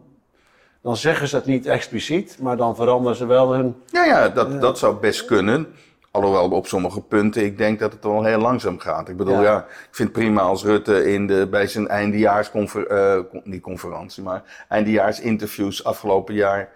dan 0.82 0.96
zeggen 0.96 1.28
ze 1.28 1.36
het 1.36 1.46
niet 1.46 1.66
expliciet, 1.66 2.38
maar 2.40 2.56
dan 2.56 2.76
veranderen 2.76 3.16
ze 3.16 3.26
wel 3.26 3.52
hun... 3.54 3.76
Ja, 3.86 4.04
ja, 4.04 4.28
dat, 4.28 4.60
dat 4.60 4.78
zou 4.78 4.96
best 4.96 5.24
kunnen. 5.24 5.66
Alhoewel 6.10 6.50
op 6.50 6.66
sommige 6.66 7.00
punten 7.00 7.44
ik 7.44 7.58
denk 7.58 7.78
dat 7.78 7.92
het 7.92 8.04
wel 8.04 8.24
heel 8.24 8.38
langzaam 8.38 8.78
gaat. 8.78 9.08
Ik 9.08 9.16
bedoel, 9.16 9.34
Ja. 9.34 9.42
ja, 9.42 9.58
ik 9.58 9.88
vind 9.90 10.08
het 10.08 10.18
prima 10.18 10.40
als 10.40 10.64
Rutte 10.64 11.12
in 11.12 11.26
de, 11.26 11.46
bij 11.50 11.66
zijn 11.66 11.88
eindejaarsconferentie, 11.88 13.40
niet 13.44 13.62
conferentie, 13.62 14.22
maar 14.22 14.42
eindejaarsinterviews 14.68 15.84
afgelopen 15.84 16.34
jaar 16.34 16.68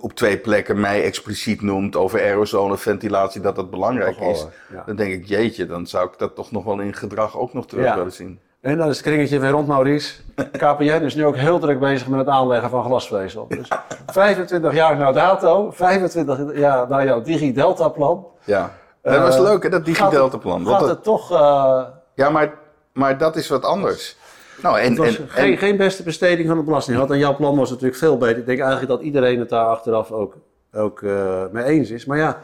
op 0.00 0.12
twee 0.12 0.38
plekken 0.38 0.80
mij 0.80 1.04
expliciet 1.04 1.62
noemt 1.62 1.96
over 1.96 2.20
aerosolenventilatie, 2.20 3.40
dat 3.40 3.56
dat 3.56 3.70
belangrijk 3.70 4.18
is. 4.20 4.46
ja. 4.72 4.82
Dan 4.86 4.96
denk 4.96 5.12
ik, 5.12 5.26
jeetje, 5.26 5.66
dan 5.66 5.86
zou 5.86 6.06
ik 6.08 6.18
dat 6.18 6.34
toch 6.34 6.50
nog 6.50 6.64
wel 6.64 6.78
in 6.80 6.94
gedrag 6.94 7.38
ook 7.38 7.52
nog 7.52 7.66
terug 7.66 7.84
Ja. 7.84 7.96
willen 7.96 8.12
zien. 8.12 8.38
En 8.60 8.78
dan 8.78 8.88
is 8.88 8.96
het 8.96 9.06
kringetje 9.06 9.38
weer 9.38 9.50
rond, 9.50 9.66
Maurice. 9.66 10.14
KPN 10.62 10.82
is 11.04 11.14
nu 11.14 11.24
ook 11.26 11.36
heel 11.36 11.58
druk 11.58 11.78
bezig 11.80 12.08
met 12.08 12.18
het 12.18 12.28
aanleggen 12.28 12.70
van 12.70 12.84
glasvezel. 12.84 13.46
Dus 13.48 13.68
25 14.06 14.72
jaar 14.74 14.96
naar 14.96 15.12
dato, 15.12 15.70
25 15.70 16.58
jaar 16.58 16.88
naar 16.88 17.04
jouw 17.04 17.22
Digi-Delta-plan. 17.22 18.26
Ja, 18.44 18.72
dat 19.02 19.18
was 19.20 19.36
Eh, 19.36 19.42
leuk 19.42 19.62
hè, 19.62 19.68
dat 19.68 19.78
Gaat 19.80 19.86
het- 19.88 19.96
DigiDelta-plan. 19.96 20.66
Gaat 20.66 20.80
dat- 20.80 20.88
het 20.88 21.02
toch... 21.02 21.32
eh, 21.32 21.82
Ja, 22.14 22.30
maar, 22.30 22.52
maar 22.92 23.18
dat 23.18 23.36
is 23.36 23.48
wat 23.48 23.64
anders. 23.64 24.16
Nou, 24.64 24.78
en, 24.78 24.88
het 24.88 24.98
was 24.98 25.18
en, 25.18 25.28
geen, 25.28 25.52
en- 25.52 25.58
geen 25.58 25.76
beste 25.76 26.02
besteding 26.02 26.48
van 26.48 26.56
de 26.56 26.62
belasting. 26.62 27.10
En 27.10 27.18
jouw 27.18 27.36
plan 27.36 27.56
was 27.56 27.70
natuurlijk 27.70 27.98
veel 27.98 28.18
beter. 28.18 28.38
Ik 28.38 28.46
denk 28.46 28.58
eigenlijk 28.58 28.90
dat 28.90 29.00
iedereen 29.02 29.38
het 29.38 29.48
daar 29.48 29.66
achteraf 29.66 30.10
ook, 30.10 30.36
ook 30.72 31.02
eh, 31.02 31.44
mee 31.52 31.64
eens 31.64 31.90
is. 31.90 32.04
Maar 32.04 32.18
ja, 32.18 32.40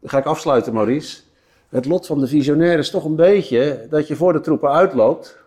dan 0.00 0.10
ga 0.10 0.18
ik 0.18 0.24
afsluiten, 0.24 0.72
Maurice. 0.72 1.20
Het 1.68 1.84
lot 1.84 2.06
van 2.06 2.20
de 2.20 2.26
visionair 2.26 2.78
is 2.78 2.90
toch 2.90 3.04
een 3.04 3.16
beetje 3.16 3.86
dat 3.90 4.08
je 4.08 4.16
voor 4.16 4.32
de 4.32 4.40
troepen 4.40 4.70
uitloopt. 4.70 5.38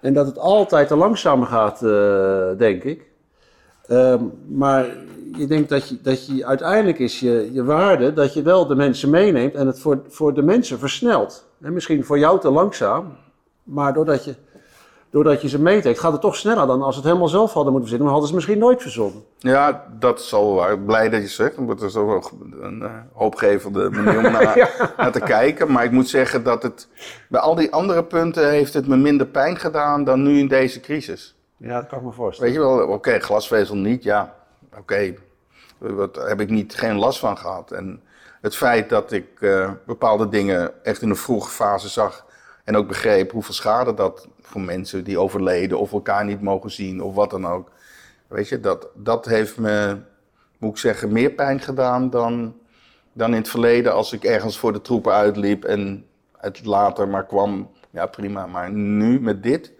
En 0.00 0.12
dat 0.12 0.26
het 0.26 0.38
altijd 0.38 0.88
te 0.88 0.96
langzamer 0.96 1.46
gaat, 1.46 1.82
eh, 1.82 2.58
denk 2.58 2.84
ik. 2.84 3.10
Ehm, 3.86 4.24
maar 4.48 4.86
je 5.36 5.46
denkt 5.46 5.68
dat 5.68 5.88
je, 5.88 5.98
dat 6.02 6.26
je 6.26 6.46
uiteindelijk 6.46 6.98
is 6.98 7.20
je, 7.20 7.50
je 7.52 7.64
waarde 7.64 8.12
dat 8.12 8.34
je 8.34 8.42
wel 8.42 8.66
de 8.66 8.74
mensen 8.74 9.10
meeneemt 9.10 9.54
en 9.54 9.66
het 9.66 9.80
voor, 9.80 10.02
voor 10.08 10.34
de 10.34 10.42
mensen 10.42 10.78
versnelt. 10.78 11.46
En 11.60 11.72
misschien 11.72 12.04
voor 12.04 12.18
jou 12.18 12.40
te 12.40 12.50
langzaam, 12.50 13.16
maar 13.62 13.92
doordat 13.92 14.24
je, 14.24 14.34
doordat 15.10 15.42
je 15.42 15.48
ze 15.48 15.60
meetrekt, 15.60 15.98
gaat 15.98 16.12
het 16.12 16.20
toch 16.20 16.36
sneller 16.36 16.66
dan 16.66 16.82
als 16.82 16.96
het 16.96 17.04
helemaal 17.04 17.28
zelf 17.28 17.52
hadden 17.52 17.72
moeten 17.72 17.88
verzinnen. 17.88 18.06
Maar 18.06 18.20
hadden 18.20 18.28
ze 18.28 18.34
het 18.34 18.46
misschien 18.46 18.66
nooit 18.66 18.82
verzonnen. 18.82 19.24
Ja, 19.38 19.86
dat 19.98 20.18
is 20.18 20.30
wel 20.30 20.54
waar. 20.54 20.78
Blij 20.78 21.08
dat 21.08 21.20
je 21.20 21.28
zegt. 21.28 21.56
want 21.56 21.68
Dat 21.68 21.82
is 21.82 21.96
ook 21.96 22.30
een 22.60 22.82
eh, 22.82 22.90
hoopgevende 23.12 23.90
manier 23.90 24.16
om 24.26 24.32
naar, 24.32 24.92
naar 24.96 25.12
te 25.12 25.20
kijken. 25.20 25.72
Maar 25.72 25.84
ik 25.84 25.90
moet 25.90 26.08
zeggen 26.08 26.42
dat 26.42 26.62
het 26.62 26.88
bij 27.28 27.40
al 27.40 27.54
die 27.54 27.72
andere 27.72 28.04
punten 28.04 28.50
heeft 28.50 28.74
het 28.74 28.86
me 28.86 28.96
minder 28.96 29.26
pijn 29.26 29.56
gedaan 29.56 30.04
dan 30.04 30.22
nu 30.22 30.38
in 30.38 30.48
deze 30.48 30.80
crisis. 30.80 31.34
Ja, 31.56 31.80
dat 31.80 31.86
kan 31.86 31.98
ik 31.98 32.04
me 32.04 32.12
voorstellen. 32.12 32.52
Weet 32.52 32.62
je 32.62 32.66
wel, 32.68 32.86
oké, 32.86 33.18
glasvezel 33.18 33.76
niet, 33.76 34.02
ja, 34.02 34.34
oké. 34.78 35.14
Wat 35.78 36.16
heb 36.16 36.40
ik 36.40 36.50
niet, 36.50 36.74
geen 36.74 36.96
last 36.96 37.18
van 37.18 37.38
gehad. 37.38 37.70
En 37.70 38.02
het 38.40 38.56
feit 38.56 38.88
dat 38.88 39.12
ik 39.12 39.40
eh, 39.40 39.70
bepaalde 39.86 40.28
dingen 40.28 40.84
echt 40.84 41.02
in 41.02 41.10
een 41.10 41.16
vroege 41.16 41.50
fase 41.50 41.88
zag 41.88 42.26
en 42.64 42.76
ook 42.76 42.88
begreep 42.88 43.30
hoeveel 43.30 43.54
schade 43.54 43.94
dat 43.94 44.28
voor 44.40 44.60
mensen 44.60 45.04
die 45.04 45.18
overleden 45.18 45.78
of 45.78 45.92
elkaar 45.92 46.24
niet 46.24 46.40
mogen 46.40 46.70
zien 46.70 47.02
of 47.02 47.14
wat 47.14 47.30
dan 47.30 47.46
ook. 47.46 47.70
Weet 48.26 48.48
je, 48.48 48.60
dat, 48.60 48.88
dat 48.94 49.24
heeft 49.24 49.58
me, 49.58 49.96
moet 50.58 50.70
ik 50.70 50.76
zeggen, 50.76 51.12
meer 51.12 51.30
pijn 51.30 51.60
gedaan 51.60 52.10
dan, 52.10 52.54
dan 53.12 53.30
in 53.30 53.36
het 53.36 53.48
verleden 53.48 53.94
als 53.94 54.12
ik 54.12 54.24
ergens 54.24 54.58
voor 54.58 54.72
de 54.72 54.80
troepen 54.80 55.12
uitliep 55.12 55.64
en 55.64 56.04
het 56.36 56.64
later 56.64 57.08
maar 57.08 57.26
kwam. 57.26 57.70
Ja, 57.90 58.06
prima. 58.06 58.46
Maar 58.46 58.70
nu 58.70 59.20
met 59.20 59.42
dit 59.42 59.72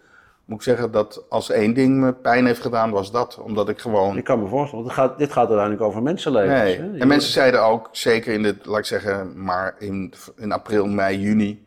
moet 0.45 0.59
ik 0.59 0.65
zeggen 0.65 0.91
dat 0.91 1.25
als 1.29 1.51
één 1.51 1.75
ding 1.75 2.01
me 2.01 2.13
pijn 2.13 2.47
heeft 2.47 2.61
gedaan, 2.61 2.91
was 2.91 3.13
dat. 3.13 3.39
Omdat 3.43 3.69
ik 3.69 3.79
gewoon. 3.79 4.17
Ik 4.17 4.25
kan 4.25 4.43
me 4.43 4.49
voorstellen, 4.49 4.85
want 4.85 4.97
het 4.97 5.07
gaat, 5.07 5.19
dit 5.19 5.33
gaat 5.33 5.47
uiteindelijk 5.47 5.83
over 5.83 6.03
mensenlevens. 6.03 6.61
Nee. 6.61 6.79
hè? 6.79 6.99
En 6.99 7.09
mensen 7.09 7.33
zeiden 7.33 7.63
ook, 7.63 7.89
zeker 7.93 8.33
in 8.33 8.43
de, 8.43 8.57
laat 8.63 8.79
ik 8.79 8.85
zeggen, 8.85 9.45
maar 9.45 9.75
in, 9.79 10.13
in 10.37 10.53
april, 10.53 10.87
mei, 10.87 11.19
juni, 11.19 11.67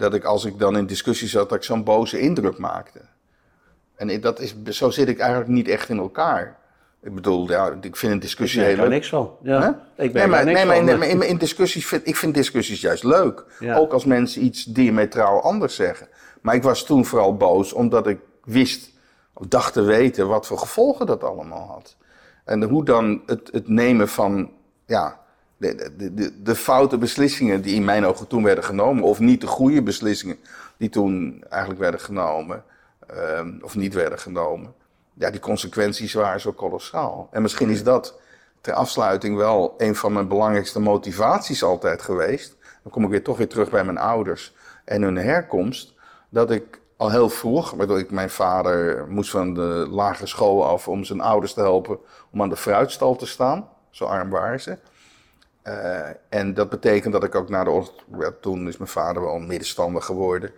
dat 0.00 0.14
ik 0.14 0.24
als 0.24 0.44
ik 0.44 0.58
dan 0.58 0.76
in 0.76 0.86
discussie 0.86 1.28
zat, 1.28 1.48
dat 1.48 1.58
ik 1.58 1.64
zo'n 1.64 1.84
boze 1.84 2.18
indruk 2.20 2.58
maakte. 2.58 3.00
En 3.96 4.10
ik- 4.10 4.22
dat 4.22 4.40
is, 4.40 4.54
zo 4.68 4.90
zit 4.90 5.08
ik 5.08 5.18
eigenlijk 5.18 5.50
niet 5.50 5.68
echt 5.68 5.88
in 5.88 5.98
elkaar. 5.98 6.58
Ik 7.02 7.14
bedoel, 7.14 7.48
ja, 7.50 7.76
ik 7.80 7.96
vind 7.96 8.10
een 8.12 8.16
Ik 8.18 8.20
discussie 8.22 8.58
merk 8.60 8.70
heel 8.72 8.80
daar 8.80 8.88
leuk. 8.88 8.96
niks 8.98 9.08
van. 9.10 9.36
Ja. 9.42 9.68
Ik 9.68 9.74
Nee, 9.96 10.10
ben 10.10 10.30
maar, 10.30 10.44
niks 10.44 10.64
nee, 10.64 10.76
van. 10.76 10.84
nee, 10.84 10.96
maar 10.96 11.06
in, 11.08 11.22
in 11.22 11.36
discussies 11.38 11.86
vind 11.86 12.06
ik 12.08 12.16
vind 12.16 12.34
discussies 12.34 12.80
juist 12.80 13.04
leuk. 13.04 13.44
Ja. 13.60 13.76
Ook 13.76 13.92
als 13.92 14.04
mensen 14.04 14.44
iets 14.44 14.64
diametraal 14.64 15.42
anders 15.42 15.74
zeggen. 15.74 16.08
Maar 16.40 16.54
ik 16.54 16.62
was 16.62 16.84
toen 16.84 17.04
vooral 17.04 17.36
boos 17.36 17.72
omdat 17.72 18.06
ik 18.06 18.18
wist, 18.44 18.90
of 19.34 19.46
dacht 19.46 19.72
te 19.72 19.82
weten, 19.82 20.28
wat 20.28 20.46
voor 20.46 20.58
gevolgen 20.58 21.06
dat 21.06 21.24
allemaal 21.24 21.66
had. 21.66 21.96
En 22.44 22.62
hoe 22.62 22.84
dan 22.84 23.22
het, 23.26 23.48
het 23.52 23.68
nemen 23.68 24.08
van 24.08 24.50
ja, 24.86 25.19
de, 25.60 25.92
de, 25.96 26.14
de, 26.14 26.42
de 26.42 26.54
foute 26.54 26.98
beslissingen 26.98 27.62
die 27.62 27.74
in 27.74 27.84
mijn 27.84 28.04
ogen 28.04 28.26
toen 28.26 28.42
werden 28.42 28.64
genomen, 28.64 29.04
of 29.04 29.18
niet 29.18 29.40
de 29.40 29.46
goede 29.46 29.82
beslissingen 29.82 30.38
die 30.76 30.88
toen 30.88 31.44
eigenlijk 31.48 31.80
werden 31.80 32.00
genomen, 32.00 32.64
ehm, 33.06 33.52
of 33.62 33.76
niet 33.76 33.94
werden 33.94 34.18
genomen. 34.18 34.74
Ja, 35.14 35.30
die 35.30 35.40
consequenties 35.40 36.12
waren 36.12 36.40
zo 36.40 36.52
kolossaal. 36.52 37.28
En 37.30 37.42
misschien 37.42 37.68
is 37.68 37.82
dat 37.82 38.20
ter 38.60 38.74
afsluiting 38.74 39.36
wel 39.36 39.74
een 39.78 39.94
van 39.94 40.12
mijn 40.12 40.28
belangrijkste 40.28 40.80
motivaties 40.80 41.62
altijd 41.62 42.02
geweest. 42.02 42.56
Dan 42.82 42.92
kom 42.92 43.04
ik 43.04 43.10
weer 43.10 43.22
toch 43.22 43.36
weer 43.36 43.48
terug 43.48 43.70
bij 43.70 43.84
mijn 43.84 43.98
ouders 43.98 44.54
en 44.84 45.02
hun 45.02 45.16
herkomst. 45.16 45.94
Dat 46.28 46.50
ik 46.50 46.80
al 46.96 47.10
heel 47.10 47.28
vroeg, 47.28 47.70
waardoor 47.70 47.98
ik 47.98 48.10
mijn 48.10 48.30
vader 48.30 49.06
moest 49.08 49.30
van 49.30 49.54
de 49.54 49.86
lagere 49.90 50.26
school 50.26 50.66
af 50.66 50.88
om 50.88 51.04
zijn 51.04 51.20
ouders 51.20 51.52
te 51.52 51.60
helpen 51.60 51.98
om 52.32 52.42
aan 52.42 52.48
de 52.48 52.56
fruitstal 52.56 53.16
te 53.16 53.26
staan. 53.26 53.68
Zo 53.90 54.04
arm 54.04 54.30
waren 54.30 54.60
ze. 54.60 54.78
Eh, 55.62 56.08
en 56.28 56.54
dat 56.54 56.68
betekent 56.68 57.12
dat 57.12 57.24
ik 57.24 57.34
ook 57.34 57.48
na 57.48 57.64
de 57.64 57.70
oorlog, 57.70 57.92
toen 58.40 58.68
is 58.68 58.76
mijn 58.76 58.90
vader 58.90 59.22
wel 59.22 59.34
een 59.34 59.46
middenstander 59.46 60.02
geworden, 60.02 60.50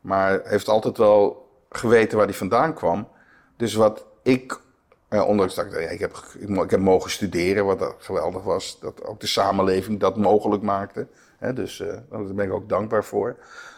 maar 0.00 0.40
heeft 0.44 0.68
altijd 0.68 0.96
wel 0.96 1.48
geweten 1.70 2.16
waar 2.16 2.26
hij 2.26 2.36
vandaan 2.36 2.74
kwam. 2.74 3.08
Dus 3.56 3.74
wat 3.74 4.04
ik, 4.22 4.60
eh, 5.08 5.28
ondanks 5.28 5.54
dat 5.54 5.66
ik, 5.66 5.90
ik, 5.90 6.00
heb, 6.00 6.16
ik, 6.38 6.48
ik 6.48 6.70
heb 6.70 6.80
mogen 6.80 7.10
studeren, 7.10 7.64
wat 7.64 7.94
geweldig 7.98 8.42
was, 8.42 8.78
dat 8.80 9.04
ook 9.04 9.20
de 9.20 9.26
samenleving 9.26 10.00
dat 10.00 10.16
mogelijk 10.16 10.62
maakte. 10.62 11.06
Hè, 11.38 11.52
dus 11.52 11.80
eh, 11.80 11.94
daar 12.10 12.34
ben 12.34 12.46
ik 12.46 12.52
ook 12.52 12.68
dankbaar 12.68 13.04
voor. 13.04 13.36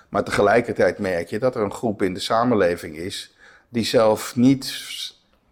Maar 0.08 0.24
tegelijkertijd 0.24 0.98
merk 0.98 1.28
je 1.28 1.38
dat 1.38 1.54
er 1.54 1.62
een 1.62 1.72
groep 1.72 2.02
in 2.02 2.14
de 2.14 2.20
samenleving 2.20 2.96
is 2.96 3.36
die 3.68 3.84
zelf 3.84 4.36
niet 4.36 4.72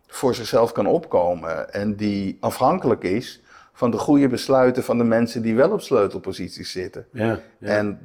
voor 0.07 0.35
zichzelf 0.35 0.73
kan 0.73 0.87
opkomen 0.87 1.73
en 1.73 1.97
die 1.97 2.37
afhankelijk 2.41 3.03
is 3.03 3.41
van 3.77 3.91
de 3.91 3.99
goede 3.99 4.29
besluiten 4.29 4.85
van 4.85 4.99
de 4.99 5.05
mensen 5.05 5.43
die 5.43 5.55
wel 5.55 5.71
op 5.71 5.81
sleutelposities 5.81 6.73
zitten. 6.73 7.07
Ja, 7.13 7.41
ja. 7.59 7.69
En 7.69 7.99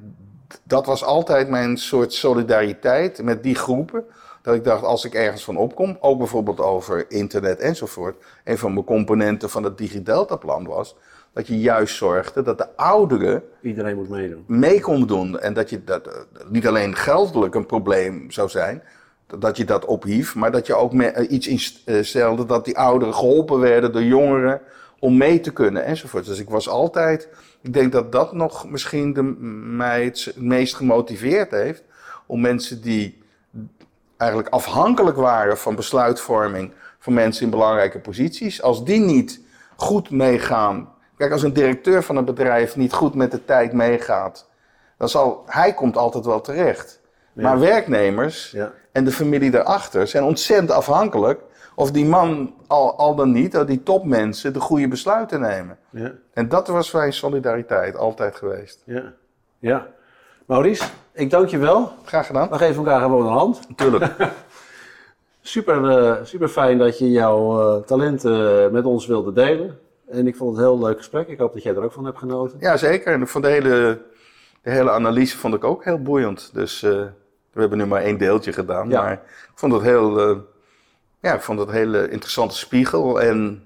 dat 0.63 0.85
was 0.85 1.03
altijd 1.03 1.49
mijn 1.49 1.77
soort 1.77 2.13
solidariteit 2.13 3.23
met 3.23 3.43
die 3.43 3.55
groepen. 3.55 4.03
Dat 4.41 4.55
ik 4.55 4.63
dacht, 4.63 4.83
als 4.83 5.05
ik 5.05 5.13
ergens 5.13 5.43
van 5.43 5.57
opkom, 5.57 5.97
ook 5.99 6.17
bijvoorbeeld 6.17 6.59
over 6.59 7.05
internet 7.07 7.59
enzovoort. 7.59 8.23
Een 8.43 8.57
van 8.57 8.73
mijn 8.73 8.85
componenten 8.85 9.49
van 9.49 9.63
het 9.63 9.77
DigiDelta-plan 9.77 10.65
was 10.65 10.95
dat 11.33 11.47
je 11.47 11.59
juist 11.59 11.95
zorgde 11.95 12.41
dat 12.41 12.57
de 12.57 12.75
ouderen 12.75 13.43
Iedereen 13.61 13.95
moet 13.95 14.09
meedoen. 14.09 14.43
mee 14.47 14.81
kon 14.81 15.07
doen. 15.07 15.39
En 15.39 15.53
dat 15.53 15.69
je 15.69 15.83
dat 15.83 16.07
eh, 16.07 16.13
niet 16.49 16.67
alleen 16.67 16.95
geldelijk 16.95 17.55
een 17.55 17.65
probleem 17.65 18.31
zou 18.31 18.49
zijn, 18.49 18.83
dat 19.39 19.57
je 19.57 19.65
dat 19.65 19.85
ophief, 19.85 20.35
maar 20.35 20.51
dat 20.51 20.67
je 20.67 20.75
ook 20.75 20.93
eh, 20.93 21.31
iets 21.31 21.47
instelde 21.47 22.45
dat 22.45 22.65
die 22.65 22.77
ouderen 22.77 23.13
geholpen 23.13 23.59
werden 23.59 23.91
door 23.91 24.03
jongeren 24.03 24.61
om 25.01 25.17
mee 25.17 25.39
te 25.39 25.51
kunnen 25.53 25.85
enzovoort. 25.85 26.25
Dus 26.25 26.39
ik 26.39 26.49
was 26.49 26.69
altijd, 26.69 27.29
ik 27.61 27.73
denk 27.73 27.91
dat 27.91 28.11
dat 28.11 28.33
nog 28.33 28.69
misschien 28.69 29.13
de, 29.13 29.21
mij 29.75 30.03
het 30.03 30.33
meest 30.35 30.75
gemotiveerd 30.75 31.51
heeft 31.51 31.83
om 32.25 32.41
mensen 32.41 32.81
die 32.81 33.23
eigenlijk 34.17 34.53
afhankelijk 34.53 35.17
waren 35.17 35.57
van 35.57 35.75
besluitvorming 35.75 36.71
van 36.99 37.13
mensen 37.13 37.43
in 37.43 37.49
belangrijke 37.49 37.99
posities, 37.99 38.61
als 38.61 38.85
die 38.85 38.99
niet 38.99 39.41
goed 39.75 40.09
meegaan. 40.09 40.89
Kijk, 41.17 41.31
als 41.31 41.43
een 41.43 41.53
directeur 41.53 42.03
van 42.03 42.15
een 42.15 42.25
bedrijf 42.25 42.75
niet 42.75 42.93
goed 42.93 43.15
met 43.15 43.31
de 43.31 43.45
tijd 43.45 43.73
meegaat, 43.73 44.49
dan 44.97 45.09
zal 45.09 45.43
hij 45.45 45.73
komt 45.73 45.97
altijd 45.97 46.25
wel 46.25 46.41
terecht. 46.41 46.99
Maar 47.33 47.59
werknemers 47.59 48.51
Ja. 48.51 48.71
en 48.91 49.03
de 49.03 49.11
familie 49.11 49.51
daarachter 49.51 50.07
zijn 50.07 50.23
ontzettend 50.23 50.71
afhankelijk 50.71 51.41
of 51.75 51.91
die 51.91 52.05
man 52.05 52.53
al, 52.67 52.97
al 52.97 53.15
dan 53.15 53.31
niet, 53.31 53.67
die 53.67 53.83
topmensen, 53.83 54.53
de 54.53 54.59
goede 54.59 54.87
besluiten 54.87 55.41
nemen. 55.41 55.77
Ja. 55.89 56.11
En 56.33 56.49
dat 56.49 56.67
was 56.67 56.91
wij 56.91 57.11
solidariteit 57.11 57.97
altijd 57.97 58.35
geweest. 58.35 58.83
Ja. 58.85 59.13
ja. 59.59 59.87
Maurice, 60.45 60.85
ik 61.13 61.29
dank 61.29 61.47
je 61.47 61.57
wel. 61.57 61.91
Graag 62.05 62.25
gedaan. 62.25 62.49
We 62.49 62.57
geven 62.57 62.75
elkaar 62.75 63.01
gewoon 63.01 63.25
een 63.25 63.33
hand. 63.33 63.69
Natuurlijk. 63.69 64.13
Super, 65.43 65.89
eh, 65.89 66.15
super 66.23 66.47
fijn 66.47 66.77
dat 66.77 66.97
je 66.97 67.11
jouw 67.11 67.61
eh, 67.61 67.83
talenten 67.83 68.63
eh, 68.65 68.71
met 68.71 68.85
ons 68.85 69.05
wilde 69.05 69.33
delen. 69.33 69.79
En 70.11 70.27
ik 70.27 70.35
vond 70.35 70.57
het 70.57 70.65
een 70.65 70.71
heel 70.71 70.85
leuk 70.85 70.97
gesprek. 70.97 71.27
Ik 71.27 71.39
hoop 71.39 71.53
dat 71.53 71.63
jij 71.63 71.75
er 71.75 71.83
ook 71.83 71.91
van 71.91 72.05
hebt 72.05 72.17
genoten. 72.17 72.57
Ja, 72.59 72.77
zeker. 72.77 73.13
En 73.13 73.21
ik 73.21 73.27
vond 73.27 73.43
de 73.43 73.49
hele, 73.49 74.01
de 74.61 74.71
hele 74.71 74.91
analyse 74.91 75.37
vond 75.37 75.53
ik 75.53 75.63
ook 75.63 75.83
heel 75.83 76.01
boeiend. 76.01 76.49
Dus 76.53 76.83
eh, 76.83 76.91
we 77.51 77.59
hebben 77.59 77.77
nu 77.77 77.85
maar 77.85 78.01
één 78.01 78.17
deeltje 78.17 78.53
gedaan. 78.53 78.89
Ja. 78.89 79.01
Maar 79.01 79.13
ik 79.13 79.51
vond 79.55 79.73
het 79.73 79.81
heel, 79.81 80.19
eh, 80.19 80.37
ja, 81.21 81.33
ik 81.33 81.41
vond 81.41 81.59
het 81.59 81.67
een 81.67 81.73
hele 81.73 82.09
interessante 82.09 82.55
spiegel. 82.57 83.21
En 83.21 83.63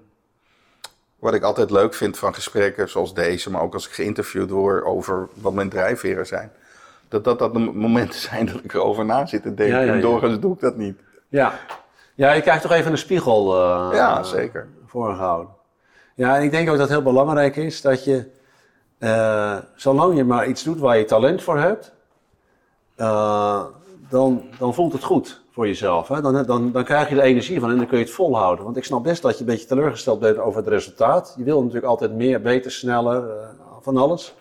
wat 1.19 1.33
ik 1.33 1.43
altijd 1.43 1.71
leuk 1.71 1.93
vind 1.93 2.17
van 2.17 2.33
gesprekken 2.33 2.89
zoals 2.89 3.13
deze, 3.13 3.51
maar 3.51 3.61
ook 3.61 3.73
als 3.73 3.87
ik 3.87 3.93
geïnterviewd 3.93 4.49
word 4.49 4.83
over 4.83 5.27
wat 5.33 5.53
mijn 5.53 5.69
drijfveren 5.69 6.27
zijn. 6.27 6.51
Dat 7.07 7.23
dat, 7.23 7.39
dat 7.39 7.53
de 7.53 7.59
momenten 7.59 8.19
zijn 8.19 8.45
dat 8.45 8.63
ik 8.63 8.73
erover 8.73 9.05
na 9.05 9.25
zit 9.25 9.41
te 9.41 9.53
denken. 9.53 9.75
Ja, 9.75 9.81
ja, 9.81 9.87
ja. 9.87 9.93
En 9.93 10.01
doorgaans 10.01 10.39
doe 10.39 10.53
ik 10.53 10.59
dat 10.59 10.75
niet. 10.77 10.99
Ja. 11.29 11.59
Ja, 12.15 12.31
je 12.31 12.41
krijgt 12.41 12.61
toch 12.61 12.71
even 12.71 12.91
een 12.91 12.97
spiegel 12.97 13.53
eh, 13.55 13.89
Ja, 13.93 14.23
zeker. 14.23 14.67
voorgehouden. 14.85 15.53
Ja, 16.15 16.35
en 16.37 16.43
ik 16.43 16.51
denk 16.51 16.69
ook 16.69 16.77
dat 16.77 16.87
het 16.89 16.97
heel 16.97 17.11
belangrijk 17.11 17.55
is 17.55 17.81
dat 17.81 18.03
je, 18.03 18.29
eh, 18.97 19.57
zolang 19.75 20.15
je 20.17 20.23
maar 20.23 20.47
iets 20.47 20.63
doet 20.63 20.79
waar 20.79 20.97
je 20.97 21.05
talent 21.05 21.43
voor 21.43 21.59
hebt, 21.59 21.91
eh, 22.95 23.63
dan, 24.09 24.43
dan 24.59 24.73
voelt 24.73 24.93
het 24.93 25.03
goed 25.03 25.43
voor 25.51 25.67
jezelf. 25.67 26.07
Hè? 26.07 26.21
Dan, 26.21 26.43
dan, 26.45 26.71
dan 26.71 26.83
krijg 26.83 27.09
je 27.09 27.15
er 27.15 27.21
energie 27.21 27.59
van 27.59 27.69
en 27.71 27.77
dan 27.77 27.87
kun 27.87 27.97
je 27.97 28.03
het 28.03 28.13
volhouden. 28.13 28.65
Want 28.65 28.77
ik 28.77 28.83
snap 28.83 29.03
best 29.03 29.21
dat 29.21 29.33
je 29.33 29.39
een 29.39 29.45
beetje 29.45 29.65
teleurgesteld 29.67 30.19
bent 30.19 30.37
over 30.37 30.59
het 30.59 30.69
resultaat. 30.69 31.33
Je 31.37 31.43
wil 31.43 31.59
natuurlijk 31.59 31.85
altijd 31.85 32.13
meer, 32.13 32.41
beter, 32.41 32.71
sneller, 32.71 33.29
eh, 33.29 33.47
van 33.81 33.97
alles. 33.97 34.35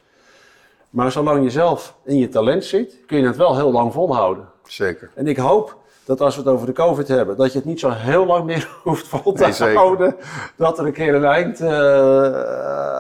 Maar 0.91 1.13
zolang 1.13 1.43
je 1.43 1.51
zelf 1.51 1.95
in 2.05 2.17
je 2.19 2.29
talent 2.29 2.65
zit, 2.65 2.99
kun 3.07 3.19
je 3.19 3.27
het 3.27 3.37
wel 3.37 3.57
heel 3.57 3.73
lang 3.73 3.93
volhouden. 3.93 4.49
Zeker. 4.65 5.11
En 5.15 5.27
ik 5.27 5.37
hoop 5.37 5.77
dat 6.05 6.21
als 6.21 6.35
we 6.37 6.41
het 6.43 6.51
over 6.51 6.67
de 6.67 6.73
COVID 6.73 7.09
hebben, 7.09 7.37
dat 7.37 7.53
je 7.53 7.59
het 7.59 7.67
niet 7.67 7.81
zo 7.81 7.91
heel 7.91 8.27
lang 8.27 8.45
meer 8.45 8.69
hoeft 8.83 9.09
vol 9.09 9.33
te 9.33 9.55
Nee, 9.59 9.75
houden. 9.77 10.17
Dat 10.57 10.79
er 10.79 10.87
een 10.87 10.93
keer 10.93 11.15
een 11.15 11.25
eind 11.25 11.61
eh, 11.61 11.69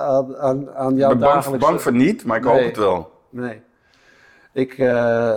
aan, 0.08 0.36
aan, 0.36 0.70
aan 0.74 0.92
Ik 0.92 0.98
jouw 0.98 1.08
ben 1.08 1.18
bang, 1.18 1.32
dagelijkse... 1.32 1.66
bang 1.68 1.82
voor 1.82 1.92
niet, 1.92 2.24
maar 2.24 2.36
ik 2.36 2.44
Nee. 2.44 2.52
hoop 2.54 2.64
het 2.64 2.76
wel. 2.76 3.10
Nee. 3.30 3.60
Ik, 4.52 4.78
eh, 4.78 5.34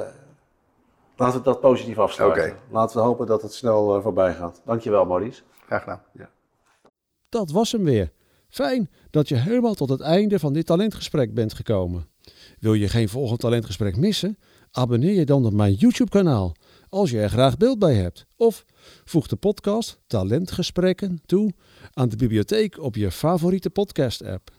laten 1.18 1.38
we 1.38 1.44
dat 1.44 1.60
positief 1.60 1.98
afsluiten. 2.00 2.44
Oké. 2.44 2.58
Laten 2.72 2.98
we 2.98 3.04
hopen 3.04 3.28
dat 3.28 3.42
het 3.42 3.54
snel 3.54 3.96
eh, 3.96 4.02
voorbij 4.02 4.34
gaat. 4.34 4.62
Dankjewel, 4.66 5.06
Maurice. 5.06 5.42
Graag 5.66 5.84
gedaan. 5.84 6.02
Dat 7.30 7.52
was 7.52 7.72
hem 7.72 7.84
weer. 7.84 8.12
Fijn 8.50 8.90
dat 9.10 9.28
je 9.28 9.36
helemaal 9.36 9.74
tot 9.74 9.90
het 9.90 10.02
einde 10.02 10.40
van 10.40 10.54
dit 10.54 10.66
talentgesprek 10.66 11.34
bent 11.34 11.54
gekomen. 11.54 12.08
Wil 12.60 12.74
je 12.74 12.90
geen 12.90 13.10
volgend 13.10 13.40
talentgesprek 13.40 13.98
missen? 13.98 14.38
Abonneer 14.72 15.14
je 15.14 15.26
dan 15.26 15.46
op 15.46 15.54
mijn 15.54 15.74
YouTube-kanaal 15.74 16.56
als 16.90 17.10
je 17.10 17.20
er 17.20 17.30
graag 17.30 17.58
beeld 17.58 17.80
bij 17.80 17.94
hebt. 17.94 18.26
Of 18.36 18.66
voeg 19.06 19.28
de 19.28 19.36
podcast 19.36 20.00
Talentgesprekken 20.08 21.22
toe 21.26 21.54
aan 21.94 22.10
de 22.10 22.16
bibliotheek 22.16 22.80
op 22.80 22.96
je 22.96 23.12
favoriete 23.12 23.70
podcast-app. 23.70 24.52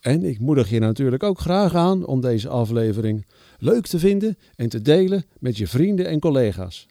En 0.00 0.24
ik 0.24 0.38
moedig 0.38 0.70
je 0.70 0.78
natuurlijk 0.78 1.22
ook 1.22 1.38
graag 1.38 1.74
aan 1.74 2.06
om 2.06 2.20
deze 2.20 2.48
aflevering 2.48 3.26
leuk 3.58 3.86
te 3.86 3.98
vinden 3.98 4.38
en 4.54 4.68
te 4.68 4.82
delen 4.82 5.24
met 5.38 5.56
je 5.56 5.66
vrienden 5.66 6.06
en 6.06 6.20
collega's. 6.20 6.86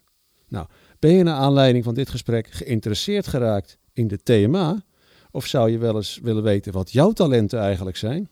Nou, 0.48 0.66
ben 0.98 1.12
je 1.12 1.22
naar 1.22 1.36
aanleiding 1.36 1.84
van 1.84 1.94
dit 1.94 2.08
gesprek 2.08 2.50
geïnteresseerd 2.50 3.26
geraakt 3.26 3.78
in 3.92 4.08
de 4.08 4.22
TMA? 4.22 4.84
Of 5.30 5.46
zou 5.46 5.70
je 5.70 5.78
wel 5.78 5.96
eens 5.96 6.18
willen 6.22 6.42
weten 6.42 6.72
wat 6.72 6.92
jouw 6.92 7.12
talenten 7.12 7.60
eigenlijk 7.60 7.96
zijn? 7.96 8.30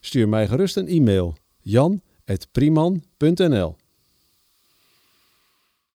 Stuur 0.00 0.28
mij 0.28 0.48
gerust 0.48 0.76
een 0.76 0.88
e-mail 0.88 1.36
jan.priman.nl 1.60 3.76